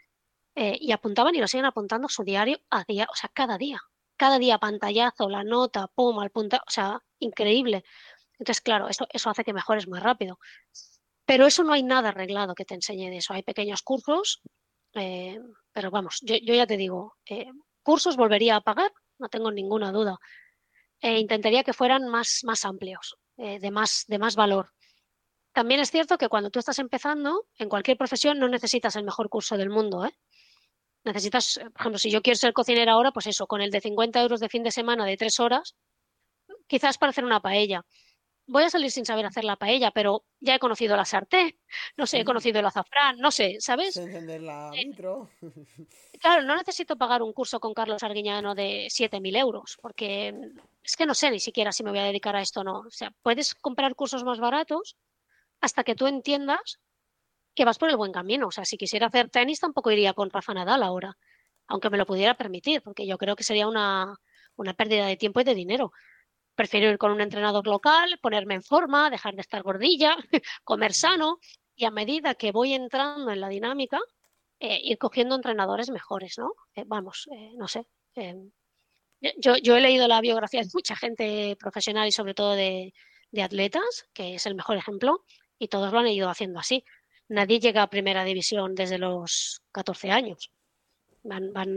[0.56, 3.80] Eh, y apuntaban y lo siguen apuntando su diario a día, o sea, cada día.
[4.18, 7.86] Cada día pantallazo, la nota, pum, al punta, o sea, increíble.
[8.34, 10.40] Entonces, claro, eso, eso hace que mejores más rápido.
[11.26, 13.34] Pero eso no hay nada arreglado que te enseñe de eso.
[13.34, 14.42] Hay pequeños cursos,
[14.94, 15.40] eh,
[15.72, 17.48] pero vamos, yo, ya te digo, eh,
[17.84, 20.18] cursos volvería a pagar, no tengo ninguna duda.
[21.02, 24.70] E intentaría que fueran más, más amplios, de, más, de más valor.
[25.54, 29.30] También es cierto que cuando tú estás empezando, en cualquier profesión no necesitas el mejor
[29.30, 30.14] curso del mundo, ¿eh?
[31.04, 33.82] necesitas, eh, por ejemplo, si yo quiero ser cocinera ahora, pues eso, con el de
[33.82, 35.76] 50 euros de fin de semana de tres horas,
[36.68, 37.86] quizás para hacer una paella.
[38.52, 41.56] Voy a salir sin saber hacer la paella, pero ya he conocido la sartén,
[41.96, 43.96] no sé, he conocido el azafrán, no sé, ¿sabes?
[43.96, 45.30] Encender la eh, vitro.
[46.20, 50.34] Claro, no necesito pagar un curso con Carlos Arguiñano de 7.000 euros, porque
[50.84, 52.80] es que no sé ni siquiera si me voy a dedicar a esto o no.
[52.80, 54.98] O sea, puedes comprar cursos más baratos
[55.62, 56.80] hasta que tú entiendas
[57.54, 58.48] que vas por el buen camino.
[58.48, 61.16] O sea, si quisiera hacer tenis tampoco iría con Rafa Nadal ahora,
[61.68, 64.16] aunque me lo pudiera permitir, porque yo creo que sería una,
[64.56, 65.92] una pérdida de tiempo y de dinero.
[66.60, 70.18] Prefiero ir con un entrenador local, ponerme en forma, dejar de estar gordilla,
[70.66, 71.40] comer sano
[71.74, 73.98] y a medida que voy entrando en la dinámica,
[74.60, 76.52] eh, ir cogiendo entrenadores mejores, ¿no?
[76.76, 77.88] Eh, vamos, eh, no sé.
[79.38, 82.94] Yo, yo, he leído la biografía de mucha gente profesional y sobre todo de,
[83.32, 85.24] de atletas, que es el mejor ejemplo,
[85.58, 86.84] y todos lo han ido haciendo así
[87.30, 90.52] nadie llega a primera división desde los 14 años.
[91.24, 91.70] Van, van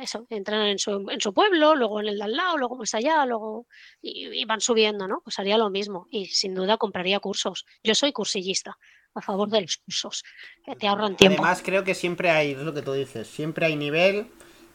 [0.00, 2.94] eso, entran en su, en su pueblo, luego en el de al lado, luego más
[2.94, 3.66] allá, luego
[4.00, 5.20] y, van subiendo, ¿no?
[5.24, 7.66] Pues haría lo mismo y sin duda compraría cursos.
[7.82, 8.78] Yo soy cursillista,
[9.14, 10.22] a favor de los cursos,
[10.64, 11.42] que te ahorran tiempo.
[11.42, 14.28] Además creo que siempre hay, es lo que tú dices, siempre hay nivel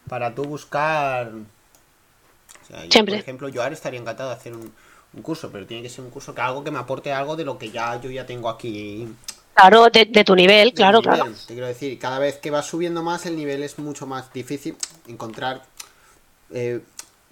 [0.09, 1.31] para tú buscar...
[2.89, 3.15] siempre.
[3.15, 4.73] Por ejemplo, yo ahora estaría encantado de hacer un,
[5.13, 7.43] un curso, pero tiene que ser un curso que algo que me aporte algo de
[7.43, 9.07] lo que ya yo ya tengo aquí
[9.53, 11.25] Claro, de, tu nivel, claro, claro.
[11.25, 14.77] Te quiero decir, cada vez que vas subiendo más, el nivel es mucho más difícil
[15.07, 15.63] encontrar
[16.51, 16.81] eh,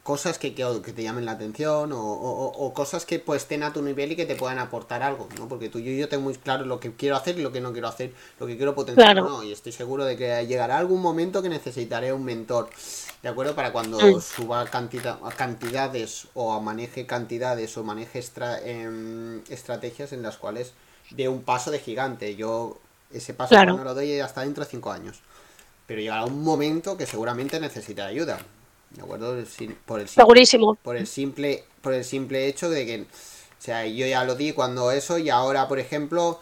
[0.10, 4.12] cosas que, que, te llamen la atención o, cosas que pues estén a tu nivel
[4.12, 5.48] y que te puedan aportar algo, ¿no?
[5.48, 7.72] Porque tú yo, yo tengo muy claro lo que quiero hacer y lo que no
[7.74, 11.44] quiero hacer, lo que quiero potenciar no, y estoy seguro de que llegará algún momento
[11.44, 12.72] que necesitaré un mentor,
[13.22, 13.54] ¿de acuerdo?
[13.54, 14.20] Para cuando mm.
[14.20, 18.24] suba cantidad, cantidades o maneje cantidades o maneje
[18.66, 20.74] em, estrategias en las cuales
[21.12, 22.36] de un paso de gigante.
[22.36, 22.78] Yo
[23.14, 25.20] ese paso no lo doy hasta dentro de cinco años.
[25.86, 28.40] Pero llegará un momento que seguramente necesitará ayuda.
[28.92, 29.36] ¿De acuerdo?
[29.86, 30.76] Por el, Segurísimo.
[30.76, 33.06] Por el simple, por el simple hecho de que, o
[33.62, 36.40] sea, yo ya lo di cuando eso y ahora, por ejemplo,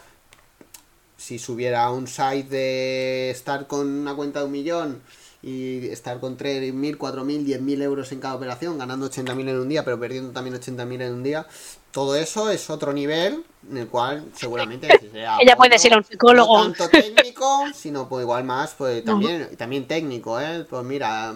[1.18, 5.02] si subiera un site de estar con una cuenta de un millón
[5.44, 9.86] y estar con 3.000, 4.000, 10.000 euros en cada operación, ganando 80.000 en un día,
[9.86, 11.46] pero perdiendo también 80.000 en un día,
[11.92, 14.88] todo eso es otro nivel en el cual seguramente
[15.40, 16.58] ella puede ser un psicólogo.
[16.58, 21.34] no tanto técnico sino pues igual más pues también también técnico eh pues mira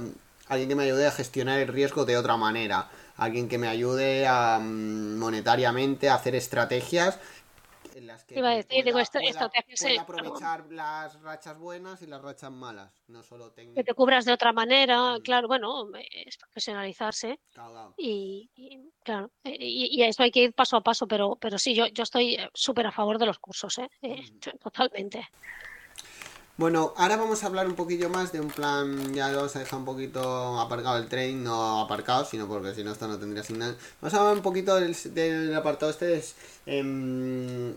[0.51, 4.27] alguien que me ayude a gestionar el riesgo de otra manera, alguien que me ayude
[4.27, 7.19] a mm, monetariamente a hacer estrategias
[8.01, 12.07] en las que Iba a decir, digo, pueda- estrategias, pueda aprovechar las rachas buenas y
[12.07, 15.21] las rachas malas, no solo que te cubras de otra manera, Mm.
[15.21, 17.93] claro, bueno, es profesionalizarse Claro, claro.
[17.97, 21.37] y, y, claro, eh, y, y a eso hay que ir paso a paso, pero,
[21.39, 23.89] pero sí, yo, yo estoy eh, súper a favor de los cursos, ¿eh?
[24.01, 24.23] Eh,
[24.63, 25.29] totalmente.
[26.57, 29.59] Bueno, ahora vamos a hablar un poquillo más de un plan, ya lo vamos a
[29.59, 33.41] dejar un poquito aparcado el trading, no aparcado, sino porque si no esto no tendría
[33.43, 33.75] signal.
[33.99, 36.35] Vamos a hablar un poquito del, del apartado este, es,
[36.67, 37.73] em,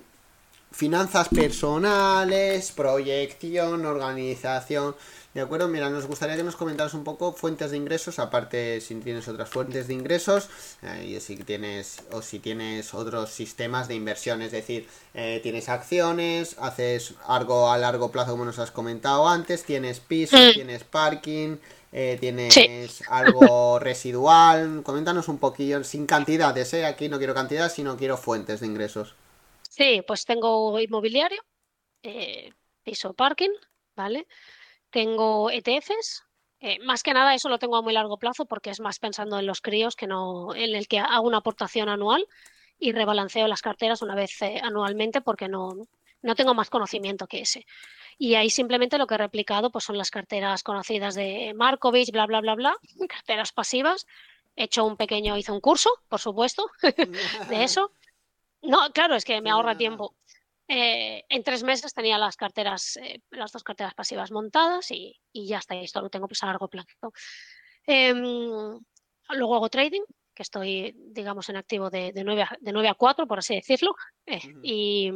[0.74, 4.96] finanzas personales, proyección, organización.
[5.32, 5.68] ¿De acuerdo?
[5.68, 9.48] Mira, nos gustaría que nos comentaras un poco fuentes de ingresos, aparte si tienes otras
[9.48, 10.48] fuentes de ingresos,
[10.82, 15.68] eh, y si tienes, o si tienes otros sistemas de inversión, es decir, eh, tienes
[15.68, 21.56] acciones, haces algo a largo plazo como nos has comentado antes, tienes piso, tienes parking,
[21.92, 26.84] eh, tienes algo residual, coméntanos un poquillo, sin cantidades, ¿eh?
[26.84, 29.14] Aquí no quiero cantidad, sino quiero fuentes de ingresos.
[29.76, 31.42] Sí, pues tengo inmobiliario,
[32.02, 32.52] eh,
[32.84, 33.50] piso parking,
[33.96, 34.26] ¿vale?
[34.90, 36.24] Tengo ETFs.
[36.60, 39.38] eh, más que nada eso lo tengo a muy largo plazo porque es más pensando
[39.38, 42.26] en los críos que no en el que hago una aportación anual
[42.78, 45.70] y rebalanceo las carteras una vez eh, anualmente porque no,
[46.22, 47.66] no tengo más conocimiento que ese.
[48.18, 52.26] Y ahí simplemente lo que he replicado pues son las carteras conocidas de Markovich, bla,
[52.26, 52.76] bla, bla, bla,
[53.08, 54.06] carteras pasivas.
[54.56, 56.70] He hecho un pequeño, hice un curso, por supuesto,
[57.50, 57.90] de eso.
[58.64, 60.16] No, claro, es que me ahorra tiempo.
[60.68, 65.46] Eh, en tres meses tenía las carteras, eh, las dos carteras pasivas montadas y, y
[65.46, 67.12] ya está, y esto lo tengo pues a largo plazo.
[67.86, 68.22] Em,
[69.30, 70.02] luego hago trading,
[70.34, 73.54] que estoy, digamos, en activo de, de 9 a, de 9 a 4, por así
[73.56, 73.94] decirlo.
[74.26, 75.10] eh, y,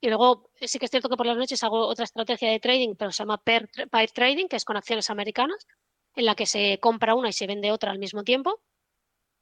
[0.00, 2.94] y luego sí que es cierto que por las noches hago otra estrategia de trading,
[2.96, 5.66] pero se llama pair, pair trading, que es con acciones americanas,
[6.14, 8.60] en la que se compra una y se vende otra al mismo tiempo.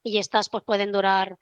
[0.03, 1.37] Y estas pues pueden durar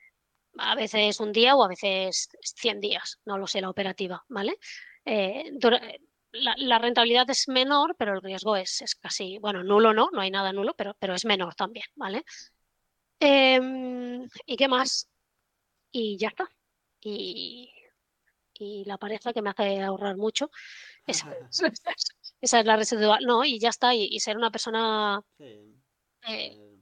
[0.58, 4.58] a veces un día o a veces 100 días, no lo sé, la operativa, ¿vale?
[5.06, 5.52] Eh,
[6.32, 10.22] la, la rentabilidad es menor, pero el riesgo es, es casi, bueno, nulo no, no
[10.22, 12.24] hay nada nulo, pero, pero es menor también, ¿vale?
[13.20, 15.10] Em, ¿y qué más?
[15.92, 16.50] Y ya está.
[17.02, 17.72] Y,
[18.54, 20.50] y la pareja que me hace ahorrar mucho,
[21.08, 21.36] esa,
[22.42, 25.22] esa es la residual, no, y ya está, y, y ser una persona...
[25.38, 25.78] Sí, eh,
[26.28, 26.73] eh,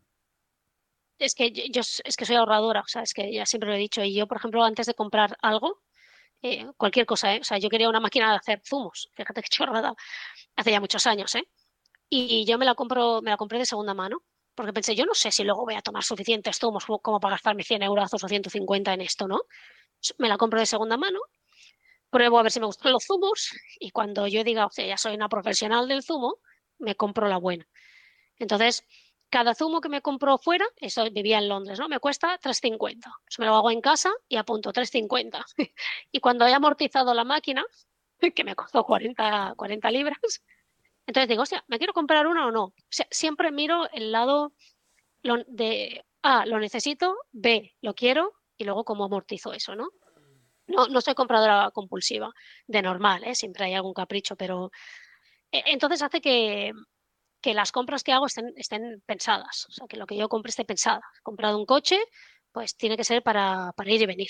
[1.21, 3.79] Es que yo, es que soy ahorradora, o sea, es que ya siempre lo he
[3.79, 4.03] dicho.
[4.03, 5.79] Y yo, por ejemplo, antes de comprar algo,
[6.41, 7.39] eh, cualquier cosa, ¿eh?
[7.41, 9.93] O sea, yo quería una máquina de hacer zumos, fíjate qué chorrada,
[10.55, 11.47] hace ya muchos años, ¿eh?
[12.09, 14.23] Y yo me la compro, me la compré de segunda mano,
[14.55, 17.63] porque pensé, yo no sé si luego voy a tomar suficientes zumos como para gastarme
[17.63, 19.41] 100 euros o 150 en esto, ¿no?
[20.19, 21.19] Me la compro de segunda mano,
[22.09, 24.97] pruebo a ver si me gustan los zumos, y cuando yo diga, o sea, ya
[24.97, 26.37] soy una profesional del zumo,
[26.79, 27.67] me compro la buena.
[28.39, 28.85] Entonces,
[29.31, 31.87] cada zumo que me compro fuera, eso vivía en Londres, ¿no?
[31.87, 32.99] Me cuesta 3,50.
[33.25, 35.43] Pues me lo hago en casa y apunto 3,50.
[36.11, 37.65] Y cuando he amortizado la máquina,
[38.35, 40.19] que me costó 40, 40 libras,
[41.07, 42.63] entonces digo, hostia, ¿me quiero comprar una o no?
[42.65, 44.53] O sea, siempre miro el lado
[45.47, 49.91] de A, lo necesito, B, lo quiero y luego cómo amortizo eso, ¿no?
[50.67, 52.31] No, no soy compradora compulsiva,
[52.67, 53.33] de normal, ¿eh?
[53.33, 54.71] Siempre hay algún capricho, pero
[55.51, 56.73] eh, entonces hace que,
[57.41, 60.49] que las compras que hago estén, estén pensadas, o sea, que lo que yo compre
[60.51, 61.01] esté pensada.
[61.19, 61.99] He comprado un coche,
[62.51, 64.29] pues tiene que ser para, para ir y venir.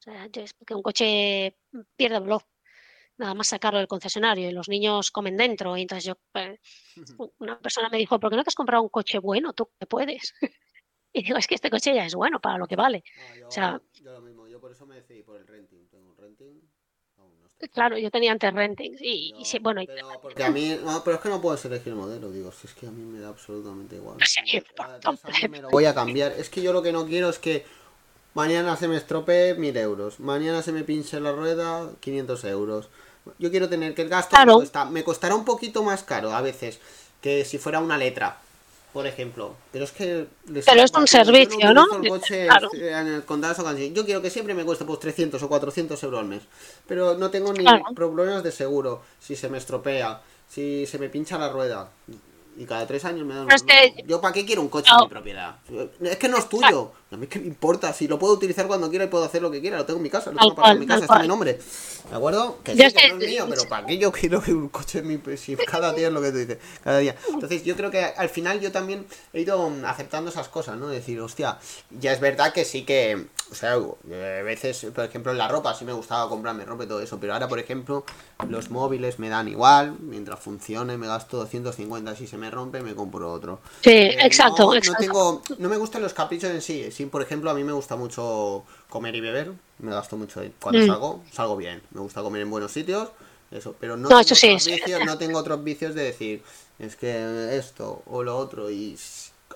[0.00, 0.28] O sea,
[0.58, 1.56] porque un coche
[1.96, 2.42] pierde valor,
[3.16, 5.76] nada más sacarlo del concesionario y los niños comen dentro.
[5.76, 6.58] Y entonces yo, pues,
[7.38, 9.52] una persona me dijo, ¿por qué no te has comprado un coche bueno?
[9.52, 10.34] Tú que puedes.
[11.16, 13.04] Y digo, es que este coche ya es bueno para lo que vale.
[13.16, 15.88] no, yo, o sea- yo lo mismo, yo por eso me decidí por el renting.
[15.88, 16.60] Tengo un renting.
[17.54, 20.78] Estoy Claro, yo tenía antes renting y, y sí, bueno, y- pero porque a mí,
[20.84, 23.02] no, pero es que no puedes elegir el modelo, digo, si es que a mí
[23.02, 24.16] me da absolutamente igual.
[24.76, 26.32] Cada tres años me lo voy a cambiar.
[26.32, 27.64] Es que yo lo que no quiero es que
[28.34, 32.88] mañana se me estropee mil euros, mañana se me pinche la rueda 500 euros.
[33.38, 34.52] Yo quiero tener que el gasto Claro.
[34.52, 36.78] me, cuesta- me costará un poquito más caro a veces
[37.22, 38.38] que si fuera una letra.
[38.94, 41.82] Por ejemplo, pero es que les Pero es un yo servicio, ¿no?
[41.82, 42.68] utilizo el coche Claro.
[42.72, 43.92] en el condado o así.
[43.92, 46.42] Yo quiero que siempre me cueste pues 300 o 400 euros al mes.
[46.86, 47.82] Pero no tengo ni Claro.
[47.92, 49.02] problemas de seguro.
[49.18, 51.90] Si se me estropea, si se me pincha la rueda.
[52.56, 54.88] Y cada tres años me da Pero es que- Yo para qué quiero un coche
[54.92, 54.98] No.
[54.98, 55.56] en mi propiedad.
[56.00, 56.92] Es que no es tuyo.
[57.14, 57.92] A mí qué me importa.
[57.92, 59.76] Si lo puedo utilizar cuando quiera y puedo hacer lo que quiera.
[59.76, 60.30] Lo tengo en mi casa.
[60.30, 61.04] Lo tengo para en mi casa.
[61.04, 61.58] Está mi nombre.
[62.10, 62.58] ¿De acuerdo?
[62.62, 65.18] Que sí, que no es mío, pero ¿para qué yo quiero que un coche mi
[65.36, 67.16] si cada día es lo que tú dices, cada día.
[67.28, 70.88] Entonces yo creo que al final yo también he ido aceptando esas cosas, ¿no?
[70.88, 71.58] Decir, hostia,
[71.90, 75.74] ya es verdad que sí que, o sea, a veces, por ejemplo, en la ropa
[75.74, 78.04] sí me gustaba comprarme ropa y todo eso, pero ahora, por ejemplo,
[78.48, 82.94] los móviles me dan igual, mientras funcione me gasto 250, si se me rompe me
[82.94, 83.60] compro otro.
[83.82, 85.06] Sí, exacto, no, exacto.
[85.06, 87.72] No, tengo, no me gustan los caprichos en sí, sí, por ejemplo, a mí me
[87.72, 90.42] gusta mucho comer y beber, me gasto mucho.
[90.60, 90.86] Cuando Mm.
[90.86, 91.82] salgo, salgo bien.
[91.92, 93.10] Me gusta comer en buenos sitios,
[93.50, 96.42] eso, pero no, No, tengo, eso sí, otros vicios, no tengo otros vicios de decir,
[96.78, 98.98] es que esto o lo otro, y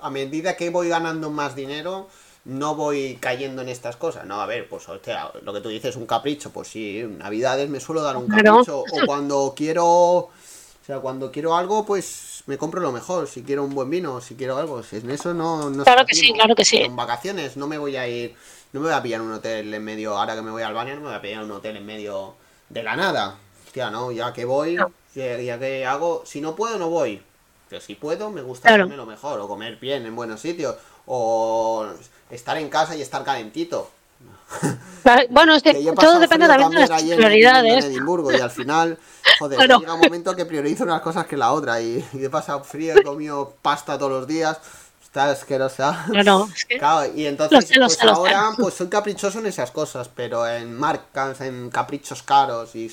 [0.01, 2.09] a medida que voy ganando más dinero,
[2.45, 4.25] no voy cayendo en estas cosas.
[4.25, 7.69] No, a ver, pues hostia, lo que tú dices, un capricho, pues sí, en Navidades
[7.69, 8.53] me suelo dar un Claro.
[8.55, 10.31] capricho, o cuando quiero,
[10.89, 14.36] sea, cuando quiero algo, pues me compro lo mejor, si quiero un buen vino, si
[14.36, 16.78] quiero algo, si en eso no, no Claro que sí, claro que sí.
[16.78, 18.35] En vacaciones no me voy a ir,
[18.73, 20.94] no me voy a pillar un hotel en medio, ahora que me voy a Albania,
[20.94, 22.36] no me voy a pillar un hotel en medio
[22.70, 23.36] de la nada.
[23.66, 24.90] Hostia, no, ya que voy, No.
[25.15, 27.23] ya, ya que hago, si no puedo, no voy.
[27.69, 28.85] Pero si puedo, me gusta Claro.
[28.85, 31.86] comer lo mejor, o comer bien en buenos sitios, o
[32.31, 33.90] estar en casa y estar calentito.
[35.31, 37.85] Bueno, es que Que todo depende también de las prioridades.
[37.85, 38.99] En Edimburgo y al final,
[39.39, 39.79] joder, Bueno.
[39.81, 41.81] llega un momento que priorizo unas cosas que la otra.
[41.81, 44.59] Y, y he pasado frío, he comido pasta todos los días.
[45.03, 46.05] Está asquerosa.
[46.11, 49.70] Claro, es que- Claro, y entonces, sé, pues sé, ahora, pues soy caprichoso en esas
[49.70, 52.75] cosas, pero en marcas, en caprichos caros.
[52.75, 52.93] Y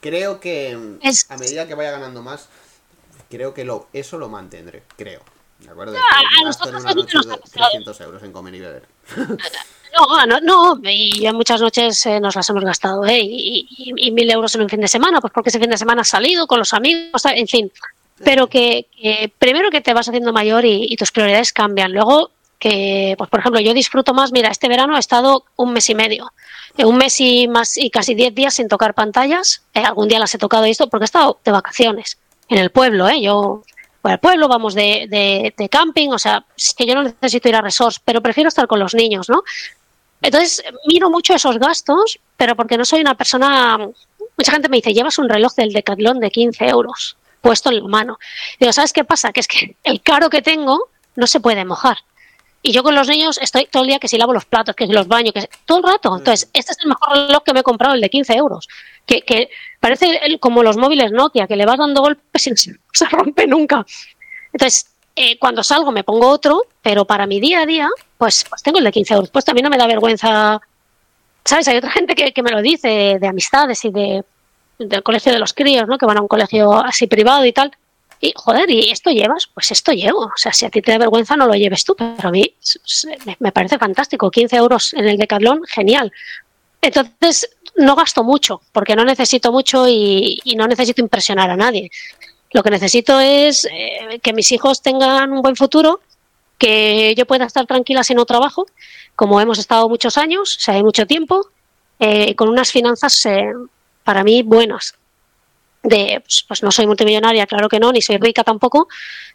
[0.00, 2.46] creo que Es- a medida que vaya ganando más,
[3.28, 5.20] creo que lo, eso lo mantendré, creo.
[5.58, 5.94] ¿De acuerdo?
[5.94, 7.66] Que a nosotros una noche nos de ha pasado.
[7.70, 8.88] 300 euros en comer y beber.
[9.94, 13.20] No, no, no, y ya muchas noches eh, nos las hemos gastado, ¿eh?
[13.20, 16.08] Y, mil euros en un fin de semana, pues porque ese fin de semana has
[16.08, 17.70] salido con los amigos, en fin.
[18.24, 21.92] Pero que, que primero que te vas haciendo mayor y, y tus prioridades cambian.
[21.92, 22.30] Luego
[22.62, 25.96] que, pues por ejemplo, yo disfruto más, mira, este verano he estado un mes y
[25.96, 26.32] medio,
[26.78, 29.64] eh, un mes y más y casi diez días sin tocar pantallas.
[29.74, 32.70] Eh, algún día las he tocado y esto porque he estado de vacaciones en el
[32.70, 33.20] pueblo, ¿eh?
[33.20, 33.64] Yo
[34.00, 37.48] voy al pueblo, vamos de, de, de camping, o sea, es que yo no necesito
[37.48, 39.42] ir a resorts, pero prefiero estar con los niños, ¿no?
[40.22, 43.78] Entonces, miro mucho esos gastos, pero porque no soy una persona...
[44.38, 47.88] Mucha gente me dice, llevas un reloj del Decathlon de 15 euros puesto en la
[47.88, 48.18] mano.
[48.58, 49.32] Digo, ¿sabes qué pasa?
[49.32, 51.98] Que es que el caro que tengo no se puede mojar.
[52.62, 54.86] Y yo con los niños estoy todo el día que si lavo los platos, que
[54.86, 56.16] si los baño, que todo el rato.
[56.16, 58.68] Entonces, este es el mejor reloj que me he comprado, el de 15 euros.
[59.04, 59.50] Que, que
[59.80, 62.56] parece como los móviles Nokia, que le vas dando golpes y no
[62.92, 63.84] se rompe nunca.
[64.52, 68.62] Entonces, eh, cuando salgo me pongo otro, pero para mi día a día, pues, pues
[68.62, 69.30] tengo el de 15 euros.
[69.30, 70.60] Pues también no me da vergüenza.
[71.44, 71.68] ¿Sabes?
[71.68, 74.24] Hay otra gente que, que me lo dice de amistades y de,
[74.78, 75.98] del colegio de los críos, ¿no?
[75.98, 77.72] Que van a un colegio así privado y tal.
[78.20, 79.48] Y, joder, ¿y esto llevas?
[79.52, 80.26] Pues esto llevo.
[80.26, 81.96] O sea, si a ti te da vergüenza, no lo lleves tú.
[81.96, 82.54] Pero a mí
[83.40, 84.30] me parece fantástico.
[84.30, 86.12] 15 euros en el Decathlon, genial.
[86.80, 91.90] Entonces, no gasto mucho, porque no necesito mucho y, y no necesito impresionar a nadie.
[92.52, 96.00] Lo que necesito es eh, que mis hijos tengan un buen futuro,
[96.58, 98.66] que yo pueda estar tranquila si no trabajo,
[99.16, 101.48] como hemos estado muchos años, o sea, hay mucho tiempo,
[101.98, 103.52] eh, con unas finanzas eh,
[104.04, 104.94] para mí buenas.
[105.82, 108.86] De, pues, pues no soy multimillonaria, claro que no, ni soy rica tampoco,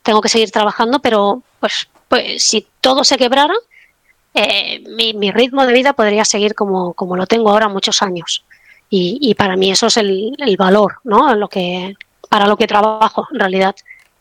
[0.04, 3.56] tengo que seguir trabajando, pero pues, pues si todo se quebrara,
[4.34, 8.46] eh, mi, mi ritmo de vida podría seguir como, como lo tengo ahora muchos años.
[8.90, 11.36] Y, y para mí eso es el, el valor, ¿no?
[11.36, 11.96] Lo que,
[12.28, 13.76] para lo que trabajo, en realidad.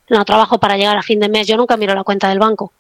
[0.09, 2.73] No trabajo para llegar a fin de mes, yo nunca miro la cuenta del banco.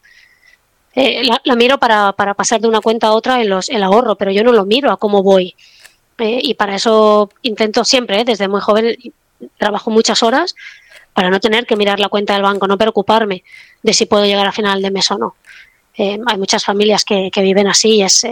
[0.94, 4.16] Eh, la, miro para, para pasar de una cuenta a otra en los, el ahorro,
[4.16, 5.54] pero yo no lo miro a cómo voy.
[6.18, 8.24] Eh, y para eso intento siempre, ¿eh?
[8.24, 8.96] desde muy joven,
[9.58, 10.54] trabajo muchas horas
[11.12, 13.44] para no tener que mirar la cuenta del banco, no preocuparme
[13.82, 15.34] de si puedo llegar a final de mes o no.
[15.98, 18.26] Hay muchas familias que, que viven así y es,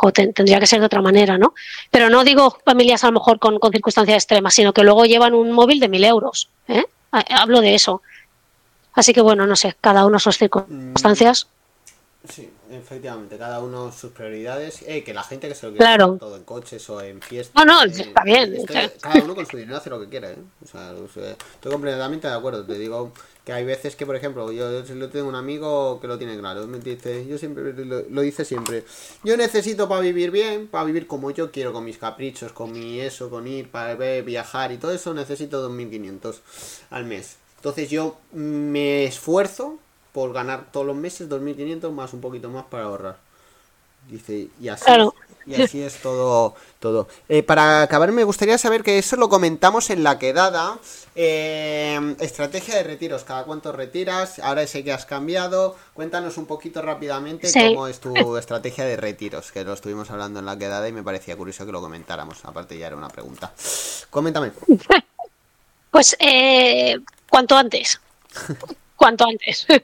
[0.00, 1.54] o ten- tendría que ser de otra manera, ¿no?
[1.90, 5.34] Pero no digo familias a lo mejor con, con circunstancias extremas, sino que luego llevan
[5.34, 6.48] un móvil de mil euros.
[6.68, 6.84] ¿eh?
[7.12, 8.02] Ha- Hablo de eso.
[8.94, 11.46] Así que bueno, no sé, cada uno sus circunstancias.
[12.28, 14.82] Sí, efectivamente, cada uno sus prioridades.
[14.86, 16.06] Eh, que la gente que se lo Claro.
[16.06, 17.54] quiere todo en coches o en fiestas.
[17.54, 18.92] No, no, eh, está bien, esto- o sea.
[19.00, 20.36] cada uno con su dinero hace lo que quiere, ¿eh?
[20.64, 22.64] O sea, o sea, estoy completamente de acuerdo.
[22.64, 23.12] Te digo
[23.44, 26.66] que hay veces que, por ejemplo, yo, yo tengo un amigo que lo tiene claro.
[26.68, 28.84] Me dice, yo siempre lo, lo dice siempre.
[29.24, 33.00] Yo necesito para vivir bien, para vivir como yo quiero, con mis caprichos, con mi
[33.00, 36.40] eso, con ir, para ver, viajar y todo eso, necesito 2.500
[36.90, 37.36] al mes.
[37.56, 39.78] Entonces yo me esfuerzo
[40.12, 43.16] por ganar todos los meses 2.500 más un poquito más para ahorrar.
[44.08, 44.84] Dice, y así,
[45.46, 46.54] y así es todo.
[46.80, 47.08] todo.
[47.28, 50.78] Eh, para acabar, me gustaría saber que eso lo comentamos en la quedada.
[51.14, 54.38] Eh, estrategia de retiros, ¿cada cuánto retiras?
[54.40, 55.76] Ahora sé que has cambiado.
[55.94, 60.46] Cuéntanos un poquito rápidamente cómo es tu estrategia de retiros, que lo estuvimos hablando en
[60.46, 62.44] la quedada y me parecía curioso que lo comentáramos.
[62.44, 63.52] Aparte ya era una pregunta.
[64.10, 64.52] Coméntame.
[65.92, 66.98] Pues eh,
[67.28, 68.00] cuanto antes.
[69.02, 69.66] cuanto antes.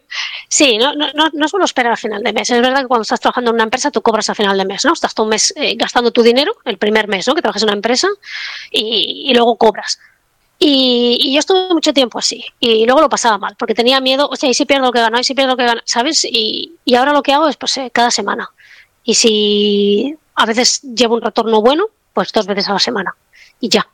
[0.50, 2.48] Sí, no, no, no solo esperar a final de mes.
[2.48, 4.82] Es verdad que cuando estás trabajando en una empresa tú cobras a final de mes,
[4.86, 4.94] ¿no?
[4.94, 7.34] Estás todo un mes eh, gastando tu dinero, el primer mes, ¿no?
[7.34, 8.08] Que trabajas en una empresa
[8.70, 10.00] y, luego cobras.
[10.58, 14.36] Y, yo estuve mucho tiempo así y luego lo pasaba mal porque tenía miedo, o
[14.36, 16.24] sea, y si pierdo lo que gano, y si pierdo lo que gano, ¿sabes?
[16.24, 18.48] Y, y ahora lo que hago es pues eh, cada semana.
[19.04, 23.14] Y si a veces llevo un retorno bueno, pues dos veces a la semana
[23.60, 23.86] y ya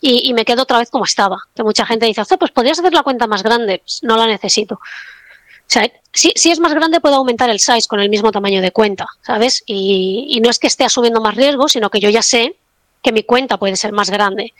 [0.00, 1.38] y, me quedo otra vez como estaba.
[1.54, 3.78] Que mucha gente dice, pues podrías hacer la cuenta más grande.
[3.78, 4.74] Pues no la necesito.
[4.74, 8.60] O sea, si, si, es más grande puedo aumentar el size con el mismo tamaño
[8.62, 9.64] de cuenta, ¿sabes?
[9.66, 12.56] Y, no es que esté asumiendo más riesgo, sino que yo ya sé
[13.02, 14.52] que mi cuenta puede ser más grande.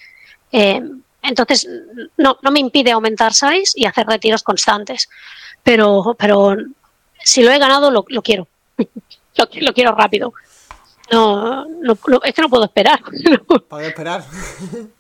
[0.50, 0.82] Eh,
[1.22, 1.68] entonces,
[2.16, 5.08] no, no me impide aumentar size y hacer retiros constantes.
[5.62, 6.56] Pero, pero
[7.22, 8.48] si lo he ganado, lo, lo quiero.
[8.78, 10.32] lo, lo, quiero rápido.
[11.12, 13.00] No, no, es que no puedo esperar.
[13.68, 14.24] ¿Puedo esperar?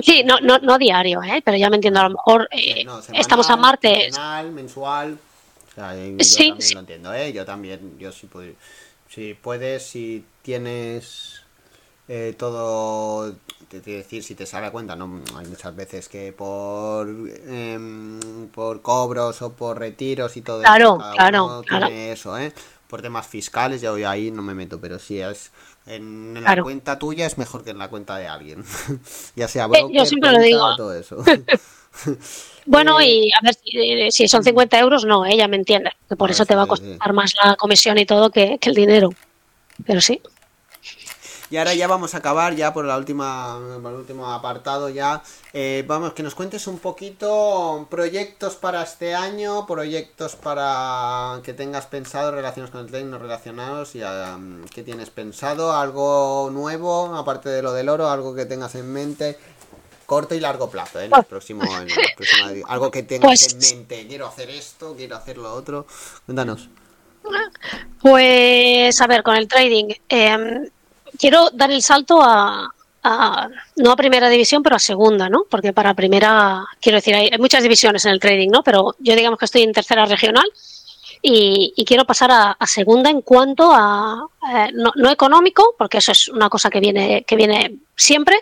[0.00, 1.42] Sí, no, no, no diario, ¿eh?
[1.44, 4.18] pero ya me entiendo, a lo mejor eh, estamos a martes.
[4.52, 5.18] mensual.
[5.70, 7.32] O sea, yo sí, también lo entiendo, ¿eh?
[7.32, 8.52] Yo también, yo sí puedo.
[9.08, 11.42] Si puedes, si tienes
[12.08, 13.34] eh, todo,
[13.68, 17.08] te, decir, si te sale a cuenta, no hay muchas veces que por
[17.46, 21.86] em, por cobros o por retiros y todo claro, eso, claro, claro.
[21.88, 22.52] eso, ¿eh?
[22.88, 25.52] Por temas fiscales, ya hoy ahí no me meto, pero sí es
[25.86, 28.64] en, la cuenta tuya es mejor que en la cuenta de alguien.
[29.36, 30.76] ya sea broker, Yo siempre lo digo.
[30.76, 31.22] todo eso.
[32.66, 35.90] bueno, eh, y a ver, si, son 50 euros, no, ella me entiende.
[36.08, 38.74] Que por eso te va a costar más la comisión y todo que, que el
[38.74, 39.10] dinero.
[39.86, 40.20] Pero sí.
[41.52, 45.22] Y ahora ya vamos a acabar ya por la última, por el último apartado ya.
[45.52, 51.84] Eh, vamos, que nos cuentes un poquito proyectos para este año, proyectos para que tengas
[51.84, 57.50] pensado, relaciones con el trading no relacionados y um, qué tienes pensado, algo nuevo, aparte
[57.50, 59.36] de lo del oro, algo que tengas en mente
[60.06, 61.04] corto y largo plazo, ¿eh?
[61.04, 61.64] en el próximo,
[62.66, 65.86] algo que tengas pues en mente, quiero hacer esto, quiero hacer lo otro.
[66.24, 66.70] Cuéntanos.
[68.00, 70.70] Pues a ver, con el trading, eh,
[71.22, 72.68] quiero dar el salto a,
[73.76, 75.44] no a primera división, pero a segunda, ¿no?
[75.48, 78.64] Porque para primera, quiero decir, hay, muchas divisiones en el trading, ¿no?
[78.64, 80.44] Pero yo digamos que estoy en tercera regional
[81.22, 86.48] y, quiero pasar a, segunda en cuanto a, eh, no, económico, porque eso es una
[86.48, 88.40] cosa que viene, que viene siempre,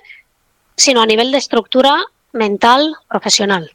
[0.75, 2.03] sino a nivel de estructura
[2.33, 3.71] mental, profesional.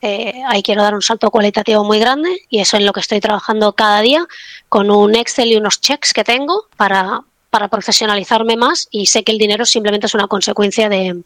[0.00, 3.20] Eh, ahí quiero dar un salto cualitativo muy grande y eso es lo que estoy
[3.20, 4.26] trabajando cada día
[4.70, 7.22] con un Excel y unos checks que tengo para,
[7.56, 11.22] para profesionalizarme más y sé que el dinero simplemente es una consecuencia de,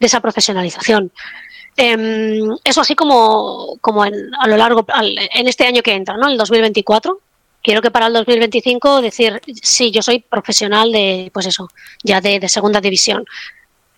[0.00, 1.12] esa profesionalización.
[1.76, 6.26] Em, eso así como, como en, a lo largo, en este año que entra, ¿no?
[6.26, 7.20] El 2024.
[7.62, 11.68] Quiero que para el 2025 decir, sí, yo soy profesional de, pues eso,
[12.02, 13.26] ya de, segunda división.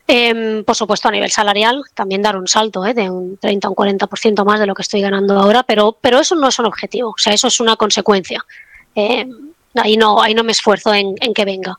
[0.08, 2.94] Em, por supuesto, a nivel salarial, también dar un salto ¿eh?
[2.94, 6.18] de un 30 o un 40% más de lo que estoy ganando ahora, pero, pero
[6.18, 8.44] eso no es un objetivo, o sea, eso es una consecuencia.
[8.96, 11.76] Em, Ahí no, ahí no me esfuerzo en, que venga,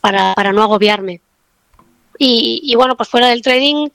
[0.00, 1.20] para, no agobiarme.
[2.18, 3.88] Y, bueno, pues fuera del trading,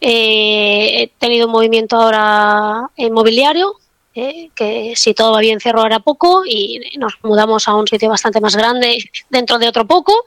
[0.00, 3.74] eh, he tenido un movimiento ahora inmobiliario,
[4.14, 8.08] eh, que si todo va bien cierro ahora poco y nos mudamos a un sitio
[8.08, 8.98] bastante más grande
[9.30, 10.24] dentro de otro poco.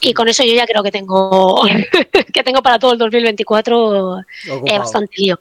[0.00, 1.62] Y con eso yo ya creo que tengo
[2.34, 5.40] que tengo para todo el 2024 eh, bastante lío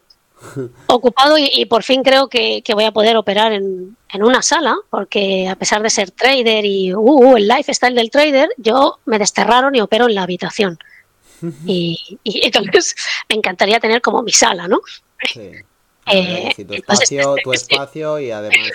[0.88, 5.58] ocupado y, por fin creo que, voy a poder operar en, una sala, porque a
[5.58, 9.82] pesar de ser trader y uh, uh, el lifestyle del trader, yo me desterraron y
[9.82, 10.80] opero en la habitación.
[11.66, 12.96] Y, entonces
[13.30, 14.82] me encantaría tener como mi sala, ¿no?
[15.32, 15.52] Sí.
[16.08, 18.70] Eh, tu, espacio, tu espacio y además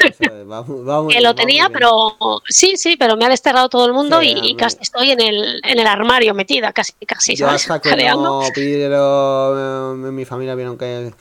[1.09, 2.17] que lo tenía pero
[2.49, 5.79] sí sí pero me ha desterrado todo el mundo y, casi estoy en el, en
[5.79, 11.13] el armario metida casi casi yo hasta que no pero eh, mi familia vieron que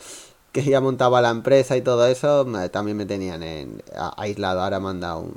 [0.52, 3.84] que ya montaba la empresa y todo eso, también me tenían en,
[4.18, 4.62] aislado.
[4.62, 5.36] Ahora me han dado un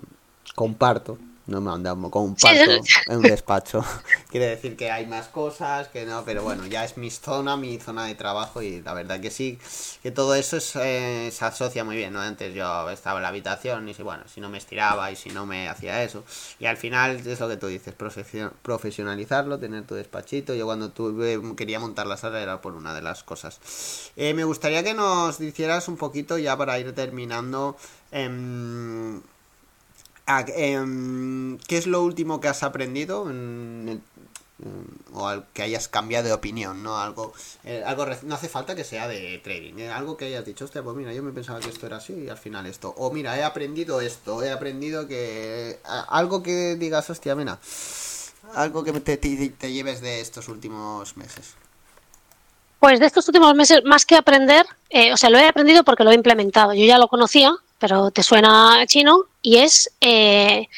[0.54, 2.70] comparto no me han dado comparto
[3.08, 3.84] en un despacho.
[4.30, 7.78] Quiere decir que hay más cosas, que no, pero bueno, ya es mi zona, mi
[7.78, 9.58] zona de trabajo y la verdad que sí,
[10.02, 12.20] que todo eso eh, se asocia muy bien, ¿no?
[12.20, 15.30] Antes yo estaba en la habitación y si, bueno, si no me estiraba y si
[15.30, 16.24] no me hacía eso.
[16.58, 17.94] Y al final es lo que tú dices,
[18.62, 20.54] profesionalizarlo, tener tu despachito.
[20.54, 23.60] Yo cuando tuve, quería montar la sala era por una de las cosas.
[24.16, 27.76] Eh, me gustaría que nos hicieras un poquito ya para ir terminando.
[28.12, 29.20] Eh,
[30.26, 33.26] Em, ¿Qué es lo último que has aprendido
[35.14, 36.98] o que hayas cambiado de opinión, ¿no?
[36.98, 37.32] Algo,
[37.64, 39.90] eh, algo no hace falta que sea de trading, ¿eh?
[39.90, 42.28] algo que hayas dicho, hostia, pues mira, yo me pensaba que esto era así y
[42.28, 42.94] al final esto.
[42.96, 45.80] O mira, he aprendido esto, he aprendido que...
[46.08, 47.58] Algo que digas, hostia, mira,
[48.54, 51.54] algo que te, te lleves de estos últimos meses.
[52.78, 56.04] Pues de estos últimos meses, más que aprender, eh, o sea, lo he aprendido porque
[56.04, 56.74] lo he implementado.
[56.74, 60.68] Yo ya lo conocía, pero te suena chino, y es eh,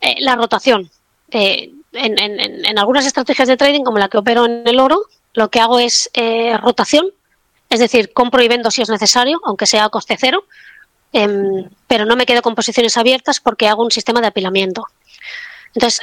[0.00, 0.90] eh, la rotación.
[1.30, 5.02] En, algunas estrategias de trading, como la que opero en el oro,
[5.34, 6.10] lo que hago es
[6.60, 7.06] rotación,
[7.68, 10.42] es decir, compro y vendo si es necesario, aunque sea a coste cero,
[11.12, 14.86] em, pero no me quedo con posiciones abiertas porque hago un sistema de apilamiento.
[15.72, 16.00] Entonces,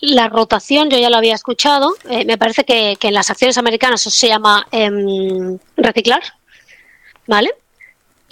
[0.00, 1.94] la rotación yo ya lo había escuchado.
[2.08, 6.22] Eh, me parece que, en las acciones americanas eso se llama em, reciclar,
[7.26, 7.54] ¿vale?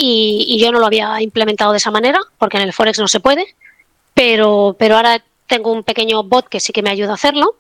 [0.03, 3.21] Y, yo no lo había implementado de esa manera, porque en el Forex no se
[3.21, 3.55] puede,
[4.15, 7.57] pero, pero ahora tengo un pequeño bot que sí que me ayuda a hacerlo.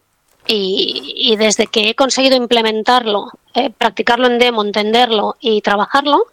[0.47, 6.29] Y, desde que he conseguido implementarlo, eh, practicarlo en demo, entenderlo y trabajarlo,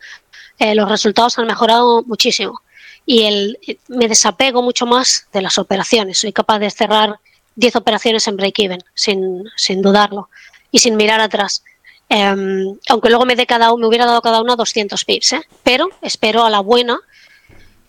[0.59, 2.61] eh, los resultados han mejorado muchísimo.
[3.05, 3.59] Y el,
[3.89, 6.19] me desapego mucho más de las operaciones.
[6.19, 7.19] Soy capaz de cerrar
[7.55, 10.29] 10 operaciones en break-even, sin, sin, dudarlo,
[10.71, 11.63] y sin mirar atrás.
[12.09, 15.41] Em, aunque luego me, dé cada, me hubiera dado cada una 200 pips, ¿eh?
[15.63, 16.99] pero espero a la buena.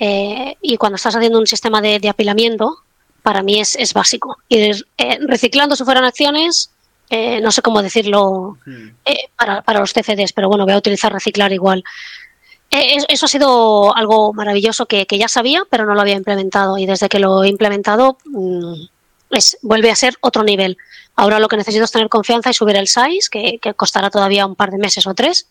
[0.01, 2.79] Eh, y cuando estás haciendo un sistema de, apilamiento,
[3.23, 4.39] para mí es, es básico.
[4.49, 6.71] Y eh, reciclando si fueran acciones,
[7.11, 8.89] no sé cómo decirlo hmm.
[9.35, 11.83] para, para, los CFDs, pero bueno, voy a utilizar reciclar igual.
[12.71, 16.77] eso ha sido algo maravilloso que, que, ya sabía, pero no lo había implementado.
[16.77, 18.75] Y desde que lo he implementado, mm,
[19.31, 20.77] es, vuelve a ser otro nivel.
[21.17, 24.55] Ahora lo que necesito es tener confianza y subir el size, que, costará todavía un
[24.55, 25.49] par de meses o tres,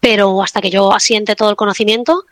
[0.00, 2.24] pero hasta que yo asiente todo el conocimiento,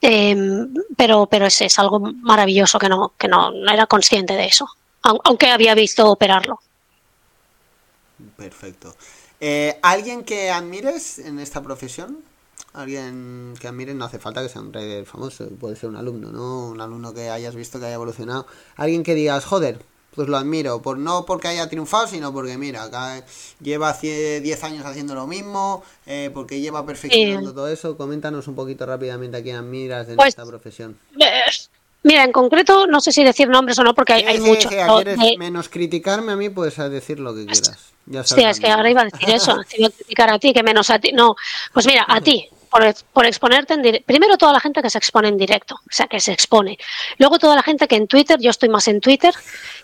[0.00, 4.68] em, pero, pero es, es, algo maravilloso que no, que no, era consciente de eso,
[5.02, 6.60] aunque había visto operarlo.
[8.36, 8.94] Perfecto.
[9.40, 12.24] Eh, ¿Alguien que admires en esta profesión?
[12.74, 16.30] alguien que admires, no hace falta que sea un trader famoso, puede ser un alumno,
[16.32, 16.68] ¿no?
[16.68, 18.46] Un alumno que hayas visto que haya evolucionado.
[18.76, 19.84] Alguien que digas, joder,
[20.14, 22.88] pues lo admiro, por, no porque haya triunfado, sino porque mira,
[23.60, 27.96] lleva 10 años haciendo lo mismo, eh, porque lleva perfeccionando todo eso.
[27.96, 30.96] Coméntanos un poquito rápidamente a quién admiras de pues, esta profesión.
[32.04, 34.70] Mira, en concreto, no sé si decir nombres o no, porque hay, muchos.
[34.70, 37.94] quieres menos criticarme a mí, puedes decir lo que quieras.
[38.06, 40.90] Ya es que ahora iba a decir eso, iba a criticar a ti, que menos
[40.90, 41.12] a ti.
[41.12, 41.34] No,
[41.72, 42.46] pues mira, a ti,
[43.12, 44.06] por, exponerte en directo.
[44.06, 46.76] Primero toda la gente que se expone en directo, o sea, que se expone.
[47.18, 49.32] Luego toda la gente que en Twitter, yo estoy más en Twitter,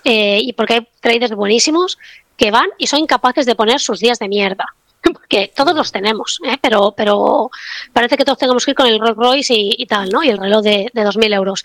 [0.05, 1.99] eh, y porque hay traders buenísimos
[2.37, 4.67] que van y son incapaces de poner sus días de mierda.
[5.03, 6.59] Porque todos los tenemos, ¿eh?
[6.61, 7.51] pero, pero
[7.95, 10.23] parece que todos tenemos que ir con el Rolls Royce y, tal, ¿no?
[10.23, 11.65] Y el reloj de, de 2.000 euros.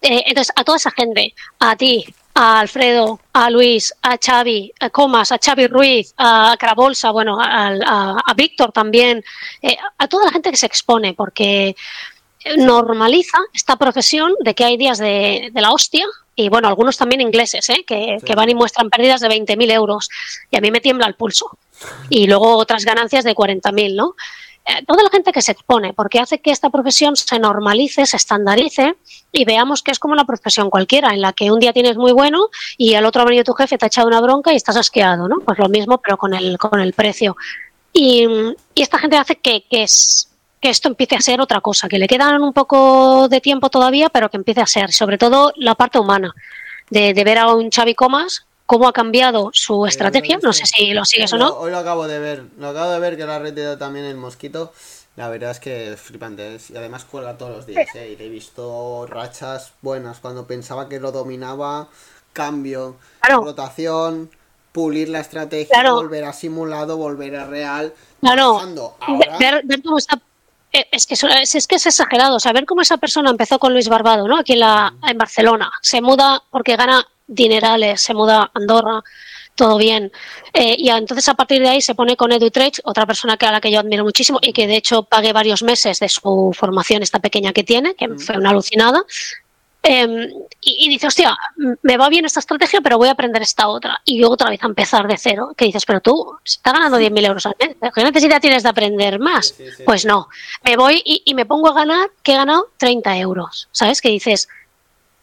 [0.00, 2.04] Eh, entonces, a toda esa gente, a ti,
[2.40, 8.32] a Alfredo, a Luis, a Xavi, a Comas, a Xavi Ruiz, a Carabolsa, bueno, a,
[8.36, 9.24] Víctor también,
[9.60, 11.74] eh, a toda la gente que se expone, porque
[12.58, 16.06] normaliza esta profesión de que hay días de, la hostia
[16.36, 17.84] y bueno, algunos también ingleses, ¿eh?
[17.84, 20.08] que, que, van y muestran pérdidas de 20.000 euros
[20.52, 21.58] y a mí me tiembla el pulso.
[22.08, 24.14] Y luego otras ganancias de 40.000, ¿no?
[24.68, 28.18] Eh, toda la gente que se expone, porque hace que esta profesión se normalice, se
[28.18, 28.96] estandarice
[29.32, 32.12] y veamos que es como una profesión cualquiera, en la que un día tienes muy
[32.12, 34.76] bueno y al otro ha venido tu jefe, te ha echado una bronca y estás
[34.76, 35.36] asqueado, ¿no?
[35.40, 37.34] Pues lo mismo, pero con el, con el precio.
[37.94, 38.26] Y,
[38.74, 40.28] esta gente hace que, que, es,
[40.60, 44.10] que esto empiece a ser otra cosa, que le quedan un poco de tiempo todavía,
[44.10, 46.34] pero que empiece a ser, sobre todo la parte humana,
[46.90, 50.38] de, de ver a un Xavi Comas cómo ha cambiado su estrategia.
[50.42, 51.56] No sé si lo sigues o no.
[51.56, 52.44] Hoy lo acabo de ver.
[52.58, 54.74] Lo acabo de ver que lo ha retirado también el mosquito.
[55.16, 56.58] La verdad es que es flipante.
[56.68, 57.88] Y además cuelga todos los días.
[57.94, 58.10] ¿eh?
[58.10, 60.18] Y le he visto rachas buenas.
[60.18, 61.88] Cuando pensaba que lo dominaba,
[62.34, 64.30] cambio, rotación,
[64.70, 67.94] pulir la estrategia, volver a simulado, volver a real.
[68.20, 68.60] Claro.
[69.40, 70.20] Ver, cómo está
[70.72, 73.72] eh, es que, es, que es exagerado, o sea, ver cómo esa persona empezó con
[73.72, 74.38] Luis Barbado, ¿no?
[74.38, 79.04] Aquí en, la, en Barcelona, se muda porque gana dinerales, se muda a Andorra,
[79.54, 80.10] todo bien.
[80.54, 82.50] Eh, y entonces a partir de ahí se pone con Edu
[82.84, 85.62] otra persona que a la que yo admiro muchísimo y que de hecho pagué varios
[85.62, 88.18] meses de su formación, esta pequeña que tiene, que mm.
[88.18, 89.04] fue una alucinada.
[89.82, 90.28] Em,
[90.60, 91.36] y, dice, hostia,
[91.82, 94.00] me va bien esta estrategia, pero voy a aprender esta otra.
[94.04, 95.54] Y luego otra vez a empezar de cero.
[95.56, 97.76] Que dices, pero tú estás ganando 10.000 euros al mes.
[97.94, 99.54] ¿Qué necesidad tienes de aprender más?
[99.86, 100.28] pues no.
[100.64, 103.68] Me voy y, y, me pongo a ganar, que he ganado 30 euros.
[103.70, 104.02] ¿Sabes?
[104.02, 104.48] Que dices,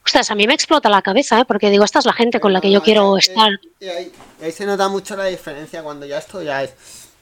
[0.06, 1.46] Ostras, a mí me explota la cabeza, ¿eh?
[1.46, 3.60] porque digo, esta es la gente con la que yo quiero estar.
[3.82, 6.74] ahí, se nota mucho la diferencia cuando ya esto ya es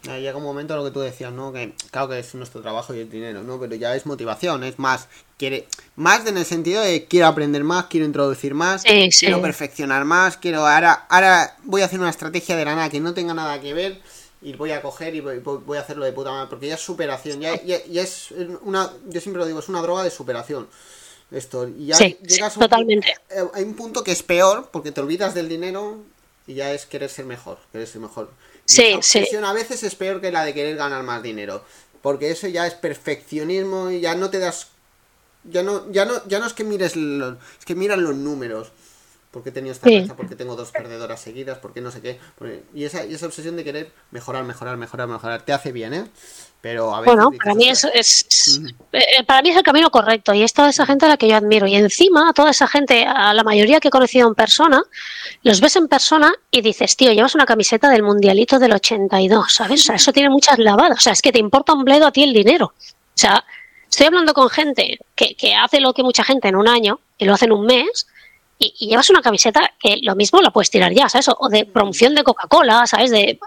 [0.03, 1.53] Llega un momento lo que tú decías, ¿no?
[1.53, 3.57] Que claro que es nuestro trabajo y el dinero, ¿no?
[3.57, 5.07] Pero ya es motivación, es más,
[5.37, 5.65] quiere,
[5.95, 10.67] más en el sentido de quiero aprender más, quiero introducir más, quiero perfeccionar más, quiero,
[10.67, 13.73] ahora, ahora voy a hacer una estrategia de la nada que no tenga nada que
[13.73, 14.01] ver
[14.41, 17.39] y voy a coger y voy, a hacerlo de puta madre, porque ya es superación,
[17.39, 18.33] ya, ya, es
[18.63, 20.67] una, yo siempre lo digo, es una droga de superación.
[21.33, 23.09] Esto, y ya llegas totalmente.
[23.31, 25.97] Eh, hay un punto que es peor, porque te olvidas del dinero
[26.45, 28.29] y ya es querer ser mejor, querer ser mejor.
[28.65, 29.25] Sí, sí.
[29.43, 31.63] a veces es peor que la de querer ganar más dinero.
[32.03, 34.67] Porque eso ya es perfeccionismo y ya no te das.
[35.45, 38.71] Ya no, ya no, ya no es que mires los, es que miran los números.
[39.31, 40.05] Porque he tenido esta sí.
[40.15, 42.19] porque tengo dos perdedoras seguidas, porque no sé qué.
[42.75, 46.05] Y esa, y esa obsesión de querer mejorar, mejorar, mejorar, mejorar, te hace bien, ¿eh?
[46.63, 48.61] Pero a veces bueno, para mí es, es
[48.93, 51.27] eh, para mí es el camino correcto y es toda esa gente a la que
[51.27, 51.67] yo admiro.
[51.67, 54.81] Y encima, a toda esa gente, a la mayoría que he conocido en persona,
[55.41, 59.81] los ves en persona y dices, tío, llevas una camiseta del Mundialito del 82, ¿sabes?
[59.81, 60.99] O sea, eso tiene muchas lavadas.
[60.99, 62.67] O sea, es que te importa un bledo a ti el dinero.
[62.67, 62.73] O
[63.13, 63.43] sea,
[63.89, 67.25] estoy hablando con gente que, que hace lo que mucha gente en un año y
[67.25, 68.07] lo hace en un mes
[68.57, 71.29] y, y, llevas una camiseta que lo mismo la puedes tirar ya, ¿sabes?
[71.37, 73.11] O de promoción de Coca-Cola, ¿sabes?
[73.11, 73.37] De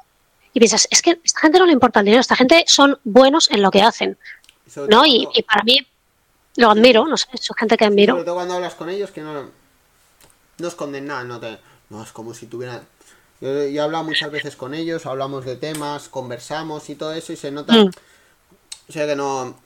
[0.56, 2.98] y piensas, es que a esta gente no le importa el dinero, esta gente son
[3.04, 4.16] buenos en lo que hacen.
[4.88, 5.04] ¿No?
[5.04, 5.86] Y, para mí
[6.56, 8.14] lo admiro, no sé, es gente que admiro.
[8.14, 9.50] Sobre todo cuando hablas con ellos que no,
[10.56, 11.58] no esconden nada, no, te,
[11.90, 12.80] no es como si tuvieran...
[13.42, 17.36] Yo, he hablado muchas veces con ellos, hablamos de temas, conversamos y todo eso y
[17.36, 17.74] se nota...
[17.74, 17.90] Mm.
[18.88, 19.58] O sea que no...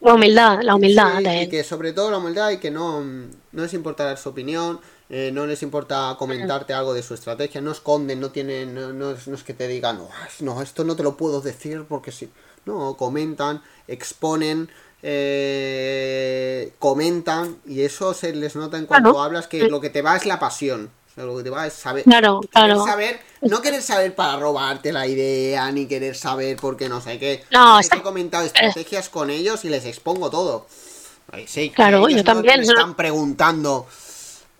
[0.00, 1.20] La humildad, la humildad.
[1.20, 4.80] y que sobre todo la humildad y que no, no les importa su opinión,
[5.16, 9.44] eh, no les importa comentarte algo de su estrategia, no esconden, no tienen, no, es,
[9.44, 10.00] que te digan,
[10.40, 12.32] no, esto no te lo puedo decir porque sí.
[12.66, 14.68] No, comentan, exponen,
[15.04, 20.16] eh, comentan y eso se les nota en cuanto hablas que lo que te va
[20.16, 20.90] es la pasión.
[21.14, 22.84] lo que te va es saber, claro, claro.
[22.84, 27.44] saber, no querer saber para robarte la idea, ni querer saber porque no sé qué.
[27.52, 30.66] No, he comentado estrategias con ellos y les expongo todo.
[31.46, 32.60] Sí, claro, yo también.
[32.60, 33.86] Me están preguntando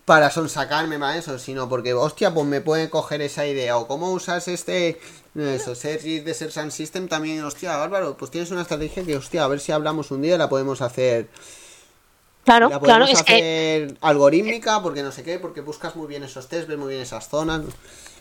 [0.05, 3.79] para sonsacarme más eso, sino porque, hostia, pues me puede coger esa idea.
[3.79, 5.01] O cómo usas este.
[5.35, 9.45] Eso, Sergi de Ser Sun System también, hostia, Álvaro, pues tienes una estrategia que, hostia,
[9.45, 11.29] a ver si hablamos un día, la podemos hacer.
[12.45, 16.47] Claro, la claro, es hacer algorítmica, porque no sé qué, porque buscas muy bien esos
[16.49, 17.63] test, ves muy bien esas zonas.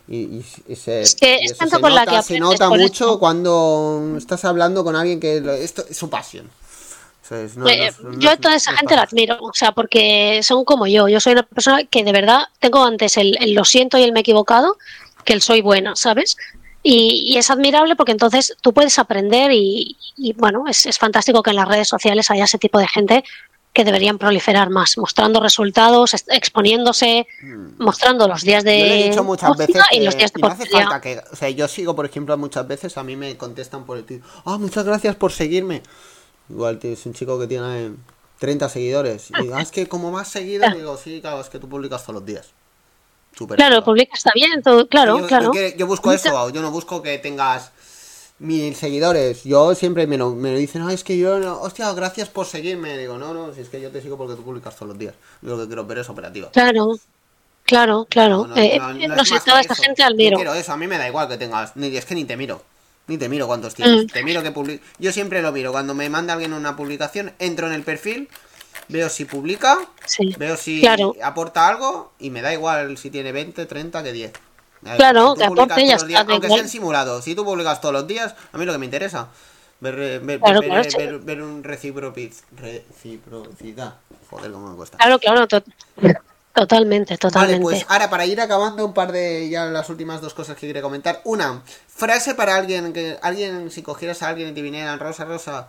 [0.08, 0.44] Y,
[0.76, 4.84] se, es que es tanto con nota, la que se nota mucho cuando estás hablando
[4.84, 6.50] con alguien que esto es su pasión.
[7.28, 11.08] Pues, yo a toda esa gente la admiro, o sea, porque son como yo.
[11.08, 14.20] Yo soy una persona que de verdad tengo antes el, lo siento y el me
[14.20, 14.78] he equivocado
[15.24, 16.36] que el soy buena, ¿sabes?
[16.84, 19.96] Y, es admirable porque entonces tú puedes aprender y,
[20.36, 23.24] bueno, es, fantástico que en las redes sociales haya ese tipo de gente
[23.72, 27.82] que deberían proliferar más, mostrando resultados, exponiéndose, hmm.
[27.84, 28.80] mostrando los días de.
[28.80, 31.22] Yo he dicho muchas veces y los días de no hace falta que.
[31.32, 34.20] O sea, yo sigo, por ejemplo, muchas veces a mí me contestan por el tío,
[34.46, 35.82] ah, muchas gracias por seguirme.
[36.50, 37.94] Igual es un chico que tiene
[38.40, 39.30] 30 seguidores.
[39.32, 42.04] Y digo, ah, es que como más seguido, digo, sí, claro, es que tú publicas
[42.04, 42.50] todos los días.
[43.56, 45.52] claro, publicas está bien, todo, claro, yo, claro.
[45.78, 47.72] Yo, busco eso, yo no busco que tengas
[48.40, 49.44] mil seguidores.
[49.44, 52.98] Yo siempre me lo, me dicen, no, es que yo, no, hostia, gracias por seguirme.
[52.98, 55.16] Digo, no, no, si es que yo te sigo porque tú publicas todos los días.
[55.42, 56.52] Yo lo que quiero ver es operativa.
[56.52, 57.00] Claro,
[57.64, 58.48] claro, claro.
[58.48, 58.80] No, eh,
[59.24, 60.36] sé, toda esta gente al miro.
[60.36, 62.62] quiero eso, a mí me da igual que tengas, ni, es que ni te miro.
[63.08, 64.06] Ni te miro cuántos tienes.
[64.06, 64.08] Mm.
[64.08, 64.84] Te miro que publica.
[64.98, 65.72] Yo siempre lo miro.
[65.72, 68.30] Cuando me manda alguien una publicación, entro en el perfil,
[68.88, 69.80] veo si publica,
[70.38, 70.84] veo si
[71.22, 74.34] aporta algo y me da igual si tiene 20, 30 que 10.
[74.98, 76.22] Claro, que aporte ya está.
[76.22, 77.24] Aunque sean simulados.
[77.24, 79.30] Si tú publicas todos los días, a mí lo que me interesa.
[79.80, 83.96] Ver, ver, ver, ver un reciprocidad.
[84.30, 84.98] Joder, cómo me cuesta.
[84.98, 85.48] Claro, claro.
[86.54, 87.64] Totalmente, totalmente.
[87.64, 90.68] Vale, pues ahora para ir acabando un par de ya las últimas dos cosas que
[90.68, 91.22] quería comentar.
[91.24, 95.68] Una, frase para alguien que alguien si cogieras a alguien y te vinieran Rosa Rosa,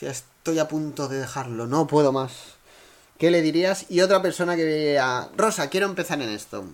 [0.00, 2.32] estoy a punto de dejarlo, no puedo más.
[3.18, 3.84] ¿Qué le dirías?
[3.90, 6.64] Y otra persona que diría, Rosa, quiero empezar en esto.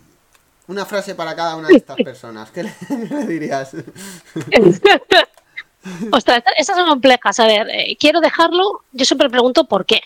[0.69, 2.53] Una frase para cada una de estas personas.
[2.53, 2.73] ¿Qué le,
[3.27, 3.73] dirías?
[6.13, 7.41] Ostras, estas son complejas.
[7.41, 8.85] A ver, eh, quiero dejarlo.
[8.93, 10.03] Yo siempre pregunto por qué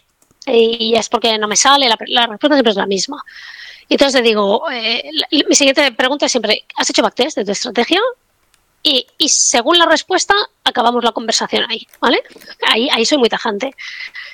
[0.46, 3.22] y es porque no me sale, la, respuesta siempre es la misma.
[3.88, 5.10] Y entonces le digo, eh,
[5.48, 8.00] mi siguiente pregunta es siempre, ¿has hecho backtest de tu estrategia?
[8.82, 12.20] Y, y, según la respuesta, acabamos la conversación ahí, ¿vale?
[12.68, 13.76] Ahí, ahí soy muy tajante.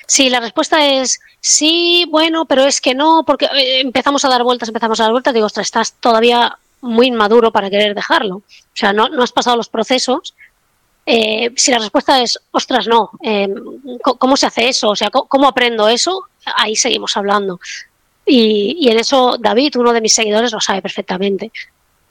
[0.07, 4.43] Si la respuesta es sí, bueno, pero es que no, porque eh, empezamos a dar
[4.43, 8.37] vueltas, empezamos a dar vueltas, digo, ostras, estás todavía muy inmaduro para querer dejarlo.
[8.37, 10.33] O sea, no, no has pasado los procesos
[11.11, 13.47] eh, si la respuesta es, ostras, no, eh,
[14.03, 14.89] ¿cómo se hace eso?
[14.89, 16.25] O sea, ¿cómo, aprendo eso?
[16.55, 17.59] Ahí seguimos hablando.
[18.27, 21.51] Y, en eso David, uno de mis seguidores, lo sabe perfectamente,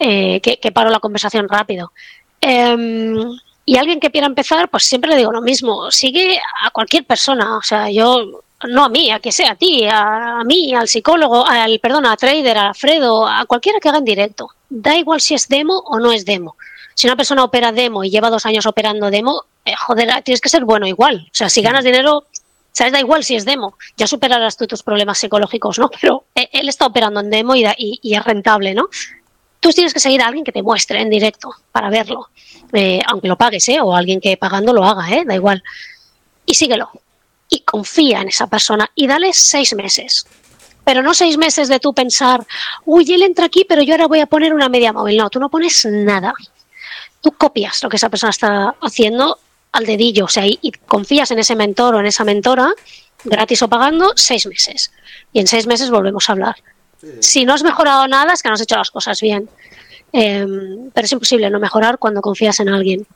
[0.01, 1.93] eh, que, paro la conversación rápido.
[2.41, 3.17] Em,
[3.65, 7.59] Y alguien que quiera empezar, pues siempre le digo lo mismo, sigue a cualquier persona,
[7.59, 11.47] o sea, yo no a mí, a que sea a ti, a, mí, al psicólogo,
[11.47, 14.49] al perdón, a trader, a Alfredo, a cualquiera que haga en directo.
[14.69, 16.57] Da igual si es demo o no es demo.
[16.99, 20.49] Si una persona opera demo y lleva dos años operando demo, eh, joder, tienes que
[20.49, 21.29] ser bueno igual.
[21.29, 22.25] O sea, si ganas dinero,
[22.73, 23.79] sabes, da igual si es demo.
[23.97, 25.91] Ya superarás tú tus problemas psicológicos, ¿no?
[26.01, 28.89] Pero eh, él está operando en demo y, y, es rentable, ¿no?
[29.61, 32.31] Tú tienes que seguir a alguien que te muestre en directo para verlo.
[32.73, 33.81] Eh, aunque lo pagues, ¿eh?
[33.81, 35.23] O alguien que pagando lo haga, ¿eh?
[35.25, 35.63] Da igual.
[36.47, 36.91] Y síguelo
[37.49, 40.27] y confía en esa persona y dale seis meses.
[40.83, 42.45] Pero no seis meses de tú pensar,
[42.87, 45.17] uy, él entra aquí, pero yo ahora voy a poner una media móvil.
[45.17, 46.35] No, tú no pones nada.
[47.21, 49.39] Tú copias lo que esa persona está haciendo
[49.73, 52.73] al dedillo, o sea, y, confías en ese mentor o en esa mentora,
[53.25, 54.93] gratis o pagando, seis meses.
[55.33, 56.57] Y en seis meses volvemos a hablar.
[57.21, 59.49] Si no has mejorado nada, es que no has hecho las cosas bien.
[60.13, 63.07] Em, pero es imposible no mejorar cuando confías en alguien.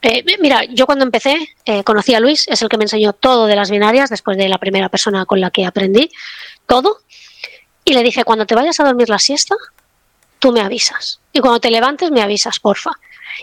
[0.00, 3.46] Eh, mira, yo cuando empecé eh, conocí a Luis, es el que me enseñó todo
[3.46, 6.10] de las binarias, después de la primera persona con la que aprendí
[6.66, 6.98] todo.
[7.84, 9.54] Y le dije, cuando te vayas a dormir la siesta,
[10.38, 11.20] tú me avisas.
[11.32, 12.92] Y cuando te levantes, me avisas, porfa.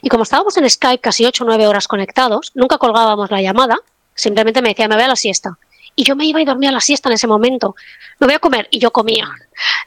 [0.02, 3.78] Y como estábamos en Skype casi 8 o 9 horas conectados, nunca colgábamos la llamada,
[4.16, 5.58] simplemente me decía, me voy a la siesta.
[5.96, 7.76] Y yo me iba y dormía a la siesta en ese momento.
[8.20, 9.28] Me voy a comer y yo comía.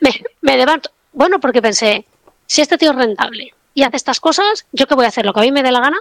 [0.00, 0.10] Me,
[0.40, 0.90] me levanto.
[1.12, 2.06] Bueno, porque pensé,
[2.46, 5.24] si este tío es rentable y hace estas cosas, ¿yo qué voy a hacer?
[5.24, 5.98] ¿Lo que a mí me dé la gana?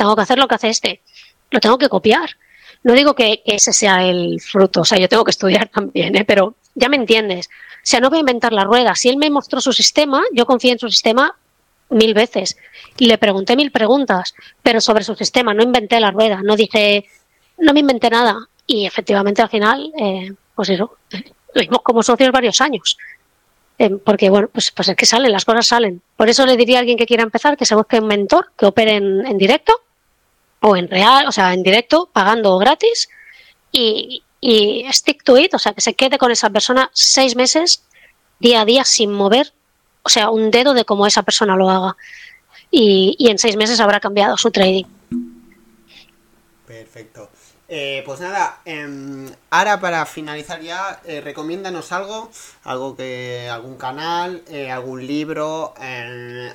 [0.00, 1.02] tengo que hacer lo que hace este,
[1.50, 2.30] lo tengo que copiar.
[2.82, 6.24] No digo que, ese sea el fruto, o sea, yo tengo que estudiar también, ¿eh?
[6.24, 7.48] pero ya me entiendes.
[7.48, 8.94] O sea, no voy a inventar la rueda.
[8.94, 11.36] Si él me mostró su sistema, yo confié en su sistema
[11.90, 12.56] mil veces.
[12.96, 17.04] Y le pregunté mil preguntas, pero sobre su sistema, no inventé la rueda, no dije,
[17.58, 18.36] no me inventé nada.
[18.66, 20.96] Y efectivamente al final, eh, pues eso,
[21.54, 22.96] lo vimos como socios varios años.
[23.80, 26.02] Eh, porque bueno, pues, pues es que salen, las cosas salen.
[26.14, 28.66] Por eso le diría a alguien que quiera empezar que se busque un mentor que
[28.66, 29.72] opere en, directo
[30.60, 33.08] o en real, o sea, en directo, pagando gratis
[33.72, 34.22] y,
[34.92, 37.82] stick to it, o sea, que se quede con esa persona seis meses
[38.38, 39.54] día a día sin mover,
[40.02, 41.96] o sea, un dedo de cómo esa persona lo haga.
[42.70, 44.84] Y, en seis meses habrá cambiado su trading.
[46.66, 47.28] Perfecto.
[47.72, 52.28] Eh, pues nada, eh, ahora para finalizar ya, eh, recomiéndanos algo,
[52.64, 55.72] algo que, algún canal, eh, algún libro,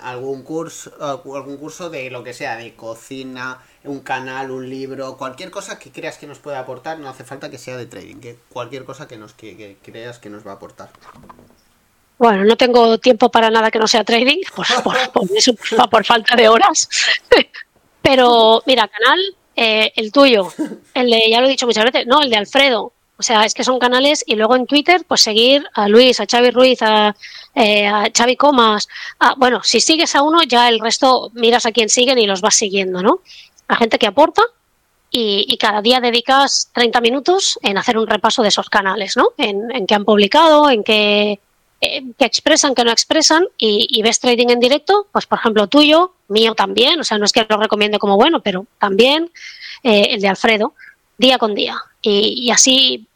[0.02, 5.52] algún curso, algún curso de lo que sea, de cocina, un canal, un libro, cualquier
[5.52, 8.38] cosa que creas que nos pueda aportar, no hace falta que sea de trading, que
[8.50, 10.90] cualquier cosa que nos que, creas que nos va a aportar.
[12.18, 14.42] Bueno, no tengo tiempo para nada que no sea trading,
[15.92, 16.90] por, falta de horas.
[18.02, 19.20] Pero mira, canal,
[19.56, 20.52] eh, el tuyo,
[20.94, 22.94] el de, ya lo he dicho muchas veces, no, el de Alfredo.
[23.18, 26.26] O sea, es que son canales y luego en Twitter, pues seguir a Luis, a
[26.30, 27.16] Xavi Ruiz, a,
[27.56, 28.90] eh, a Xavi Comas.
[29.38, 32.56] bueno, si sigues a uno, ya el resto miras a quién siguen y los vas
[32.56, 33.22] siguiendo, ¿no?
[33.70, 34.44] La gente que aporta
[35.10, 39.30] y, cada día dedicas 30 minutos en hacer un repaso de esos canales, ¿no?
[39.38, 41.40] En, en qué han publicado, en qué,
[41.82, 46.14] eh, que expresan, que no expresan y, ves trading en directo, pues por ejemplo tuyo,
[46.28, 49.32] mío también, o sea, no es que lo recomiende como bueno, pero también
[49.84, 50.74] eh, el de Alfredo,
[51.18, 51.78] día con día.
[52.02, 53.08] Y, así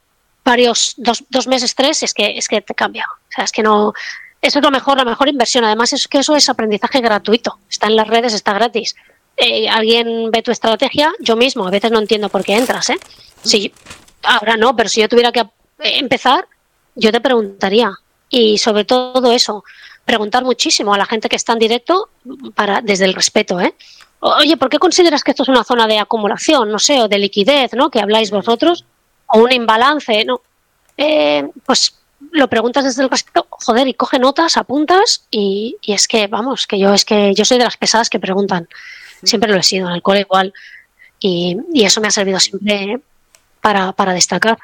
[0.43, 3.05] varios, dos, dos, meses, tres, es que, es que te cambia.
[3.11, 3.93] O sea, es que no,
[4.41, 5.63] eso es lo mejor, la mejor inversión.
[5.63, 7.59] Además, es que eso es aprendizaje gratuito.
[7.69, 8.95] Está en las redes, está gratis.
[9.37, 12.99] Eh, alguien ve tu estrategia, yo mismo, a veces no entiendo por qué entras, ¿eh?
[14.23, 15.45] Ahora no, pero si yo tuviera que
[15.79, 16.45] empezar,
[16.95, 17.91] yo te preguntaría.
[18.29, 19.63] Y sobre todo eso,
[20.05, 22.09] preguntar muchísimo a la gente que está en directo
[22.55, 23.75] para, desde el respeto, ¿eh?
[24.21, 27.19] Oye, ¿por qué consideras que esto es una zona de acumulación, no sé, o de
[27.19, 27.89] liquidez, ¿no?
[27.89, 28.85] Que habláis vosotros,
[29.27, 30.41] o un imbalance, ¿no?
[30.97, 31.95] Eh, pues
[32.31, 36.77] lo preguntas desde el respeto, joder, y coge notas, apuntas, y, es que, vamos, que
[36.77, 38.67] yo es que yo soy de las pesadas que preguntan.
[39.23, 40.53] Siempre lo he sido, en el cole igual.
[41.19, 42.99] Y, y eso me ha servido siempre
[43.61, 44.57] para, para destacar.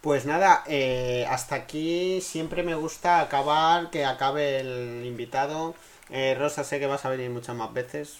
[0.00, 5.74] Pues nada, eh, hasta aquí siempre me gusta acabar, que acabe el invitado.
[6.10, 8.18] Eh, Rosa, sé que vas a venir muchas más veces.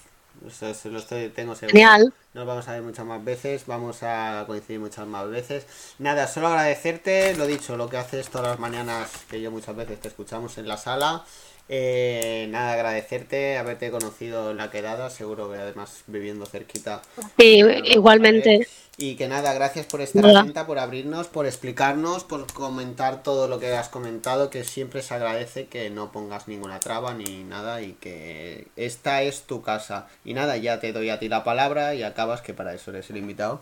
[0.51, 1.73] se lo estoy, tengo seguro.
[1.73, 2.13] Genial.
[2.35, 5.67] Nos vamos a ver muchas más veces, vamos a coincidir muchas más veces.
[5.99, 10.01] Nada, solo agradecerte, lo dicho, lo que haces todas las mañanas, que yo muchas veces
[10.01, 11.25] te escuchamos en la sala.
[11.71, 17.03] Eh, nada, agradecerte, haberte conocido en la quedada, seguro que además viviendo cerquita.
[17.39, 18.67] Sí, igualmente.
[19.01, 23.61] Y que nada, gracias por estar atenta, por abrirnos, por explicarnos, por comentar todo lo
[23.61, 27.93] que has comentado, que siempre se agradece que no pongas ninguna traba ni nada y
[27.93, 30.09] que esta es tu casa.
[30.25, 33.09] Y nada, ya te doy a ti la palabra y acabas, que para eso eres
[33.11, 33.61] el invitado.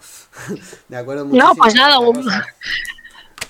[0.89, 1.27] ¿De acuerdo?
[1.27, 1.99] No, pues nada,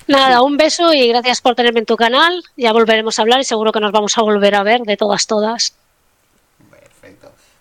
[0.07, 2.43] nada, un beso y gracias por tenerme en tu canal.
[2.55, 5.27] Ya volveremos a hablar y seguro que nos vamos a volver a ver de todas,
[5.27, 5.73] todas.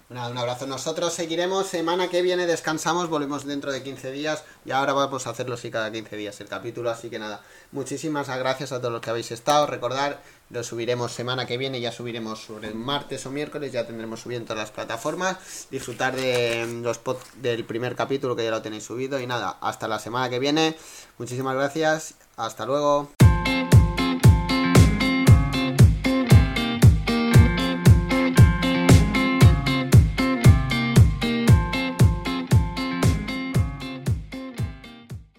[0.08, 0.68] Nada, un abrazo.
[0.68, 1.66] Nosotros seguiremos.
[1.66, 4.44] Semana que viene descansamos, volvemos dentro de 15 días.
[4.64, 6.90] Y ahora vamos a hacerlo sí cada 15 días el capítulo.
[6.90, 7.42] Así que nada,
[7.72, 9.66] muchísimas gracias a todos los que habéis estado.
[9.66, 11.80] Recordar, lo subiremos semana que viene.
[11.80, 13.72] Ya subiremos sobre el martes o miércoles.
[13.72, 15.38] Ya tendremos subido en todas las plataformas.
[15.72, 17.00] Disfrutar de los
[17.42, 19.18] del primer capítulo que ya lo tenéis subido.
[19.18, 20.76] Y nada, hasta la semana que viene.
[21.18, 22.14] Muchísimas gracias.
[22.36, 23.08] Hasta luego.